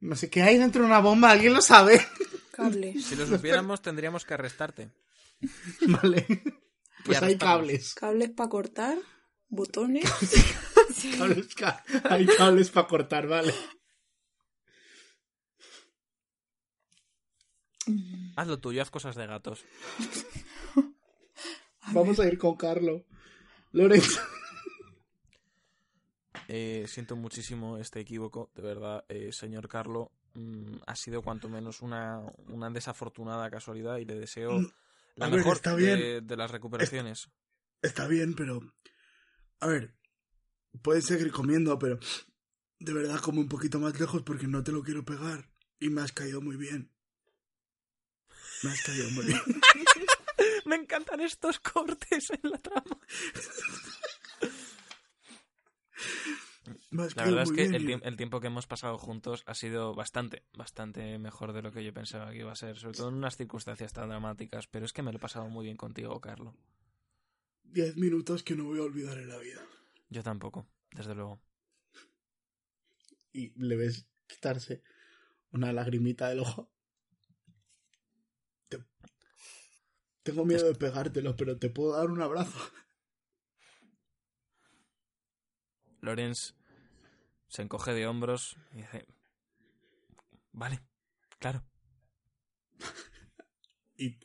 No 0.00 0.16
sé 0.16 0.30
qué 0.30 0.42
hay 0.42 0.58
dentro 0.58 0.82
de 0.82 0.88
una 0.88 1.00
bomba, 1.00 1.30
¿alguien 1.30 1.54
lo 1.54 1.60
sabe? 1.60 2.00
Cables. 2.70 3.04
Si 3.06 3.16
lo 3.16 3.26
supiéramos, 3.26 3.82
tendríamos 3.82 4.24
que 4.24 4.34
arrestarte. 4.34 4.90
vale. 5.88 6.26
Pues 7.04 7.22
hay 7.22 7.36
cables. 7.36 7.94
Cables 7.94 8.30
para 8.30 8.48
cortar. 8.48 8.98
Botones. 9.48 10.04
Cables 11.18 11.54
ca- 11.54 11.84
hay 12.08 12.26
cables 12.26 12.70
para 12.70 12.86
cortar, 12.88 13.26
vale. 13.26 13.52
Mm, 17.86 18.32
Haz 18.36 18.46
lo 18.48 18.58
tuyo, 18.58 18.82
haz 18.82 18.90
cosas 18.90 19.14
de 19.16 19.26
gatos. 19.26 19.64
Vamos 21.92 22.18
a 22.18 22.26
ir 22.26 22.38
con 22.38 22.56
Carlo. 22.56 23.04
Lorenzo. 23.72 24.20
Eh, 26.48 26.86
siento 26.88 27.16
muchísimo 27.16 27.78
este 27.78 28.00
equívoco, 28.00 28.50
de 28.54 28.62
verdad, 28.62 29.04
eh, 29.08 29.32
señor 29.32 29.68
Carlo. 29.68 30.10
Mm, 30.34 30.76
ha 30.86 30.96
sido 30.96 31.22
cuanto 31.22 31.48
menos 31.48 31.82
una, 31.82 32.20
una 32.48 32.70
desafortunada 32.70 33.50
casualidad 33.50 33.98
y 33.98 34.04
le 34.04 34.14
deseo 34.14 34.60
la 35.16 35.26
a 35.26 35.28
ver, 35.28 35.38
mejor 35.38 35.56
está 35.56 35.76
de, 35.76 35.96
bien. 35.96 36.26
de 36.26 36.36
las 36.36 36.50
recuperaciones. 36.50 37.28
Está 37.82 38.08
bien, 38.08 38.34
pero. 38.34 38.74
A 39.60 39.68
ver. 39.68 39.94
Puedes 40.82 41.06
seguir 41.06 41.30
comiendo, 41.30 41.78
pero. 41.78 42.00
De 42.80 42.92
verdad, 42.92 43.20
come 43.20 43.38
un 43.40 43.48
poquito 43.48 43.78
más 43.78 43.98
lejos 43.98 44.22
porque 44.22 44.48
no 44.48 44.64
te 44.64 44.72
lo 44.72 44.82
quiero 44.82 45.04
pegar. 45.04 45.48
Y 45.78 45.90
me 45.90 46.02
has 46.02 46.12
caído 46.12 46.40
muy 46.40 46.56
bien. 46.56 46.90
Me 48.62 48.70
has 48.70 48.82
caído 48.82 49.10
muy 49.10 49.26
bien. 49.26 49.40
Me 50.66 50.76
encantan 50.76 51.20
estos 51.20 51.60
cortes 51.60 52.30
en 52.30 52.50
la 52.50 52.58
trama. 52.58 52.98
La 57.14 57.24
verdad 57.24 57.42
es 57.42 57.52
que 57.52 57.64
el, 57.64 58.16
tiempo 58.16 58.40
que 58.40 58.46
hemos 58.48 58.66
pasado 58.66 58.98
juntos 58.98 59.44
ha 59.46 59.54
sido 59.54 59.94
bastante, 59.94 60.42
bastante 60.52 61.18
mejor 61.18 61.52
de 61.52 61.62
lo 61.62 61.70
que 61.72 61.84
yo 61.84 61.92
pensaba 61.92 62.30
que 62.32 62.38
iba 62.38 62.52
a 62.52 62.56
ser, 62.56 62.76
sobre 62.78 62.96
todo 62.96 63.08
en 63.08 63.14
unas 63.14 63.36
circunstancias 63.36 63.92
tan 63.92 64.08
dramáticas, 64.08 64.66
pero 64.66 64.84
es 64.84 64.92
que 64.92 65.02
me 65.02 65.12
lo 65.12 65.18
he 65.18 65.20
pasado 65.20 65.48
muy 65.48 65.64
bien 65.64 65.76
contigo, 65.76 66.20
Carlo. 66.20 66.54
Diez 67.62 67.96
minutos 67.96 68.42
que 68.42 68.56
no 68.56 68.64
voy 68.64 68.78
a 68.78 68.82
olvidar 68.82 69.18
en 69.18 69.28
la 69.28 69.38
vida. 69.38 69.60
Yo 70.08 70.22
tampoco, 70.22 70.66
desde 70.92 71.14
luego. 71.14 71.40
Y 73.32 73.52
le 73.56 73.76
ves 73.76 74.08
quitarse 74.26 74.82
una 75.50 75.72
lagrimita 75.72 76.28
del 76.28 76.40
ojo. 76.40 76.70
Te- 78.68 78.84
Tengo 80.22 80.44
miedo 80.44 80.66
de 80.66 80.74
pegártelo, 80.74 81.36
pero 81.36 81.58
te 81.58 81.68
puedo 81.68 81.96
dar 81.96 82.10
un 82.10 82.22
abrazo. 82.22 82.58
Lorenz 86.04 86.54
se 87.48 87.62
encoge 87.62 87.92
de 87.92 88.06
hombros 88.06 88.56
y 88.72 88.78
dice, 88.78 89.06
vale, 90.52 90.80
claro. 91.38 91.64
Y 93.96 94.18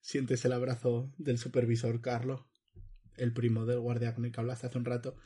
sientes 0.00 0.42
el 0.46 0.52
abrazo 0.54 1.12
del 1.18 1.36
supervisor 1.36 2.00
Carlo, 2.00 2.48
el 3.16 3.34
primo 3.34 3.66
del 3.66 3.80
guardia 3.80 4.14
con 4.14 4.24
el 4.24 4.32
que 4.32 4.40
hablaste 4.40 4.66
hace 4.68 4.78
un 4.78 4.86
rato. 4.86 5.16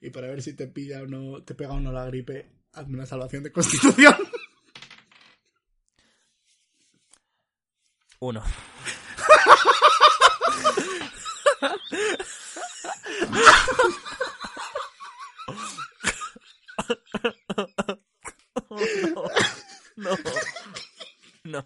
Y 0.00 0.08
para 0.08 0.28
ver 0.28 0.40
si 0.40 0.56
te 0.56 0.66
pilla 0.66 1.02
o 1.02 1.06
no, 1.06 1.44
te 1.44 1.54
pega 1.54 1.74
o 1.74 1.80
no 1.80 1.92
la 1.92 2.06
gripe, 2.06 2.50
hazme 2.72 2.94
una 2.94 3.04
salvación 3.04 3.42
de 3.42 3.52
constitución. 3.52 4.16
Uno. 8.18 8.42
no, 19.14 19.24
no, 20.02 20.16
no. 21.44 21.64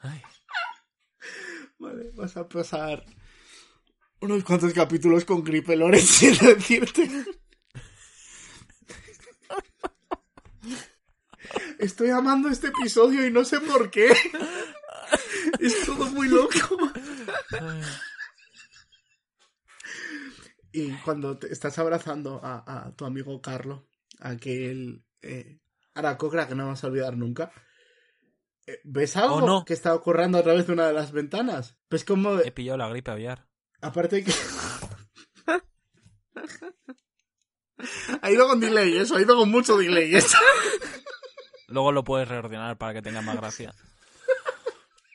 Ay, 0.00 0.22
Vale, 1.78 2.10
vas 2.14 2.36
a 2.36 2.46
pasar 2.46 3.04
unos 4.20 4.44
cuantos 4.44 4.72
capítulos 4.74 5.24
con 5.24 5.42
gripe, 5.42 5.76
Lorenz, 5.76 6.04
sin 6.10 6.36
decirte. 6.36 7.10
Estoy 11.78 12.10
amando 12.10 12.50
este 12.50 12.68
episodio 12.68 13.26
y 13.26 13.30
no 13.30 13.44
sé 13.44 13.60
por 13.60 13.90
qué. 13.90 14.12
Es 15.58 15.86
todo 15.86 16.06
muy 16.10 16.28
loco. 16.28 16.76
Y 20.72 20.92
cuando 20.98 21.38
te 21.38 21.50
estás 21.50 21.78
abrazando 21.78 22.40
a, 22.42 22.92
tu 22.94 23.06
amigo 23.06 23.40
Carlo, 23.40 23.88
aquel 24.20 25.02
Aracocra 25.94 26.48
que 26.48 26.54
no 26.54 26.64
vamos 26.64 26.82
a 26.82 26.86
olvidar 26.86 27.16
nunca, 27.16 27.52
eh, 28.66 28.80
¿ves 28.84 29.16
algo 29.16 29.36
Oh, 29.36 29.46
no. 29.46 29.64
que 29.64 29.74
está 29.74 29.94
ocurriendo 29.94 30.38
a 30.38 30.42
través 30.42 30.66
de 30.66 30.72
una 30.72 30.86
de 30.86 30.92
las 30.92 31.12
ventanas? 31.12 31.76
¿Ves 31.90 32.04
como, 32.04 32.38
he 32.38 32.52
pillado 32.52 32.78
la 32.78 32.88
gripe 32.88 33.10
aviar. 33.10 33.46
aparte 33.80 34.16
de 34.16 34.24
que... 34.24 34.32
ha 38.22 38.30
ido 38.30 38.46
con 38.46 38.60
delay, 38.60 38.96
eso, 38.96 39.16
ha 39.16 39.20
ido 39.20 39.36
con 39.36 39.50
mucho 39.50 39.76
delay, 39.76 40.14
eso. 40.14 40.38
Luego 41.68 41.92
lo 41.92 42.04
puedes 42.04 42.28
reordenar 42.28 42.78
para 42.78 42.94
que 42.94 43.02
tenga 43.02 43.22
más 43.22 43.36
gracia. 43.36 43.74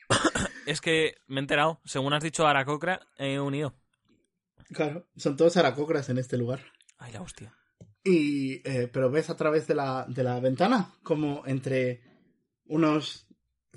es 0.66 0.80
que 0.80 1.16
me 1.26 1.36
he 1.36 1.42
enterado, 1.42 1.80
según 1.84 2.12
has 2.12 2.22
dicho 2.22 2.46
Aracocra, 2.46 3.06
he 3.18 3.40
unido. 3.40 3.74
Claro, 4.72 5.06
son 5.16 5.36
todos 5.36 5.56
aracocras 5.56 6.08
en 6.08 6.18
este 6.18 6.36
lugar. 6.36 6.60
Ay, 6.98 7.12
la 7.12 7.22
hostia. 7.22 7.54
Y, 8.08 8.62
eh, 8.64 8.88
pero 8.92 9.10
ves 9.10 9.30
a 9.30 9.36
través 9.36 9.66
de 9.66 9.74
la, 9.74 10.06
de 10.08 10.22
la 10.22 10.38
ventana 10.38 10.94
como 11.02 11.42
entre 11.44 12.02
unos 12.66 13.26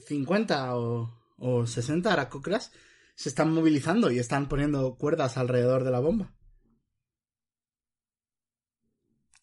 50 0.06 0.78
o, 0.78 1.10
o 1.38 1.66
60 1.66 2.14
aracocras 2.14 2.72
se 3.16 3.30
están 3.30 3.52
movilizando 3.52 4.12
y 4.12 4.20
están 4.20 4.48
poniendo 4.48 4.96
cuerdas 4.98 5.38
alrededor 5.38 5.84
de 5.84 5.92
la 5.92 6.00
bomba. 6.00 6.32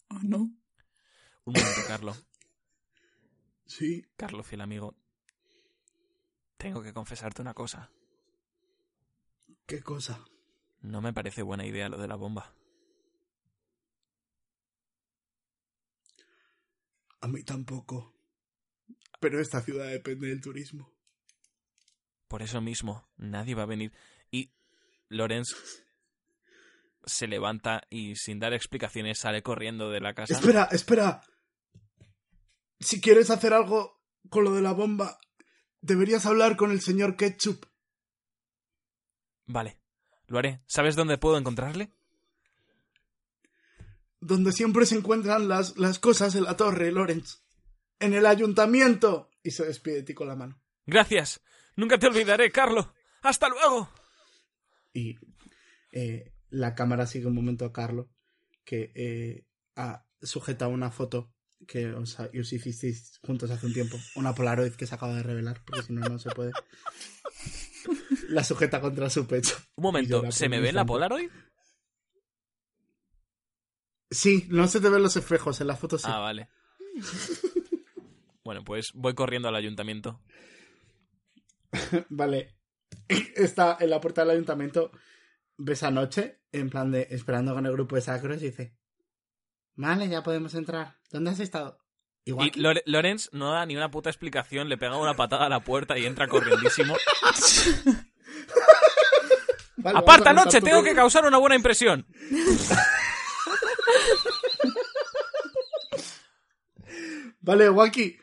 ¿O 0.09 0.19
no? 0.23 0.37
Un 0.37 1.53
momento, 1.53 1.81
Carlo. 1.87 2.15
Sí. 3.69 4.05
Carlo, 4.15 4.43
fiel 4.43 4.61
amigo. 4.61 4.95
Tengo 6.55 6.81
que 6.81 6.93
confesarte 6.93 7.41
una 7.41 7.53
cosa. 7.53 7.91
¿Qué 9.65 9.81
cosa? 9.81 10.23
No 10.79 11.01
me 11.01 11.11
parece 11.11 11.41
buena 11.41 11.65
idea 11.65 11.89
lo 11.89 11.97
de 11.97 12.07
la 12.07 12.15
bomba. 12.15 12.55
A 17.27 17.29
mí 17.29 17.43
tampoco. 17.43 18.15
Pero 19.19 19.41
esta 19.41 19.61
ciudad 19.61 19.87
depende 19.87 20.29
del 20.29 20.39
turismo. 20.39 20.93
Por 22.29 22.41
eso 22.41 22.61
mismo, 22.61 23.09
nadie 23.17 23.53
va 23.53 23.63
a 23.63 23.65
venir. 23.65 23.91
Y 24.31 24.53
Lorenz 25.09 25.53
se 27.05 27.27
levanta 27.27 27.81
y 27.89 28.15
sin 28.15 28.39
dar 28.39 28.53
explicaciones 28.53 29.19
sale 29.19 29.43
corriendo 29.43 29.89
de 29.89 29.99
la 29.99 30.13
casa. 30.13 30.33
Espera, 30.33 30.69
espera. 30.71 31.21
Si 32.79 33.01
quieres 33.01 33.29
hacer 33.29 33.53
algo 33.53 34.01
con 34.29 34.45
lo 34.45 34.53
de 34.55 34.61
la 34.61 34.71
bomba, 34.71 35.19
deberías 35.81 36.25
hablar 36.25 36.55
con 36.55 36.71
el 36.71 36.79
señor 36.79 37.17
Ketchup. 37.17 37.65
Vale, 39.47 39.81
lo 40.27 40.39
haré. 40.39 40.61
¿Sabes 40.65 40.95
dónde 40.95 41.17
puedo 41.17 41.37
encontrarle? 41.37 41.91
Donde 44.19 44.51
siempre 44.51 44.85
se 44.85 44.95
encuentran 44.95 45.47
las, 45.47 45.77
las 45.77 45.99
cosas 45.99 46.35
en 46.35 46.43
la 46.43 46.57
torre, 46.57 46.91
Lorenz. 46.91 47.43
En 47.99 48.13
el 48.13 48.25
ayuntamiento. 48.25 49.29
Y 49.43 49.51
se 49.51 49.65
despide 49.65 49.97
de 49.97 50.03
ti 50.03 50.13
con 50.13 50.27
la 50.27 50.35
mano. 50.35 50.61
Gracias. 50.85 51.41
Nunca 51.75 51.97
te 51.97 52.07
olvidaré, 52.07 52.51
Carlo. 52.51 52.93
Hasta 53.21 53.49
luego. 53.49 53.89
Y 54.93 55.15
eh, 55.91 56.33
la 56.49 56.75
cámara 56.75 57.05
sigue 57.05 57.27
un 57.27 57.35
momento 57.35 57.65
a 57.65 57.73
Carlo, 57.73 58.09
que 58.63 58.91
eh, 58.95 59.45
ha 59.75 60.05
sujetado 60.21 60.71
una 60.71 60.91
foto 60.91 61.33
que 61.67 61.87
os, 61.87 62.19
os 62.19 62.53
hicisteis 62.53 63.19
juntos 63.21 63.49
hace 63.51 63.65
un 63.65 63.73
tiempo. 63.73 63.97
Una 64.15 64.33
Polaroid 64.33 64.73
que 64.73 64.85
se 64.85 64.95
acaba 64.95 65.15
de 65.15 65.23
revelar, 65.23 65.61
porque 65.65 65.83
si 65.83 65.93
no, 65.93 66.01
no 66.07 66.19
se 66.19 66.29
puede. 66.31 66.51
La 68.29 68.43
sujeta 68.43 68.81
contra 68.81 69.09
su 69.09 69.25
pecho. 69.25 69.55
Un 69.75 69.83
momento, 69.83 70.31
¿se 70.31 70.49
me 70.49 70.59
ve 70.59 70.73
la. 70.73 70.85
Polaroid? 70.85 71.29
Sí, 74.09 74.45
no 74.49 74.67
se 74.67 74.79
te 74.79 74.89
ven 74.89 75.03
los 75.03 75.15
espejos, 75.17 75.59
en 75.61 75.67
la 75.67 75.75
foto 75.75 75.97
sí. 75.97 76.05
Ah, 76.07 76.19
vale. 76.19 76.49
Bueno, 78.43 78.63
pues 78.63 78.91
voy 78.93 79.13
corriendo 79.13 79.49
al 79.49 79.55
ayuntamiento. 79.55 80.21
Vale. 82.09 82.55
Está 83.35 83.77
en 83.79 83.89
la 83.89 83.99
puerta 83.99 84.21
del 84.21 84.31
ayuntamiento. 84.31 84.91
Ves 85.57 85.83
a 85.83 85.91
Noche, 85.91 86.39
en 86.51 86.69
plan 86.69 86.91
de 86.91 87.07
esperando 87.11 87.53
con 87.53 87.65
el 87.65 87.71
grupo 87.73 87.95
de 87.95 88.01
sacros, 88.01 88.41
y 88.41 88.45
dice: 88.45 88.73
Vale, 89.75 90.07
ya 90.07 90.23
podemos 90.23 90.53
entrar. 90.55 90.95
¿Dónde 91.11 91.31
has 91.31 91.39
estado? 91.41 91.77
Igual. 92.23 92.47
Y 92.47 92.51
Lore- 92.59 92.83
Lorenz 92.85 93.29
no 93.33 93.51
da 93.51 93.65
ni 93.65 93.75
una 93.75 93.91
puta 93.91 94.09
explicación, 94.09 94.69
le 94.69 94.77
pega 94.77 94.95
una 94.97 95.15
patada 95.15 95.47
a 95.47 95.49
la 95.49 95.59
puerta 95.61 95.97
y 95.97 96.05
entra 96.05 96.27
corriendísimo. 96.27 96.95
Vale, 99.77 99.99
¡Aparta, 99.99 100.33
noche! 100.33 100.59
Tengo 100.61 100.83
que 100.83 100.95
causar 100.95 101.25
una 101.25 101.37
buena 101.37 101.55
impresión. 101.55 102.05
Vale, 107.47 107.69
Waki. 107.69 108.17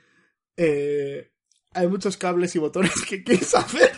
Eh, 0.57 1.33
hay 1.73 1.89
muchos 1.89 2.19
cables 2.19 2.55
y 2.55 2.59
botones 2.59 2.93
que 3.09 3.25
quieres 3.25 3.55
hacer. 3.55 3.91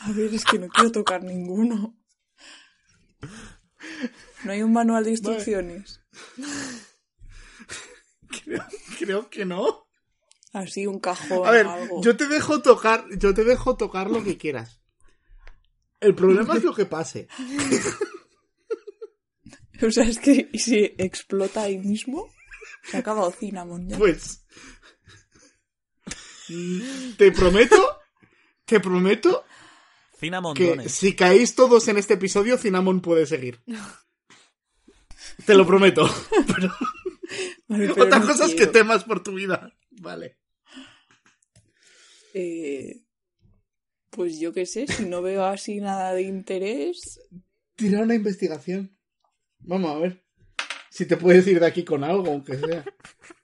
A 0.00 0.10
ver, 0.12 0.32
es 0.34 0.44
que 0.44 0.58
no 0.58 0.68
quiero 0.68 0.90
tocar 0.90 1.22
ninguno. 1.22 1.96
No 4.42 4.52
hay 4.52 4.62
un 4.62 4.72
manual 4.72 5.04
de 5.04 5.10
instrucciones. 5.10 6.00
Creo, 8.44 8.64
creo 8.98 9.28
que 9.28 9.44
no. 9.44 9.86
Así, 10.54 10.86
un 10.86 10.98
cajón 10.98 11.46
A 11.46 11.50
ver, 11.50 11.66
algo. 11.66 12.02
yo 12.02 12.16
te 12.16 12.26
dejo 12.26 12.62
tocar, 12.62 13.04
yo 13.18 13.34
te 13.34 13.44
dejo 13.44 13.76
tocar 13.76 14.10
lo 14.10 14.24
que 14.24 14.38
quieras. 14.38 14.80
El 16.00 16.14
problema 16.14 16.56
es 16.56 16.64
lo 16.64 16.74
que 16.74 16.86
pase. 16.86 17.28
O 19.82 19.90
sea, 19.90 20.04
es 20.04 20.18
que 20.18 20.50
¿y 20.52 20.58
si 20.58 20.94
explota 20.98 21.62
ahí 21.62 21.78
mismo, 21.78 22.30
se 22.84 22.96
ha 22.96 23.00
acabado 23.00 23.30
Cinnamon 23.32 23.88
ya. 23.88 23.98
Pues. 23.98 24.44
Te 27.16 27.32
prometo. 27.32 27.76
Te 28.64 28.80
prometo 28.80 29.44
que 30.12 30.26
Cinamondones. 30.26 30.92
si 30.92 31.14
caéis 31.14 31.54
todos 31.54 31.88
en 31.88 31.96
este 31.96 32.14
episodio, 32.14 32.58
Cinnamon 32.58 33.00
puede 33.00 33.26
seguir. 33.26 33.60
Te 35.46 35.54
lo 35.54 35.66
prometo. 35.66 36.08
Pero 36.54 36.72
Vale, 37.68 37.88
pero 37.94 38.04
otra 38.06 38.18
no 38.18 38.26
cosa 38.26 38.46
es 38.46 38.56
que 38.56 38.66
temas 38.66 39.04
por 39.04 39.22
tu 39.22 39.34
vida. 39.34 39.72
Vale. 39.90 40.38
Eh, 42.34 43.04
pues 44.10 44.40
yo 44.40 44.52
qué 44.52 44.66
sé, 44.66 44.88
si 44.88 45.04
no 45.04 45.22
veo 45.22 45.44
así 45.44 45.78
nada 45.80 46.12
de 46.12 46.22
interés, 46.22 47.20
Tira 47.80 48.00
una 48.00 48.14
investigación. 48.14 48.94
Vamos 49.60 49.90
a 49.90 49.98
ver. 50.00 50.24
Si 50.90 51.06
te 51.06 51.16
puedes 51.16 51.46
ir 51.46 51.60
de 51.60 51.66
aquí 51.66 51.84
con 51.84 52.02
algo, 52.02 52.26
aunque 52.26 52.58
sea. 52.58 52.84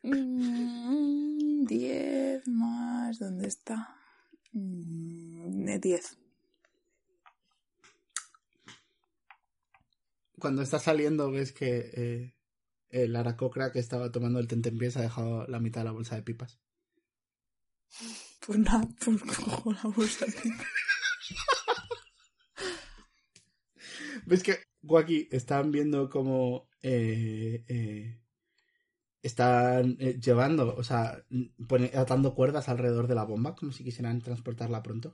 mm, 0.02 1.64
10 1.64 2.48
más, 2.48 3.20
¿dónde 3.20 3.46
está? 3.46 3.96
Mm, 4.52 5.68
eh, 5.68 5.78
10. 5.78 6.18
Cuando 10.40 10.62
está 10.62 10.80
saliendo, 10.80 11.30
ves 11.30 11.52
que 11.52 11.90
eh, 11.94 12.34
el 12.90 13.14
aracocra 13.14 13.70
que 13.70 13.78
estaba 13.78 14.10
tomando 14.10 14.40
el 14.40 14.48
tentempiés 14.48 14.96
ha 14.96 15.02
dejado 15.02 15.46
la 15.46 15.60
mitad 15.60 15.82
de 15.82 15.86
la 15.86 15.92
bolsa 15.92 16.16
de 16.16 16.22
pipas. 16.22 16.58
Pues 18.44 18.58
nada, 18.58 18.88
pues 19.04 19.22
cojo 19.22 19.72
la 19.72 19.82
bolsa. 19.84 20.26
¿Ves 24.30 24.42
que 24.42 24.54
Waki 24.82 25.28
están 25.30 25.70
viendo 25.72 26.08
cómo 26.10 26.68
eh, 26.82 27.64
eh, 27.68 28.20
están 29.22 29.96
eh, 30.00 30.18
llevando, 30.24 30.74
o 30.74 30.82
sea, 30.82 31.22
pone- 31.68 31.92
atando 31.94 32.34
cuerdas 32.34 32.68
alrededor 32.70 33.08
de 33.08 33.14
la 33.14 33.24
bomba 33.24 33.54
como 33.54 33.72
si 33.72 33.84
quisieran 33.84 34.22
transportarla 34.22 34.82
pronto? 34.82 35.12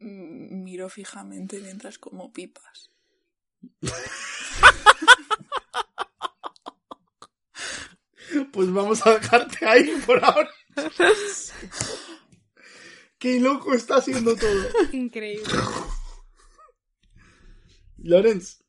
Mm, 0.00 0.62
Miro 0.64 0.90
fijamente 0.90 1.58
mientras 1.60 1.98
como 1.98 2.30
pipas. 2.30 2.90
Pues 8.52 8.72
vamos 8.72 9.04
a 9.06 9.18
dejarte 9.18 9.66
ahí 9.66 9.90
por 10.06 10.22
ahora. 10.24 10.50
Qué 13.22 13.38
loco 13.38 13.72
está 13.72 13.98
haciendo 13.98 14.34
todo. 14.34 14.50
Increíble. 14.92 15.46
Lorenz, 17.98 18.64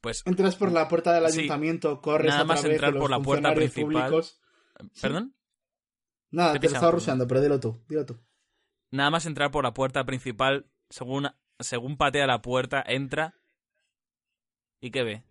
Pues, 0.00 0.22
entras 0.26 0.56
por 0.56 0.72
la 0.72 0.88
puerta 0.88 1.12
del 1.12 1.30
Sí. 1.30 1.38
ayuntamiento, 1.38 2.00
corres 2.02 2.26
Nada 2.32 2.42
más 2.42 2.64
entrar 2.64 2.98
por 2.98 3.08
la 3.08 3.20
puerta 3.20 3.54
principal. 3.54 3.84
públicos. 4.10 4.40
¿perdón? 5.00 5.36
Nada, 6.32 6.54
Te 6.54 6.58
te, 6.58 6.66
lo 6.66 6.74
estaba 6.74 6.86
perdón. 6.90 7.00
rusheando, 7.00 7.28
pero 7.28 7.40
dilo 7.40 7.60
tú, 7.60 7.84
dilo 7.88 8.04
tú. 8.04 8.18
Nada 8.90 9.10
más 9.10 9.26
entrar 9.26 9.52
por 9.52 9.62
la 9.62 9.72
puerta 9.74 10.04
principal, 10.04 10.68
según, 10.90 11.28
según 11.60 11.96
patea 11.96 12.26
la 12.26 12.42
puerta, 12.42 12.82
entra. 12.84 13.36
¿Y 14.80 14.90
qué 14.90 15.04
ve? 15.04 15.24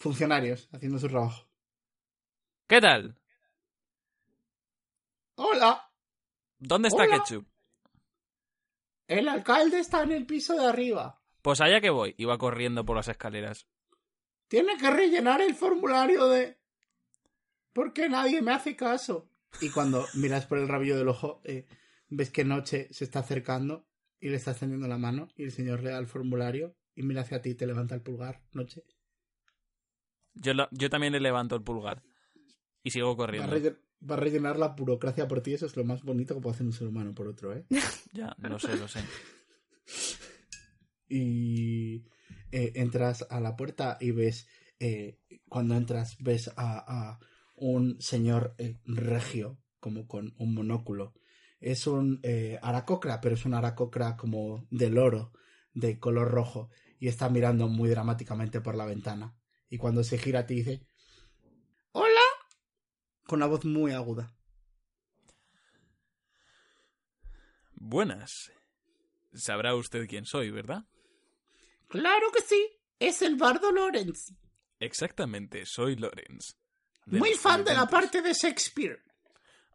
Funcionarios 0.00 0.68
haciendo 0.72 0.98
su 0.98 1.06
trabajo. 1.06 1.48
¿Qué 2.66 2.80
tal? 2.80 3.16
Hola, 5.36 5.85
¿Dónde 6.58 6.88
está 6.88 7.04
Hola. 7.04 7.18
Ketchup? 7.18 7.46
el 9.08 9.28
alcalde 9.28 9.78
está 9.78 10.02
en 10.02 10.10
el 10.12 10.26
piso 10.26 10.54
de 10.54 10.66
arriba. 10.66 11.22
Pues 11.42 11.60
allá 11.60 11.80
que 11.80 11.90
voy. 11.90 12.14
Iba 12.18 12.38
corriendo 12.38 12.84
por 12.84 12.96
las 12.96 13.06
escaleras. 13.08 13.68
Tiene 14.48 14.76
que 14.78 14.90
rellenar 14.90 15.40
el 15.40 15.54
formulario 15.54 16.26
de... 16.26 16.58
¿Por 17.72 17.92
qué 17.92 18.08
nadie 18.08 18.42
me 18.42 18.52
hace 18.52 18.74
caso? 18.74 19.30
Y 19.60 19.70
cuando 19.70 20.04
miras 20.14 20.46
por 20.46 20.58
el 20.58 20.66
rabillo 20.68 20.96
del 20.96 21.08
ojo, 21.08 21.40
eh, 21.44 21.66
ves 22.08 22.30
que 22.30 22.44
Noche 22.44 22.88
se 22.92 23.04
está 23.04 23.20
acercando 23.20 23.86
y 24.18 24.28
le 24.30 24.36
está 24.36 24.50
extendiendo 24.52 24.88
la 24.88 24.98
mano 24.98 25.28
y 25.36 25.44
el 25.44 25.52
señor 25.52 25.82
le 25.84 25.90
da 25.90 25.98
el 25.98 26.06
formulario 26.08 26.74
y 26.96 27.02
mira 27.04 27.20
hacia 27.22 27.40
ti 27.42 27.50
y 27.50 27.54
te 27.54 27.66
levanta 27.66 27.94
el 27.94 28.02
pulgar, 28.02 28.42
Noche. 28.52 28.82
Yo, 30.34 30.52
yo 30.72 30.90
también 30.90 31.12
le 31.12 31.20
levanto 31.20 31.54
el 31.54 31.62
pulgar. 31.62 32.02
Y 32.82 32.90
sigo 32.90 33.16
corriendo. 33.16 33.52
relle- 33.56 33.78
va 34.08 34.14
a 34.16 34.18
rellenar 34.18 34.58
la 34.58 34.68
burocracia 34.68 35.28
por 35.28 35.40
ti, 35.40 35.54
eso 35.54 35.66
es 35.66 35.76
lo 35.76 35.84
más 35.84 36.02
bonito 36.02 36.34
que 36.34 36.40
puede 36.40 36.54
hacer 36.54 36.66
un 36.66 36.72
ser 36.72 36.88
humano 36.88 37.14
por 37.14 37.28
otro, 37.28 37.54
¿eh? 37.54 37.66
Ya, 38.12 38.34
lo 38.38 38.58
sé, 38.58 38.76
lo 38.76 38.88
sé. 38.88 39.00
y 41.08 42.04
eh, 42.52 42.72
entras 42.74 43.26
a 43.30 43.40
la 43.40 43.56
puerta 43.56 43.96
y 44.00 44.10
ves, 44.10 44.48
eh, 44.80 45.18
cuando 45.48 45.74
entras, 45.74 46.16
ves 46.20 46.48
a, 46.56 47.12
a 47.12 47.20
un 47.56 48.00
señor 48.00 48.54
eh, 48.58 48.78
regio, 48.84 49.58
como 49.80 50.06
con 50.06 50.34
un 50.38 50.54
monóculo, 50.54 51.14
Es 51.58 51.86
un 51.86 52.20
eh, 52.22 52.58
aracocra, 52.62 53.20
pero 53.20 53.34
es 53.34 53.46
un 53.46 53.54
aracocra 53.54 54.16
como 54.16 54.66
del 54.70 54.98
oro, 54.98 55.32
de 55.72 55.98
color 55.98 56.30
rojo, 56.30 56.70
y 56.98 57.08
está 57.08 57.28
mirando 57.30 57.68
muy 57.68 57.88
dramáticamente 57.88 58.60
por 58.60 58.74
la 58.76 58.84
ventana. 58.84 59.36
Y 59.68 59.78
cuando 59.78 60.04
se 60.04 60.18
gira 60.18 60.40
a 60.40 60.46
ti 60.46 60.56
dice. 60.56 60.86
Con 63.26 63.38
una 63.38 63.46
voz 63.46 63.64
muy 63.64 63.92
aguda. 63.92 64.32
Buenas. 67.72 68.50
Sabrá 69.34 69.74
usted 69.74 70.06
quién 70.08 70.24
soy, 70.24 70.50
¿verdad? 70.50 70.84
Claro 71.88 72.30
que 72.32 72.40
sí, 72.40 72.68
es 72.98 73.22
el 73.22 73.36
bardo 73.36 73.70
Lorenz. 73.70 74.32
Exactamente, 74.80 75.64
soy 75.66 75.96
Lorenz. 75.96 76.56
Muy 77.06 77.34
fan 77.34 77.64
de 77.64 77.74
la 77.74 77.86
parte 77.86 78.22
de 78.22 78.32
Shakespeare. 78.32 79.02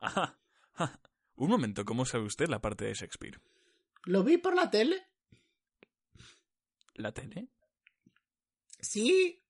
Ajá. 0.02 0.38
ja. 0.74 1.00
Un 1.36 1.50
momento, 1.50 1.86
¿cómo 1.86 2.06
sabe 2.06 2.26
usted 2.26 2.48
la 2.50 2.60
parte 2.60 2.86
de 2.86 2.94
Shakespeare? 2.94 3.40
Lo 4.04 4.24
vi 4.24 4.38
por 4.38 4.56
la 4.56 4.70
tele. 4.70 5.08
¿La 6.96 7.14
tele? 7.14 7.48
Sí. 8.80 9.41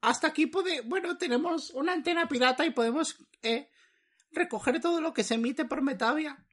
Hasta 0.00 0.28
aquí 0.28 0.46
puede. 0.46 0.80
Bueno, 0.82 1.16
tenemos 1.18 1.70
una 1.70 1.92
antena 1.92 2.26
pirata 2.28 2.64
y 2.64 2.70
podemos 2.70 3.16
eh, 3.42 3.68
recoger 4.32 4.80
todo 4.80 5.00
lo 5.00 5.12
que 5.12 5.24
se 5.24 5.34
emite 5.34 5.64
por 5.64 5.82
Metavia. 5.82 6.44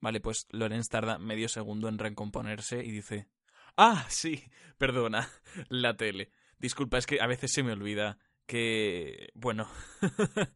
Vale, 0.00 0.20
pues 0.20 0.46
Lorenz 0.50 0.88
tarda 0.88 1.18
medio 1.18 1.48
segundo 1.48 1.88
en 1.88 1.98
recomponerse 1.98 2.84
y 2.84 2.90
dice... 2.90 3.28
Ah, 3.76 4.06
sí, 4.08 4.42
perdona, 4.76 5.28
la 5.68 5.96
tele. 5.96 6.32
Disculpa, 6.58 6.98
es 6.98 7.06
que 7.06 7.20
a 7.20 7.26
veces 7.26 7.52
se 7.52 7.62
me 7.62 7.72
olvida 7.72 8.18
que... 8.46 9.30
Bueno... 9.34 9.68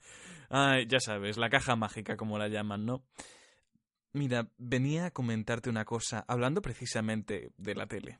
Ay, 0.54 0.86
ya 0.86 1.00
sabes, 1.00 1.38
la 1.38 1.48
caja 1.48 1.76
mágica 1.76 2.18
como 2.18 2.36
la 2.36 2.48
llaman, 2.48 2.84
¿no? 2.84 3.06
Mira, 4.12 4.50
venía 4.58 5.06
a 5.06 5.10
comentarte 5.10 5.70
una 5.70 5.86
cosa, 5.86 6.26
hablando 6.28 6.60
precisamente 6.60 7.52
de 7.56 7.74
la 7.74 7.86
tele. 7.86 8.18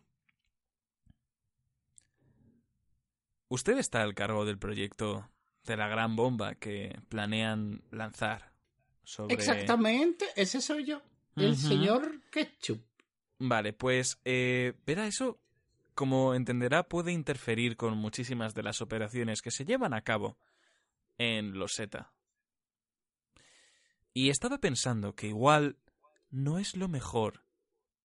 Usted 3.53 3.77
está 3.77 4.01
al 4.03 4.15
cargo 4.15 4.47
del 4.47 4.59
proyecto 4.59 5.29
de 5.65 5.77
la 5.77 5.87
gran 5.87 6.17
bomba 6.17 6.55
que 6.55 6.99
planean 7.11 7.83
lanzar 7.91 8.51
sobre... 9.05 9.35
Exactamente, 9.35 10.25
ese 10.37 10.63
soy 10.63 10.87
yo. 10.87 11.03
El 11.37 11.53
Ujú. 11.53 11.69
señor 11.69 12.21
Ketchup. 12.31 12.81
Vale, 13.39 13.75
pues 13.75 14.19
eh, 14.25 14.73
verá 14.87 15.07
eso, 15.07 15.39
como 15.95 16.35
entenderá, 16.35 16.85
puede 16.89 17.13
interferir 17.13 17.77
con 17.77 17.99
muchísimas 17.99 18.55
de 18.55 18.63
las 18.63 18.81
operaciones 18.81 19.43
que 19.43 19.51
se 19.51 19.67
llevan 19.67 19.93
a 19.93 20.01
cabo 20.03 20.39
en 21.19 21.59
los 21.59 21.73
SETA. 21.75 22.11
Y 24.15 24.31
estaba 24.31 24.59
pensando 24.59 25.15
que 25.15 25.27
igual 25.29 25.77
no 26.31 26.59
es 26.59 26.75
lo 26.75 26.89
mejor 26.89 27.45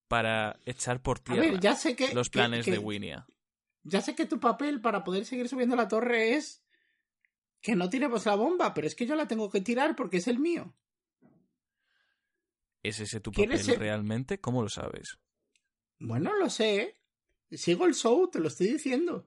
para 0.10 0.60
echar 0.66 1.02
por 1.02 1.20
A 1.20 1.24
tierra 1.24 1.42
ver, 1.52 1.60
ya 1.62 1.76
sé 1.76 1.96
que. 1.96 2.14
los 2.14 2.30
que- 2.30 2.40
planes 2.40 2.66
que- 2.66 2.72
de 2.72 2.80
Winia. 2.80 3.26
Ya 3.90 4.02
sé 4.02 4.16
que 4.16 4.26
tu 4.26 4.40
papel 4.40 4.82
para 4.82 5.04
poder 5.04 5.26
seguir 5.26 5.48
subiendo 5.48 5.76
la 5.76 5.88
torre 5.88 6.34
es. 6.36 6.62
Que 7.62 7.76
no 7.76 7.90
tiremos 7.90 8.26
la 8.26 8.36
bomba, 8.36 8.74
pero 8.74 8.86
es 8.86 8.96
que 8.96 9.06
yo 9.06 9.16
la 9.16 9.28
tengo 9.28 9.50
que 9.50 9.62
tirar 9.62 9.96
porque 9.96 10.18
es 10.18 10.28
el 10.28 10.40
mío. 10.40 10.74
¿Es 12.84 13.00
ese 13.00 13.20
tu 13.20 13.32
¿Quieres 13.32 13.62
papel 13.62 13.74
ser- 13.74 13.80
realmente? 13.80 14.40
¿Cómo 14.40 14.62
lo 14.62 14.70
sabes? 14.70 15.18
Bueno, 16.00 16.34
lo 16.36 16.50
sé. 16.50 16.98
Sigo 17.52 17.86
el 17.86 17.96
show, 17.96 18.30
te 18.30 18.40
lo 18.40 18.50
estoy 18.50 18.68
diciendo. 18.74 19.26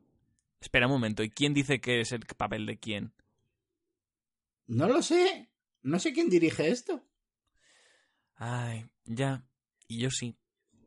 Espera 0.61 0.87
un 0.87 0.93
momento, 0.93 1.23
¿y 1.23 1.31
quién 1.31 1.55
dice 1.55 1.81
que 1.81 2.01
es 2.03 2.13
el 2.13 2.21
papel 2.27 2.67
de 2.67 2.79
quién? 2.79 3.13
No 4.67 4.87
lo 4.89 5.03
sé. 5.03 5.51
No 5.83 5.99
sé 5.99 6.13
quién 6.13 6.29
dirige 6.29 6.69
esto. 6.69 7.03
Ay, 8.37 8.87
ya. 9.05 9.43
Y 9.89 9.99
yo 9.99 10.11
sí. 10.11 10.37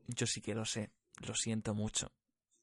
Yo 0.07 0.25
sí 0.27 0.41
que 0.41 0.53
lo 0.55 0.65
sé. 0.65 0.91
Lo 1.27 1.33
siento 1.35 1.73
mucho. 1.73 2.11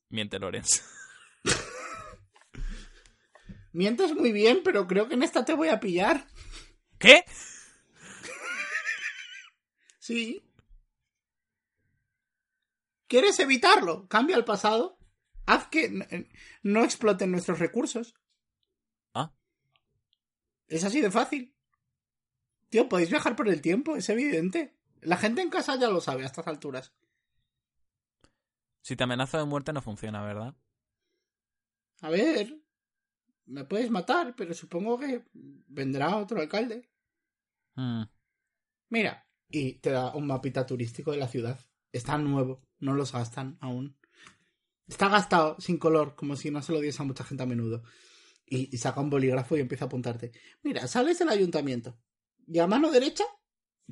Miente 0.08 0.38
Lorenz. 0.38 0.82
Mientes 3.72 4.14
muy 4.14 4.32
bien, 4.32 4.60
pero 4.64 4.86
creo 4.86 5.08
que 5.08 5.14
en 5.14 5.22
esta 5.22 5.44
te 5.44 5.54
voy 5.54 5.68
a 5.68 5.80
pillar. 5.80 6.26
¿Qué? 6.98 7.24
Sí. 9.98 10.44
¿Quieres 13.06 13.38
evitarlo? 13.38 14.06
Cambia 14.08 14.36
el 14.36 14.44
pasado. 14.44 14.98
Haz 15.46 15.68
que 15.68 16.28
no 16.62 16.84
exploten 16.84 17.32
nuestros 17.32 17.58
recursos. 17.58 18.14
Ah. 19.14 19.32
Es 20.68 20.84
así 20.84 21.00
de 21.00 21.10
fácil. 21.10 21.56
Tío, 22.68 22.88
podéis 22.88 23.10
viajar 23.10 23.34
por 23.34 23.48
el 23.48 23.60
tiempo, 23.60 23.96
es 23.96 24.08
evidente. 24.08 24.76
La 25.00 25.16
gente 25.16 25.42
en 25.42 25.50
casa 25.50 25.76
ya 25.76 25.88
lo 25.88 26.00
sabe 26.00 26.22
a 26.22 26.26
estas 26.26 26.46
alturas. 26.46 26.92
Si 28.82 28.96
te 28.96 29.04
amenaza 29.04 29.38
de 29.38 29.44
muerte 29.44 29.72
no 29.72 29.82
funciona, 29.82 30.22
¿verdad? 30.22 30.54
A 32.00 32.10
ver, 32.10 32.60
me 33.46 33.64
puedes 33.64 33.90
matar, 33.90 34.34
pero 34.36 34.54
supongo 34.54 34.98
que 34.98 35.24
vendrá 35.32 36.16
otro 36.16 36.40
alcalde. 36.40 36.90
Mm, 37.74 38.02
Mira, 38.90 39.26
y 39.48 39.74
te 39.74 39.90
da 39.90 40.14
un 40.14 40.26
mapita 40.26 40.66
turístico 40.66 41.12
de 41.12 41.18
la 41.18 41.28
ciudad. 41.28 41.58
Está 41.92 42.18
nuevo, 42.18 42.62
no 42.78 42.94
los 42.94 43.12
gastan 43.12 43.58
aún. 43.60 43.98
Está 44.86 45.08
gastado, 45.08 45.56
sin 45.60 45.78
color, 45.78 46.16
como 46.16 46.36
si 46.36 46.50
no 46.50 46.62
se 46.62 46.72
lo 46.72 46.80
diese 46.80 47.02
a 47.02 47.04
mucha 47.04 47.24
gente 47.24 47.42
a 47.42 47.46
menudo. 47.46 47.82
Y, 48.46 48.74
y 48.74 48.78
saca 48.78 49.00
un 49.00 49.10
bolígrafo 49.10 49.56
y 49.56 49.60
empieza 49.60 49.84
a 49.84 49.86
apuntarte. 49.86 50.32
Mira, 50.62 50.88
sales 50.88 51.18
del 51.20 51.28
ayuntamiento. 51.28 51.96
Y 52.46 52.58
a 52.58 52.66
mano 52.66 52.90
derecha, 52.90 53.24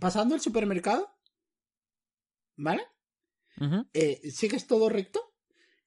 pasando 0.00 0.34
el 0.34 0.40
supermercado. 0.40 1.16
¿Vale? 2.56 2.82
Eh, 3.92 4.30
sigues 4.30 4.66
todo 4.66 4.88
recto 4.88 5.27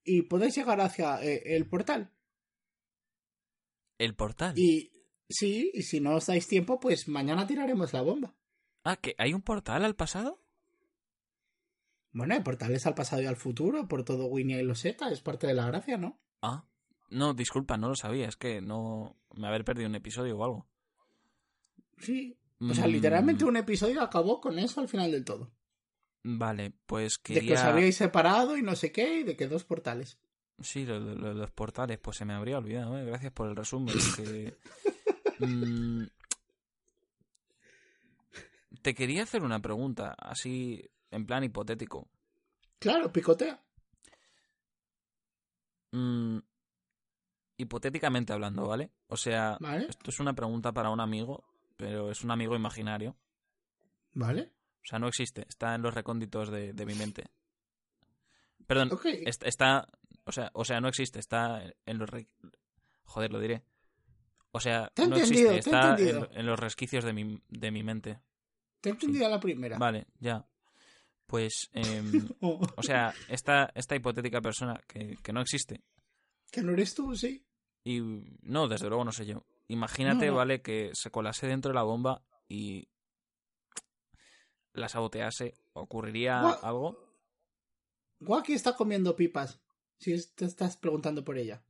y 0.04 0.24
podéis 0.24 0.56
llegar 0.56 0.82
hacia 0.82 1.24
eh, 1.24 1.56
el 1.56 1.68
portal. 1.68 2.12
El 3.98 4.16
portal. 4.16 4.58
Y 4.58 4.92
sí, 5.30 5.72
y 5.74 5.84
si 5.84 6.00
no 6.00 6.16
os 6.16 6.26
dais 6.26 6.48
tiempo, 6.48 6.80
pues 6.80 7.08
mañana 7.08 7.46
tiraremos 7.46 7.94
la 7.94 8.02
bomba. 8.02 8.36
Ah, 8.84 8.96
¿que 8.96 9.16
hay 9.18 9.34
un 9.34 9.42
portal 9.42 9.86
al 9.86 9.96
pasado? 9.96 10.42
Bueno, 12.14 12.34
hay 12.34 12.42
portales 12.42 12.86
al 12.88 12.96
pasado 12.96 13.22
y 13.22 13.26
al 13.26 13.38
futuro, 13.38 13.88
por 13.88 14.04
todo 14.04 14.26
Winnie 14.26 14.60
y 14.60 14.64
Loseta, 14.64 15.10
es 15.12 15.22
parte 15.22 15.48
de 15.48 15.54
la 15.54 15.68
gracia, 15.68 15.98
¿no? 15.98 16.20
Ah. 16.42 16.66
No, 17.12 17.34
disculpa, 17.34 17.78
no 17.78 17.90
lo 17.90 17.96
sabía. 17.96 18.28
Es 18.28 18.38
que 18.38 18.62
no... 18.62 19.18
Me 19.36 19.48
haber 19.48 19.66
perdido 19.66 19.90
un 19.90 19.96
episodio 19.96 20.38
o 20.38 20.44
algo. 20.46 20.68
Sí. 21.98 22.38
O 22.62 22.74
sea, 22.74 22.88
Mm, 22.88 22.92
literalmente 22.92 23.44
un 23.44 23.58
episodio 23.58 24.02
acabó 24.02 24.40
con 24.40 24.58
eso 24.60 24.80
al 24.80 24.88
final 24.88 25.12
del 25.12 25.26
todo. 25.26 25.52
Vale, 26.24 26.72
pues 26.86 27.18
De 27.28 27.34
que 27.42 27.54
os 27.54 27.60
quería... 27.60 27.68
habíais 27.68 27.96
separado 27.96 28.56
y 28.58 28.62
no 28.62 28.76
sé 28.76 28.92
qué, 28.92 29.20
y 29.20 29.24
de 29.24 29.36
que 29.36 29.48
dos 29.48 29.64
portales. 29.64 30.18
Sí, 30.60 30.86
lo- 30.86 31.00
lo- 31.00 31.16
lo- 31.16 31.34
los 31.34 31.52
portales, 31.52 31.98
pues 31.98 32.18
se 32.18 32.26
me 32.26 32.34
habría 32.34 32.60
olvidado, 32.60 32.98
¿eh? 32.98 33.06
Gracias 33.06 33.32
por 33.34 33.50
el 33.50 33.56
resumen. 33.56 33.96
que- 34.16 34.56
Mm, 35.40 36.04
Te 38.84 38.94
quería 38.94 39.24
hacer 39.24 39.42
una 39.44 39.60
pregunta, 39.60 40.16
así 40.20 40.88
en 41.10 41.26
plan 41.26 41.44
hipotético. 41.44 42.08
Claro, 42.80 43.12
picotea. 43.12 43.60
Mm, 45.92 46.38
hipotéticamente 47.58 48.34
hablando, 48.34 48.68
¿vale? 48.68 48.92
O 49.08 49.18
sea, 49.18 49.58
¿Vale? 49.60 49.88
esto 49.90 50.10
es 50.12 50.20
una 50.20 50.34
pregunta 50.34 50.72
para 50.72 50.90
un 50.90 51.00
amigo, 51.00 51.44
pero 51.78 52.12
es 52.12 52.24
un 52.24 52.32
amigo 52.32 52.56
imaginario. 52.56 53.16
¿Vale? 54.14 54.52
O 54.84 54.86
sea, 54.86 55.00
no 55.00 55.08
existe, 55.08 55.46
está 55.48 55.76
en 55.76 55.82
los 55.82 55.94
recónditos 55.94 56.50
de, 56.50 56.74
de 56.74 56.86
mi 56.86 56.96
mente. 56.96 57.26
Perdón, 58.68 58.90
Ok. 58.92 59.06
est- 59.06 59.44
está, 59.44 59.88
o 60.26 60.32
sea, 60.32 60.50
o 60.54 60.64
sea, 60.66 60.80
no 60.80 60.88
existe, 60.88 61.20
está 61.20 61.64
en 61.86 61.98
los 61.98 62.10
re- 62.10 62.28
joder, 63.04 63.32
lo 63.32 63.40
diré. 63.40 63.64
O 64.52 64.60
sea, 64.60 64.92
no 65.08 65.16
existe, 65.16 65.58
está 65.58 65.96
en, 65.98 66.46
los 66.46 66.60
resquicios 66.60 67.04
de 67.04 67.14
mi, 67.14 67.42
de 67.50 67.72
mi 67.72 67.84
mente. 67.84 68.20
Te 68.82 68.90
he 68.90 68.92
entendido 68.92 69.30
la 69.30 69.40
primera. 69.40 69.78
Vale, 69.78 70.08
ya. 70.20 70.46
Pues, 71.26 71.70
em, 71.74 72.28
Oh, 72.42 72.60
o 72.76 72.84
sea, 72.84 73.14
esta, 73.30 73.72
esta 73.76 73.96
hipotética 73.96 74.42
persona 74.42 74.80
que, 74.88 75.18
que 75.24 75.32
no 75.32 75.42
existe, 75.42 75.82
que 76.52 76.62
no 76.62 76.74
eres 76.74 76.94
tú, 76.94 77.16
sí. 77.16 77.46
y 77.86 78.02
no, 78.42 78.68
desde 78.68 78.90
luego 78.90 79.06
no 79.06 79.12
sé 79.14 79.26
yo. 79.26 79.46
Imagínate, 79.70 80.26
No, 80.26 80.32
no. 80.34 80.38
¿vale? 80.40 80.62
Que 80.62 80.90
se 80.94 81.12
colase 81.12 81.48
dentro 81.48 81.70
de 81.70 81.76
la 81.76 81.84
bomba 81.84 82.22
y 82.50 82.90
la 84.74 84.90
sabotease. 84.90 85.54
¿Ocurriría 85.74 86.42
Gua- 86.42 86.60
algo? 86.64 86.98
Guaki 88.20 88.54
está 88.54 88.76
comiendo 88.76 89.16
pipas. 89.16 89.60
Si 90.00 90.16
te 90.34 90.46
estás 90.46 90.78
preguntando 90.78 91.24
por 91.24 91.38
ella. 91.38 91.64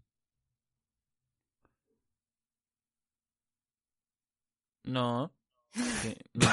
No. 4.84 5.34
Que- 6.02 6.20
no. 6.34 6.47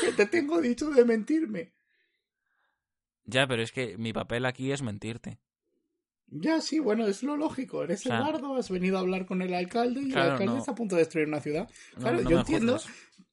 ¿Qué 0.00 0.12
te 0.16 0.26
tengo 0.26 0.60
dicho 0.60 0.90
de 0.90 1.04
mentirme? 1.04 1.74
Ya, 3.24 3.46
pero 3.46 3.62
es 3.62 3.72
que 3.72 3.96
mi 3.98 4.12
papel 4.12 4.46
aquí 4.46 4.72
es 4.72 4.82
mentirte. 4.82 5.38
Ya, 6.30 6.60
sí, 6.60 6.78
bueno, 6.78 7.06
es 7.06 7.22
lo 7.22 7.36
lógico. 7.36 7.82
Eres 7.84 8.00
O 8.00 8.02
sea, 8.08 8.18
el 8.18 8.22
bardo, 8.22 8.54
has 8.56 8.70
venido 8.70 8.98
a 8.98 9.00
hablar 9.00 9.24
con 9.24 9.40
el 9.40 9.54
alcalde 9.54 10.02
y 10.02 10.10
Claro, 10.10 10.26
el 10.26 10.32
alcalde 10.32 10.52
no. 10.52 10.58
está 10.58 10.72
a 10.72 10.74
punto 10.74 10.94
de 10.96 11.02
destruir 11.02 11.26
una 11.28 11.40
ciudad. 11.40 11.68
No- 11.96 12.02
Claro, 12.02 12.20
no 12.22 12.30
yo 12.30 12.38
entiendo. 12.38 12.78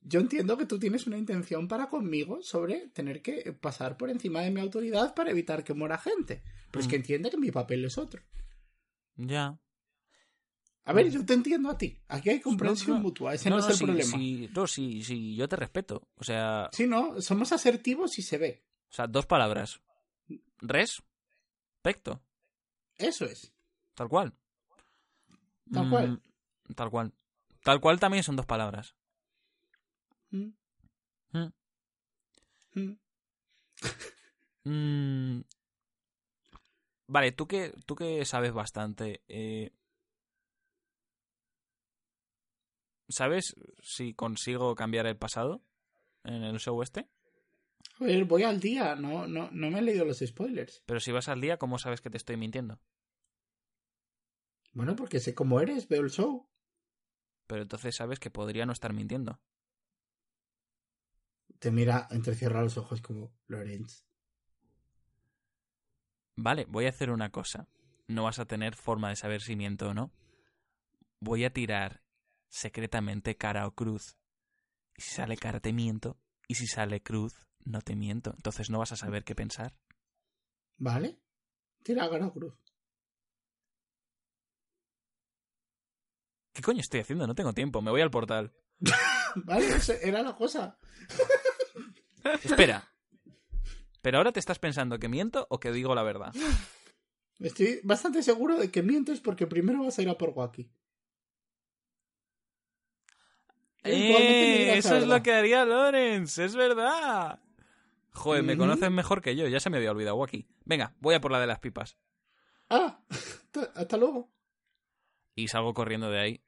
Yo 0.08 0.20
entiendo 0.20 0.56
que 0.58 0.66
tú 0.68 0.78
tienes 0.80 1.08
una 1.08 1.18
intención 1.18 1.68
para 1.68 1.90
conmigo 1.90 2.42
sobre 2.44 2.90
tener 2.90 3.22
que 3.24 3.54
pasar 3.60 3.98
por 3.98 4.10
encima 4.12 4.42
de 4.42 4.52
mi 4.52 4.62
autoridad 4.62 5.16
para 5.16 5.32
evitar 5.32 5.64
que 5.64 5.74
muera 5.74 5.98
gente. 5.98 6.44
Pero 6.72 6.82
es 6.82 6.86
Mm. 6.88 6.90
que 6.90 6.96
entiende 6.96 7.30
que 7.32 7.38
mi 7.38 7.50
papel 7.52 7.84
es 7.86 7.98
otro. 7.98 8.22
Ya. 9.16 9.58
A 10.88 10.94
ver, 10.94 11.10
yo 11.10 11.26
te 11.26 11.34
entiendo 11.34 11.70
a 11.72 11.78
ti. 11.78 12.00
Aquí 12.08 12.30
hay 12.30 12.40
comprensión 12.40 13.02
mutua. 13.02 13.34
Ese 13.34 13.50
no, 13.50 13.58
es 13.58 13.68
el 13.68 13.74
sí, 13.76 13.84
problema. 13.86 14.18
sí, 14.18 14.50
no, 14.56 14.68
sí, 14.68 15.04
sí, 15.04 15.36
yo 15.36 15.50
te 15.50 15.56
respeto. 15.56 16.08
O 16.16 16.24
sea, 16.24 16.70
Sí, 16.72 16.86
no, 16.86 17.20
somos 17.22 17.52
asertivos 17.52 18.20
y 18.20 18.22
se 18.22 18.38
ve. 18.38 18.64
o 18.92 18.94
sea, 18.94 19.08
dos 19.08 19.26
palabras. 19.26 19.82
Res, 20.60 21.02
pecto, 21.82 22.22
Eso 22.98 23.26
es. 23.26 23.54
tal 23.94 24.08
cual. 24.10 24.34
Tal 25.72 25.90
cual. 25.90 26.10
Mm, 26.10 26.74
Tal 26.76 26.90
cual. 26.90 27.14
Tal 27.64 27.80
cual 27.82 28.00
también 28.00 28.24
son 28.24 28.36
dos 28.36 28.46
palabras. 28.46 28.96
Mm. 30.32 30.50
Mm. 34.64 35.42
Vale, 37.08 37.32
tú 37.32 37.48
que, 37.48 37.74
tú 37.86 37.96
que 37.96 38.26
sabes 38.26 38.52
bastante. 38.54 39.22
eh, 39.28 39.72
¿Sabes 43.08 43.56
si 43.84 44.14
consigo 44.16 44.74
cambiar 44.76 45.06
el 45.06 45.16
pasado 45.18 45.62
en 46.24 46.44
el 46.44 46.60
show 46.60 46.82
este? 46.82 47.08
Voy 48.00 48.44
al 48.44 48.60
día. 48.60 48.96
No, 48.96 49.28
no, 49.28 49.50
no 49.52 49.72
me 49.72 49.80
he 49.80 49.82
leído 49.82 50.06
los 50.06 50.20
spoilers. 50.20 50.84
Pero 50.86 51.00
si 51.00 51.12
vas 51.12 51.30
al 51.30 51.42
día, 51.42 51.58
¿cómo 51.58 51.80
sabes 51.80 52.02
que 52.02 52.10
te 52.10 52.18
estoy 52.18 52.38
mintiendo? 52.38 52.80
Bueno, 54.74 54.96
porque 54.96 55.22
sé 55.22 55.34
cómo 55.34 55.62
eres, 55.62 55.88
veo 55.88 56.02
el 56.02 56.10
show. 56.10 56.50
Pero 57.48 57.62
entonces 57.62 57.96
sabes 57.96 58.20
que 58.20 58.30
podría 58.30 58.66
no 58.66 58.74
estar 58.74 58.92
mintiendo. 58.92 59.40
Te 61.60 61.72
mira, 61.72 62.08
entrecierra 62.12 62.62
los 62.62 62.78
ojos 62.78 63.02
como 63.02 63.34
Lorenz. 63.48 64.06
Vale, 66.36 66.66
voy 66.66 66.86
a 66.86 66.90
hacer 66.90 67.12
una 67.12 67.32
cosa. 67.32 67.70
No 68.08 68.24
vas 68.24 68.40
a 68.40 68.46
tener 68.46 68.76
forma 68.76 69.10
de 69.10 69.16
saber 69.16 69.42
si 69.42 69.56
miento 69.56 69.90
o 69.90 69.94
no. 69.94 70.12
Voy 71.22 71.46
a 71.46 71.54
tirar 71.54 72.04
secretamente 72.50 73.38
cara 73.38 73.66
o 73.68 73.74
cruz. 73.74 74.18
Y 74.98 75.02
si 75.02 75.12
sale 75.16 75.38
cara 75.38 75.62
te 75.62 75.72
miento. 75.72 76.18
Y 76.48 76.56
si 76.56 76.68
sale 76.68 77.02
cruz, 77.02 77.48
no 77.66 77.82
te 77.82 77.96
miento. 77.96 78.32
Entonces 78.36 78.70
no 78.70 78.80
vas 78.80 78.92
a 78.92 78.96
saber 78.96 79.24
qué 79.24 79.36
pensar. 79.36 79.76
¿Vale? 80.78 81.20
Tira 81.84 82.08
o 82.08 82.34
cruz. 82.34 82.54
¿Qué 86.54 86.62
coño 86.62 86.80
estoy 86.80 87.02
haciendo? 87.02 87.28
No 87.28 87.36
tengo 87.36 87.54
tiempo. 87.54 87.82
Me 87.82 87.92
voy 87.92 88.02
al 88.02 88.12
portal. 88.12 88.54
Vale, 89.36 89.68
era 90.02 90.24
la 90.24 90.36
cosa. 90.36 90.80
Espera. 92.44 92.92
Pero 94.02 94.18
ahora 94.18 94.32
te 94.32 94.40
estás 94.40 94.60
pensando 94.60 94.98
que 95.00 95.10
miento 95.10 95.48
o 95.50 95.60
que 95.60 95.72
digo 95.72 95.94
la 95.94 96.04
verdad. 96.04 96.34
Estoy 97.40 97.82
bastante 97.84 98.24
seguro 98.24 98.58
de 98.58 98.72
que 98.72 98.84
mientes 98.84 99.20
porque 99.20 99.48
primero 99.48 99.84
vas 99.84 100.00
a 100.00 100.02
ir 100.02 100.10
a 100.10 100.18
por 100.18 100.30
Wacky. 100.30 100.72
¡Eh! 103.84 104.78
Eso 104.78 104.96
es 104.96 105.06
lo 105.06 105.22
que 105.22 105.34
haría 105.34 105.66
Lorenz. 105.66 106.38
Es 106.38 106.56
verdad. 106.56 107.40
Joder, 108.16 108.44
me 108.44 108.58
conoces 108.58 108.90
mejor 108.90 109.22
que 109.22 109.36
yo. 109.36 109.48
Ya 109.48 109.60
se 109.60 109.70
me 109.70 109.78
había 109.78 109.92
olvidado 109.92 110.24
aquí. 110.24 110.48
Venga, 110.64 110.96
voy 111.00 111.16
a 111.16 111.22
por 111.22 111.32
la 111.32 111.40
de 111.40 111.48
las 111.48 111.60
pipas. 111.60 111.98
Ah, 112.70 113.00
hasta- 113.76 113.98
luego. 113.98 114.32
Y 115.36 115.48
salgo 115.50 115.74
corriendo 115.74 116.10
de 116.10 116.20
ahí. 116.20 116.44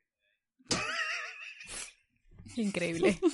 Increíble. 2.55 3.20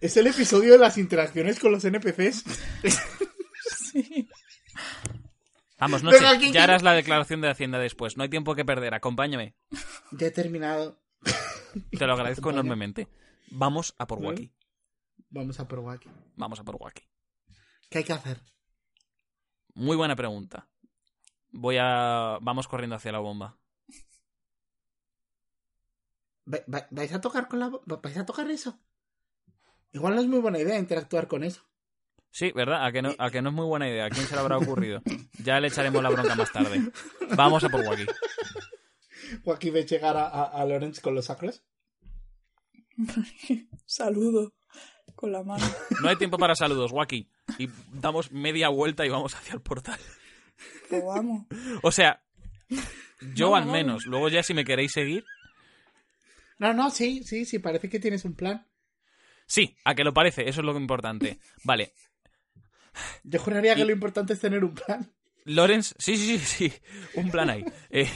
Es 0.00 0.16
el 0.16 0.26
episodio 0.28 0.72
de 0.72 0.78
las 0.78 0.96
interacciones 0.96 1.58
con 1.60 1.72
los 1.72 1.84
NPCs. 1.84 2.42
Sí. 3.92 4.26
Vamos, 5.78 6.02
noche. 6.02 6.16
Venga, 6.18 6.38
¿quién 6.38 6.52
ya 6.54 6.64
harás 6.64 6.82
la 6.82 6.94
declaración 6.94 7.42
de 7.42 7.50
Hacienda 7.50 7.78
después. 7.78 8.16
No 8.16 8.22
hay 8.22 8.30
tiempo 8.30 8.54
que 8.54 8.64
perder. 8.64 8.94
Acompáñame. 8.94 9.54
Ya 10.12 10.28
he 10.28 10.30
terminado. 10.30 10.98
Te 11.98 12.06
lo 12.06 12.14
agradezco 12.14 12.48
enormemente. 12.50 13.08
Vamos 13.50 13.94
a 13.98 14.06
por. 14.06 14.20
Wacky. 14.20 14.50
Vamos 15.28 15.60
a 15.60 15.68
por 15.68 15.78
Wacky. 15.80 16.08
Vamos 16.36 16.58
a 16.60 16.64
por 16.64 16.76
Wacky. 16.76 17.02
¿Qué 17.90 17.98
hay 17.98 18.04
que 18.04 18.12
hacer? 18.12 18.40
Muy 19.74 19.96
buena 19.96 20.16
pregunta. 20.16 20.68
Voy 21.50 21.76
a. 21.78 22.38
Vamos 22.40 22.68
corriendo 22.68 22.96
hacia 22.96 23.12
la 23.12 23.18
bomba. 23.18 23.58
Va- 26.52 26.64
va- 26.72 26.88
¿Vais 26.90 27.12
a 27.12 27.20
tocar 27.20 27.48
con 27.48 27.58
la... 27.60 27.68
va- 27.68 28.00
¿Vais 28.02 28.16
a 28.16 28.26
tocar 28.26 28.50
eso? 28.50 28.78
Igual 29.92 30.14
no 30.14 30.20
es 30.20 30.26
muy 30.26 30.38
buena 30.40 30.58
idea 30.58 30.78
interactuar 30.78 31.28
con 31.28 31.44
eso. 31.44 31.62
Sí, 32.30 32.52
¿verdad? 32.52 32.84
¿A 32.86 32.92
que, 32.92 33.02
no, 33.02 33.12
a 33.18 33.30
que 33.30 33.42
no 33.42 33.48
es 33.50 33.54
muy 33.54 33.66
buena 33.66 33.88
idea. 33.88 34.04
¿A 34.06 34.10
quién 34.10 34.24
se 34.26 34.34
le 34.34 34.40
habrá 34.40 34.56
ocurrido? 34.58 35.02
Ya 35.42 35.58
le 35.60 35.68
echaremos 35.68 36.00
la 36.02 36.10
bronca 36.10 36.34
más 36.36 36.52
tarde. 36.52 36.80
Vamos 37.36 37.64
a 37.64 37.68
por 37.68 37.80
Wacky. 37.80 38.06
Wacky 39.44 39.70
ve 39.70 39.84
llegar 39.84 40.16
a, 40.16 40.28
a, 40.28 40.44
a 40.44 40.64
Lorenz 40.64 41.00
con 41.00 41.14
los 41.14 41.24
sacros. 41.26 41.64
Saludo 43.86 44.52
con 45.14 45.32
la 45.32 45.42
mano. 45.42 45.64
No 46.02 46.08
hay 46.08 46.16
tiempo 46.16 46.38
para 46.38 46.54
saludos, 46.54 46.92
Wacky. 46.92 47.28
Y 47.58 47.68
damos 47.92 48.32
media 48.32 48.68
vuelta 48.68 49.04
y 49.04 49.08
vamos 49.08 49.34
hacia 49.34 49.54
el 49.54 49.60
portal. 49.60 49.98
Pues 50.88 51.04
vamos. 51.04 51.46
O 51.82 51.92
sea, 51.92 52.22
yo 53.34 53.54
al 53.54 53.66
menos. 53.66 54.06
Luego 54.06 54.28
ya 54.28 54.42
si 54.42 54.54
me 54.54 54.64
queréis 54.64 54.92
seguir. 54.92 55.24
No, 56.58 56.74
no, 56.74 56.90
sí, 56.90 57.22
sí, 57.24 57.44
sí, 57.44 57.58
parece 57.58 57.88
que 57.88 58.00
tienes 58.00 58.24
un 58.24 58.34
plan. 58.34 58.66
Sí, 59.46 59.76
a 59.84 59.94
que 59.94 60.04
lo 60.04 60.12
parece. 60.12 60.48
Eso 60.48 60.60
es 60.60 60.66
lo 60.66 60.76
importante. 60.76 61.38
Vale. 61.64 61.92
Yo 63.24 63.40
juraría 63.40 63.74
que 63.74 63.84
lo 63.84 63.92
importante 63.92 64.34
es 64.34 64.40
tener 64.40 64.64
un 64.64 64.74
plan. 64.74 65.10
Lorenz, 65.44 65.94
sí, 65.98 66.16
sí, 66.16 66.38
sí, 66.38 66.68
sí, 66.68 66.72
un 67.14 67.30
plan 67.30 67.50
ahí. 67.50 67.64
Eh, 67.90 68.08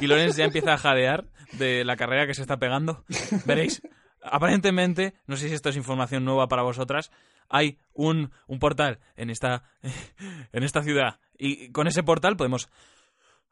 y 0.00 0.06
Lorenz 0.06 0.36
ya 0.36 0.44
empieza 0.44 0.74
a 0.74 0.78
jadear 0.78 1.28
de 1.52 1.84
la 1.84 1.96
carrera 1.96 2.26
que 2.26 2.34
se 2.34 2.42
está 2.42 2.58
pegando. 2.58 3.04
Veréis, 3.44 3.82
aparentemente, 4.24 5.14
no 5.26 5.36
sé 5.36 5.48
si 5.48 5.54
esto 5.54 5.68
es 5.68 5.76
información 5.76 6.24
nueva 6.24 6.48
para 6.48 6.62
vosotras, 6.62 7.10
hay 7.48 7.78
un, 7.92 8.32
un 8.46 8.58
portal 8.58 9.00
en 9.16 9.30
esta, 9.30 9.64
en 10.52 10.62
esta 10.62 10.82
ciudad. 10.82 11.20
Y 11.38 11.70
con 11.70 11.86
ese 11.86 12.02
portal 12.02 12.36
podemos 12.36 12.68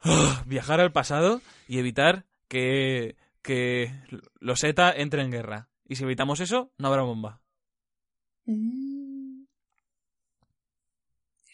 ah, 0.00 0.42
viajar 0.46 0.80
al 0.80 0.92
pasado 0.92 1.40
y 1.68 1.78
evitar 1.78 2.24
que, 2.48 3.16
que 3.42 3.92
los 4.40 4.64
ETA 4.64 4.90
entren 4.92 5.26
en 5.26 5.32
guerra. 5.32 5.68
Y 5.86 5.96
si 5.96 6.04
evitamos 6.04 6.40
eso, 6.40 6.72
no 6.78 6.88
habrá 6.88 7.02
bomba. 7.02 7.40
Mm. 8.46 9.44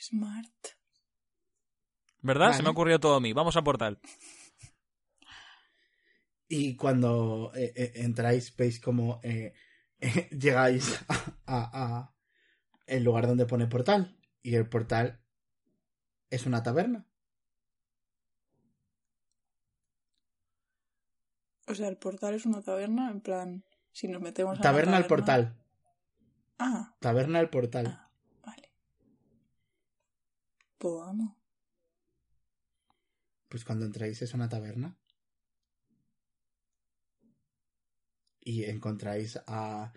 Smart. 0.01 0.79
¿Verdad? 2.21 2.53
Se 2.53 2.63
me 2.63 2.69
ha 2.69 2.73
ocurrido 2.73 2.99
todo 2.99 3.17
a 3.17 3.21
mí. 3.21 3.33
Vamos 3.33 3.57
al 3.57 3.65
portal. 3.65 3.99
Y 6.49 6.77
cuando 6.77 7.53
eh, 7.55 7.73
eh, 7.77 7.93
entráis, 7.97 8.55
veis 8.57 8.81
como 8.81 9.21
eh, 9.23 9.53
eh, 10.01 10.29
llegáis 10.31 10.99
a, 11.09 11.15
a- 11.47 11.97
a 11.99 12.15
el 12.87 13.05
lugar 13.05 13.27
donde 13.27 13.45
pone 13.47 13.67
portal. 13.67 14.19
Y 14.43 14.55
el 14.55 14.69
portal 14.69 15.21
es 16.31 16.47
una 16.47 16.63
taberna. 16.63 17.07
O 21.67 21.75
sea, 21.75 21.89
el 21.89 21.99
portal 21.99 22.35
es 22.35 22.47
una 22.47 22.63
taberna, 22.63 23.11
en 23.11 23.21
plan, 23.21 23.65
si 23.93 24.09
nos 24.09 24.23
metemos 24.23 24.55
a 24.55 24.57
la 24.57 24.63
Taberna 24.63 24.97
al 24.97 25.03
taberna- 25.03 25.09
portal. 25.09 25.63
Ah, 26.59 26.97
Taberna 26.99 27.39
al 27.41 27.51
portal. 27.51 27.87
Ah. 27.89 28.11
vale. 28.45 28.73
Pues 30.79 30.95
vamos. 30.95 31.37
Pues 33.49 33.65
cuando 33.65 33.85
entráis 33.85 34.21
es 34.23 34.33
una 34.35 34.49
taberna. 34.49 34.97
Y 38.49 38.65
encontráis 38.65 39.39
a 39.47 39.93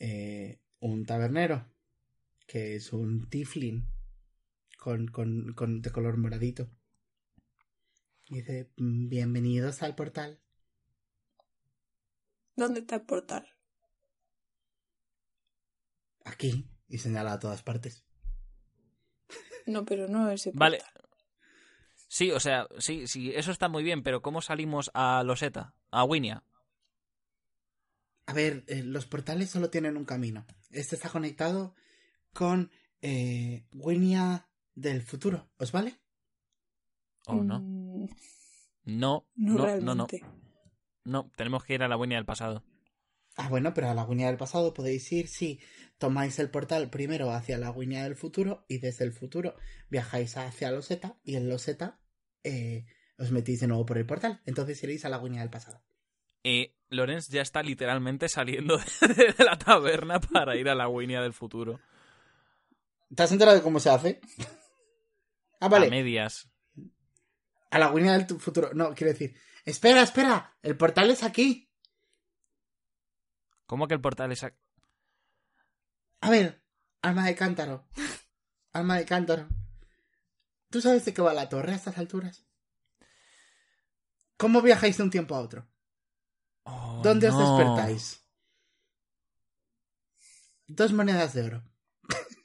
eh, 0.00 0.60
un 0.80 1.06
tabernero, 1.06 1.70
que 2.48 2.74
es 2.74 2.92
un 2.92 3.28
tiflin 3.30 3.86
con, 4.76 5.06
con, 5.06 5.52
con- 5.54 5.80
de 5.82 5.92
color 5.92 6.16
moradito. 6.16 6.68
Y 8.26 8.38
dice, 8.38 8.72
"Mm, 8.76 9.08
bienvenidos 9.08 9.84
al 9.84 9.94
portal. 9.94 10.40
¿Dónde 12.56 12.80
está 12.80 12.96
el 12.96 13.02
portal? 13.02 13.46
Aquí. 16.24 16.68
Y 16.88 16.98
señala 16.98 17.34
a 17.34 17.38
todas 17.38 17.62
partes. 17.62 18.04
No, 19.66 19.84
pero 19.84 20.08
no 20.08 20.28
ese 20.28 20.50
portal. 20.50 20.58
Vale. 20.58 20.82
Sí, 22.08 22.32
o 22.32 22.40
sea, 22.40 22.66
sí, 22.78 23.06
sí, 23.06 23.32
eso 23.32 23.52
está 23.52 23.68
muy 23.68 23.84
bien, 23.84 24.02
pero 24.02 24.22
¿cómo 24.22 24.42
salimos 24.42 24.90
a 24.92 25.22
Loseta? 25.22 25.76
A 25.92 26.02
Winia. 26.02 26.42
A 28.26 28.32
ver, 28.32 28.64
eh, 28.68 28.82
los 28.82 29.06
portales 29.06 29.50
solo 29.50 29.70
tienen 29.70 29.96
un 29.96 30.04
camino. 30.04 30.46
Este 30.70 30.94
está 30.96 31.08
conectado 31.08 31.74
con 32.32 32.70
eh, 33.00 33.66
Winia 33.72 34.48
del 34.74 35.02
futuro. 35.02 35.50
¿Os 35.58 35.72
vale? 35.72 35.98
¿O 37.26 37.34
no? 37.42 37.60
Mm, 37.60 38.06
No, 38.84 39.26
no, 39.36 39.54
no, 39.54 39.80
no, 39.80 39.94
no. 39.94 40.06
realmente. 40.06 40.24
No, 41.04 41.30
tenemos 41.36 41.64
que 41.64 41.74
ir 41.74 41.82
a 41.82 41.88
la 41.88 41.96
Winnie 41.96 42.16
del 42.16 42.24
pasado. 42.24 42.64
Ah, 43.36 43.48
bueno, 43.48 43.72
pero 43.72 43.88
a 43.88 43.94
la 43.94 44.04
Guinea 44.04 44.26
del 44.26 44.36
pasado 44.36 44.74
podéis 44.74 45.10
ir 45.10 45.26
si 45.26 45.58
tomáis 45.98 46.38
el 46.38 46.50
portal 46.50 46.90
primero 46.90 47.30
hacia 47.30 47.56
la 47.56 47.72
Guinea 47.72 48.04
del 48.04 48.14
futuro 48.14 48.66
y 48.68 48.78
desde 48.78 49.04
el 49.04 49.12
futuro 49.12 49.56
viajáis 49.88 50.36
hacia 50.36 50.70
Loseta 50.70 51.18
y 51.24 51.36
en 51.36 51.48
Loseta 51.48 51.98
eh, 52.44 52.84
os 53.18 53.30
metís 53.32 53.60
de 53.60 53.68
nuevo 53.68 53.86
por 53.86 53.96
el 53.96 54.04
portal. 54.06 54.42
Entonces 54.44 54.82
iréis 54.82 55.04
a 55.06 55.08
la 55.08 55.18
Guinea 55.18 55.40
del 55.40 55.50
pasado. 55.50 55.82
Eh, 56.44 56.74
Lorenz 56.88 57.28
ya 57.28 57.40
está 57.42 57.62
literalmente 57.62 58.28
saliendo 58.28 58.76
de, 59.16 59.34
la 59.38 59.56
taberna 59.58 60.20
para 60.20 60.56
ir 60.56 60.68
a 60.68 60.74
la 60.74 60.88
Winnie 60.88 61.18
del 61.20 61.32
futuro. 61.32 61.80
¿Te 63.14 63.22
has 63.22 63.32
enterado 63.32 63.56
de 63.56 63.62
cómo 63.62 63.78
se 63.80 63.90
hace? 63.90 64.20
Ah, 65.60 65.66
A 65.66 65.68
vale. 65.68 65.90
medias. 65.90 66.48
A 67.70 67.78
la 67.78 67.90
Guinea 67.90 68.12
del 68.12 68.26
tu- 68.26 68.38
futuro. 68.38 68.70
No, 68.74 68.94
quiero 68.94 69.12
decir. 69.12 69.34
Espera, 69.64 70.02
espera. 70.02 70.56
El 70.62 70.76
portal 70.76 71.10
es 71.10 71.22
aquí. 71.22 71.70
¿Cómo 73.66 73.88
que 73.88 73.94
el 73.94 74.00
portal 74.00 74.32
es 74.32 74.42
aquí? 74.44 74.58
A 76.20 76.30
ver, 76.30 76.62
alma 77.00 77.24
de 77.26 77.34
cántaro. 77.34 77.86
Alma 78.74 78.96
de 78.96 79.04
cántaro. 79.04 79.48
¿Tú 80.70 80.80
sabes 80.80 81.04
de 81.04 81.12
qué 81.12 81.20
va 81.20 81.34
la 81.34 81.50
torre 81.50 81.72
a 81.72 81.76
estas 81.76 81.98
alturas? 81.98 82.46
¿Cómo 84.38 84.62
viajáis 84.62 84.96
de 84.96 85.02
un 85.02 85.10
tiempo 85.10 85.34
a 85.34 85.40
otro? 85.40 85.68
¿Dónde 87.02 87.28
os 87.28 87.38
despertáis? 87.38 88.24
Dos 90.66 90.92
monedas 90.92 91.34
de 91.34 91.42
oro. 91.42 91.62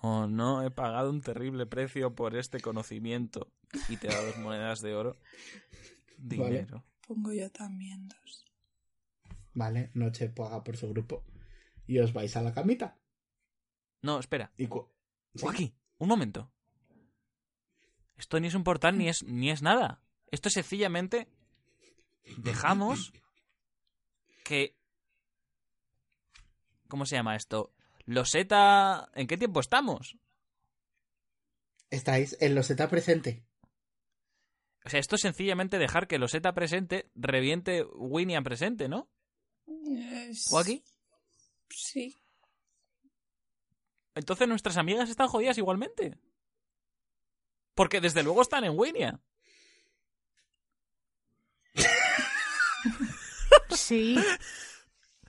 Oh, 0.00 0.28
no, 0.28 0.62
he 0.62 0.70
pagado 0.70 1.10
un 1.10 1.20
terrible 1.20 1.66
precio 1.66 2.14
por 2.14 2.36
este 2.36 2.60
conocimiento. 2.60 3.52
Y 3.88 3.96
te 3.96 4.06
da 4.06 4.22
dos 4.22 4.38
monedas 4.38 4.80
de 4.80 4.94
oro. 4.94 5.16
Vale. 6.18 6.44
Dinero. 6.46 6.84
Pongo 7.04 7.32
yo 7.32 7.50
también 7.50 8.06
dos. 8.06 8.44
Vale, 9.54 9.90
noche 9.94 10.28
paga 10.28 10.62
por 10.62 10.76
su 10.76 10.88
grupo. 10.90 11.24
Y 11.86 11.98
os 11.98 12.12
vais 12.12 12.36
a 12.36 12.42
la 12.42 12.54
camita. 12.54 12.96
No, 14.02 14.20
espera. 14.20 14.52
Y 14.56 14.66
¿Sí? 14.66 14.70
Joaquín, 15.40 15.74
un 15.98 16.08
momento. 16.08 16.52
Esto 18.16 18.38
ni 18.38 18.46
es 18.46 18.54
un 18.54 18.64
portal 18.64 18.98
ni 18.98 19.08
es, 19.08 19.24
ni 19.24 19.50
es 19.50 19.62
nada. 19.62 20.00
Esto 20.30 20.48
es 20.48 20.54
sencillamente. 20.54 21.28
Dejamos 22.36 23.12
que. 24.44 24.76
¿Cómo 26.88 27.06
se 27.06 27.16
llama 27.16 27.36
esto? 27.36 27.72
Loseta. 28.04 29.10
¿En 29.14 29.26
qué 29.26 29.36
tiempo 29.36 29.60
estamos? 29.60 30.16
Estáis 31.90 32.36
en 32.40 32.54
Loseta 32.54 32.88
presente. 32.88 33.44
O 34.84 34.90
sea, 34.90 35.00
esto 35.00 35.16
es 35.16 35.22
sencillamente 35.22 35.78
dejar 35.78 36.06
que 36.06 36.18
Loseta 36.18 36.54
presente 36.54 37.10
reviente 37.14 37.84
Winian 37.94 38.44
presente, 38.44 38.88
¿no? 38.88 39.10
Eh, 39.66 40.32
¿Joaquín? 40.48 40.82
Sí. 41.68 42.16
Entonces 44.14 44.48
nuestras 44.48 44.76
amigas 44.76 45.10
están 45.10 45.28
jodidas 45.28 45.58
igualmente. 45.58 46.18
Porque 47.74 48.00
desde 48.00 48.22
luego 48.22 48.42
están 48.42 48.64
en 48.64 48.76
Winia. 48.76 49.20
Sí. 53.70 54.18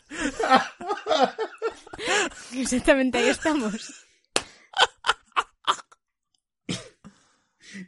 Exactamente 2.54 3.18
ahí 3.18 3.30
estamos. 3.30 4.06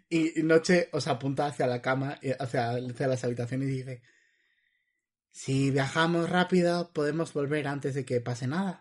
Y 0.10 0.44
Noche 0.44 0.90
os 0.92 1.08
apunta 1.08 1.48
hacia 1.48 1.68
la 1.68 1.82
cama, 1.82 2.20
hacia, 2.40 2.72
hacia 2.72 3.08
las 3.08 3.24
habitaciones 3.24 3.70
y 3.70 3.78
dice: 3.78 4.04
Si 5.32 5.72
viajamos 5.72 6.30
rápido, 6.30 6.92
podemos 6.94 7.34
volver 7.34 7.68
antes 7.68 7.96
de 7.96 8.06
que 8.06 8.22
pase 8.22 8.48
nada. 8.48 8.80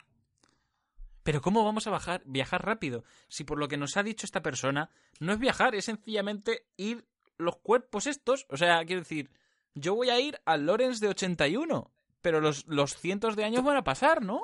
Pero 1.22 1.40
¿cómo 1.40 1.64
vamos 1.64 1.86
a 1.86 1.90
bajar, 1.90 2.22
viajar 2.24 2.64
rápido? 2.64 3.04
Si 3.28 3.44
por 3.44 3.58
lo 3.58 3.68
que 3.68 3.76
nos 3.76 3.96
ha 3.96 4.02
dicho 4.02 4.26
esta 4.26 4.42
persona, 4.42 4.90
no 5.20 5.32
es 5.32 5.38
viajar, 5.38 5.74
es 5.74 5.84
sencillamente 5.84 6.66
ir 6.76 7.06
los 7.38 7.56
cuerpos 7.56 8.06
estos. 8.06 8.46
O 8.48 8.56
sea, 8.56 8.84
quiero 8.84 9.02
decir, 9.02 9.30
yo 9.74 9.94
voy 9.94 10.10
a 10.10 10.20
ir 10.20 10.40
al 10.44 10.66
Lorenz 10.66 11.00
de 11.00 11.08
81, 11.08 11.92
pero 12.20 12.40
los, 12.40 12.66
los 12.66 12.96
cientos 12.96 13.36
de 13.36 13.44
años 13.44 13.64
van 13.64 13.76
a 13.76 13.84
pasar, 13.84 14.22
¿no? 14.22 14.42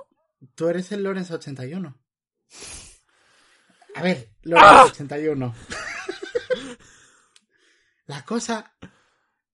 Tú 0.54 0.68
eres 0.68 0.92
el 0.92 1.02
Lorenz 1.02 1.30
81. 1.30 1.98
A 3.94 4.02
ver, 4.02 4.30
Lorenz 4.42 4.92
81. 4.92 5.54
La 8.06 8.24
cosa 8.24 8.72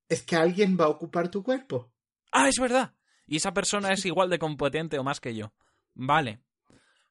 es 0.09 0.23
que 0.23 0.37
alguien 0.37 0.77
va 0.79 0.85
a 0.85 0.91
ocupar 0.91 1.31
tu 1.31 1.43
cuerpo. 1.43 1.91
Ah, 2.33 2.49
es 2.49 2.59
verdad. 2.59 2.95
Y 3.27 3.37
esa 3.37 3.55
persona 3.55 3.93
es 3.93 4.05
igual 4.05 4.29
de 4.29 4.39
competente 4.39 4.99
o 4.99 5.05
más 5.05 5.21
que 5.21 5.35
yo. 5.35 5.53
Vale. 5.95 6.43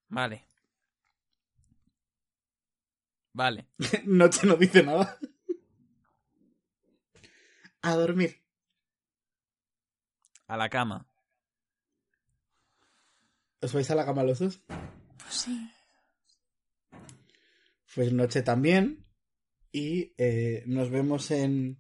Vale. 0.08 0.48
Vale. 3.34 3.68
Noche 4.06 4.46
no 4.48 4.56
dice 4.56 4.84
nada. 4.84 5.18
A 7.82 7.96
dormir. 7.96 8.41
A 10.52 10.58
la 10.58 10.68
cama. 10.68 11.08
¿Os 13.62 13.72
vais 13.72 13.90
a 13.90 13.96
la 13.96 14.04
cama 14.06 14.24
los 14.24 14.40
dos? 14.40 14.60
Sí. 15.30 15.56
Pues 17.96 18.12
noche 18.12 18.42
también. 18.42 19.08
Y 19.72 20.14
eh, 20.18 20.64
nos 20.66 20.90
vemos 20.90 21.32
en 21.32 21.80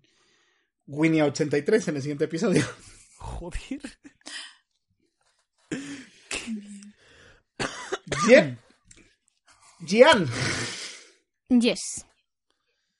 Winnie 0.87 1.21
83 1.21 1.89
en 1.89 1.95
el 1.97 2.01
siguiente 2.01 2.23
episodio. 2.25 2.63
Joder. 3.17 3.81
Gian. 8.25 8.57
Gian. 9.85 10.27
Yes. 11.49 12.05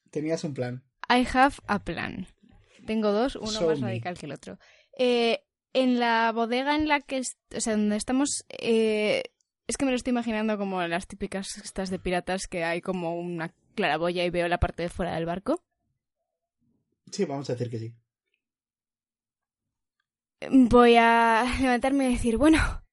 Tenías 0.10 0.44
un 0.44 0.54
plan. 0.54 0.84
I 1.10 1.26
have 1.34 1.56
a 1.68 1.80
plan. 1.80 2.28
Tengo 2.86 3.14
dos, 3.14 3.38
uno 3.38 3.52
Show 3.52 3.70
más 3.70 3.80
me. 3.80 3.88
radical 3.88 4.18
que 4.18 4.26
el 4.26 4.34
otro. 4.34 4.60
Eh, 4.98 5.46
en 5.74 6.00
la 6.00 6.32
bodega 6.32 6.76
en 6.76 6.88
la 6.88 7.02
que, 7.02 7.22
o 7.56 7.62
sea, 7.62 7.74
donde 7.74 7.96
estamos, 7.96 8.46
eh, 8.50 9.24
es 9.68 9.78
que 9.78 9.86
me 9.86 9.92
lo 9.92 9.98
estoy 9.98 10.12
imaginando 10.12 10.58
como 10.58 10.82
las 10.88 11.08
típicas 11.08 11.58
estas 11.58 11.90
de 11.90 12.00
piratas 12.00 12.48
que 12.48 12.64
hay 12.64 12.82
como 12.82 13.20
una 13.20 13.54
claraboya 13.76 14.26
y 14.26 14.30
veo 14.30 14.48
la 14.48 14.60
parte 14.60 14.84
de 14.84 14.90
fuera 14.90 15.16
del 15.16 15.26
barco. 15.26 15.64
Sí, 17.12 17.26
vamos 17.26 17.50
a 17.50 17.54
decir 17.54 17.70
que 17.70 17.80
sí. 17.80 17.94
Voy 20.50 20.96
a 20.98 21.46
levantarme 21.62 22.10
y 22.10 22.14
decir, 22.14 22.38
bueno, 22.38 22.84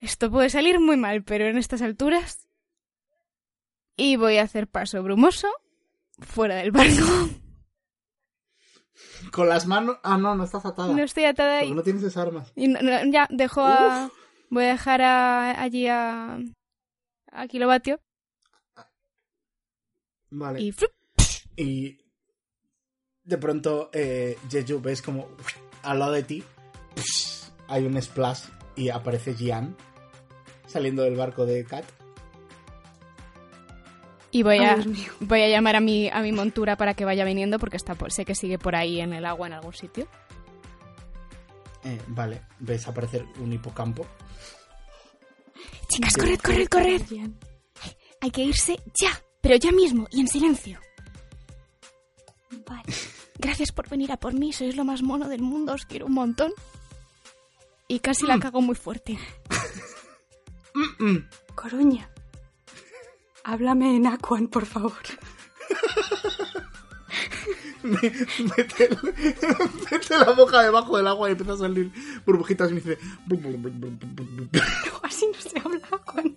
esto 0.00 0.30
puede 0.30 0.50
salir 0.50 0.78
muy 0.78 0.96
mal, 0.96 1.22
pero 1.24 1.46
en 1.46 1.58
estas 1.58 1.82
alturas... 1.82 2.46
Y 3.96 4.16
voy 4.16 4.38
a 4.38 4.44
hacer 4.44 4.66
paso 4.66 5.02
brumoso 5.02 5.48
fuera 6.20 6.54
del 6.56 6.70
barco. 6.70 7.04
Con 9.32 9.48
las 9.48 9.66
manos. 9.66 9.98
Ah, 10.02 10.16
no, 10.18 10.34
no 10.34 10.44
estás 10.44 10.64
atada. 10.64 10.92
No 10.94 11.02
estoy 11.02 11.24
atada 11.24 11.62
y, 11.64 11.72
no 11.72 11.82
tienes 11.82 12.02
esas 12.02 12.16
armas. 12.18 12.52
y 12.56 12.68
no- 12.68 12.80
no, 12.82 13.04
ya 13.10 13.26
dejo 13.30 13.62
a... 13.64 14.10
Voy 14.50 14.64
a 14.64 14.68
dejar 14.68 15.02
a, 15.02 15.60
allí 15.62 15.86
a... 15.86 16.38
A 17.32 17.46
Kilovatio 17.46 18.00
Vale. 20.30 20.60
y... 20.60 20.72
¡flup! 20.72 20.90
Y 21.56 21.98
de 23.22 23.38
pronto, 23.38 23.90
eh, 23.92 24.36
Jeju, 24.50 24.80
ves 24.80 25.02
como 25.02 25.28
al 25.82 25.98
lado 25.98 26.12
de 26.12 26.22
ti 26.22 26.42
hay 27.68 27.84
un 27.84 28.00
splash 28.00 28.44
y 28.74 28.88
aparece 28.88 29.34
Jian 29.34 29.76
saliendo 30.66 31.02
del 31.02 31.16
barco 31.16 31.46
de 31.46 31.64
Kat. 31.64 31.84
Y 34.32 34.42
voy 34.44 34.58
a, 34.58 34.76
voy 35.20 35.42
a 35.42 35.48
llamar 35.48 35.74
a 35.76 35.80
mi, 35.80 36.08
a 36.08 36.20
mi 36.22 36.30
montura 36.32 36.76
para 36.76 36.94
que 36.94 37.04
vaya 37.04 37.24
viniendo 37.24 37.58
porque 37.58 37.76
está 37.76 37.94
por- 37.96 38.12
sé 38.12 38.24
que 38.24 38.34
sigue 38.36 38.58
por 38.58 38.76
ahí 38.76 39.00
en 39.00 39.12
el 39.12 39.24
agua 39.26 39.48
en 39.48 39.54
algún 39.54 39.74
sitio. 39.74 40.06
Eh, 41.82 42.00
vale, 42.08 42.42
ves 42.60 42.86
aparecer 42.86 43.24
un 43.38 43.52
hipocampo. 43.52 44.06
Chicas, 45.88 46.14
corred, 46.16 46.38
corred, 46.40 46.68
corred. 46.68 47.02
Hay 48.20 48.30
que 48.30 48.42
irse 48.42 48.78
ya, 49.00 49.10
pero 49.40 49.56
ya 49.56 49.72
mismo 49.72 50.06
y 50.10 50.20
en 50.20 50.28
silencio. 50.28 50.78
Vale. 52.66 52.82
Gracias 53.38 53.72
por 53.72 53.88
venir 53.88 54.12
a 54.12 54.18
por 54.18 54.34
mí, 54.34 54.52
sois 54.52 54.76
lo 54.76 54.84
más 54.84 55.02
mono 55.02 55.26
del 55.28 55.40
mundo, 55.42 55.72
os 55.72 55.86
quiero 55.86 56.06
un 56.06 56.12
montón. 56.12 56.52
Y 57.88 57.98
casi 58.00 58.26
la 58.26 58.38
cago 58.38 58.60
muy 58.60 58.76
fuerte. 58.76 59.18
Mm, 61.00 61.16
Coruña. 61.56 62.09
Háblame 63.44 63.96
en 63.96 64.06
Aquan, 64.06 64.48
por 64.48 64.66
favor. 64.66 64.92
mete, 67.82 68.90
mete 69.90 70.18
la 70.18 70.32
boca 70.32 70.62
debajo 70.62 70.96
del 70.96 71.06
agua 71.06 71.28
y 71.28 71.32
empieza 71.32 71.54
a 71.54 71.56
salir 71.56 71.90
burbujitas 72.26 72.70
y 72.70 72.74
me 72.74 72.80
dice... 72.80 72.98
Así 75.02 75.26
no 75.26 75.40
se 75.40 75.58
habla 75.58 75.80
Aquan. 75.90 76.36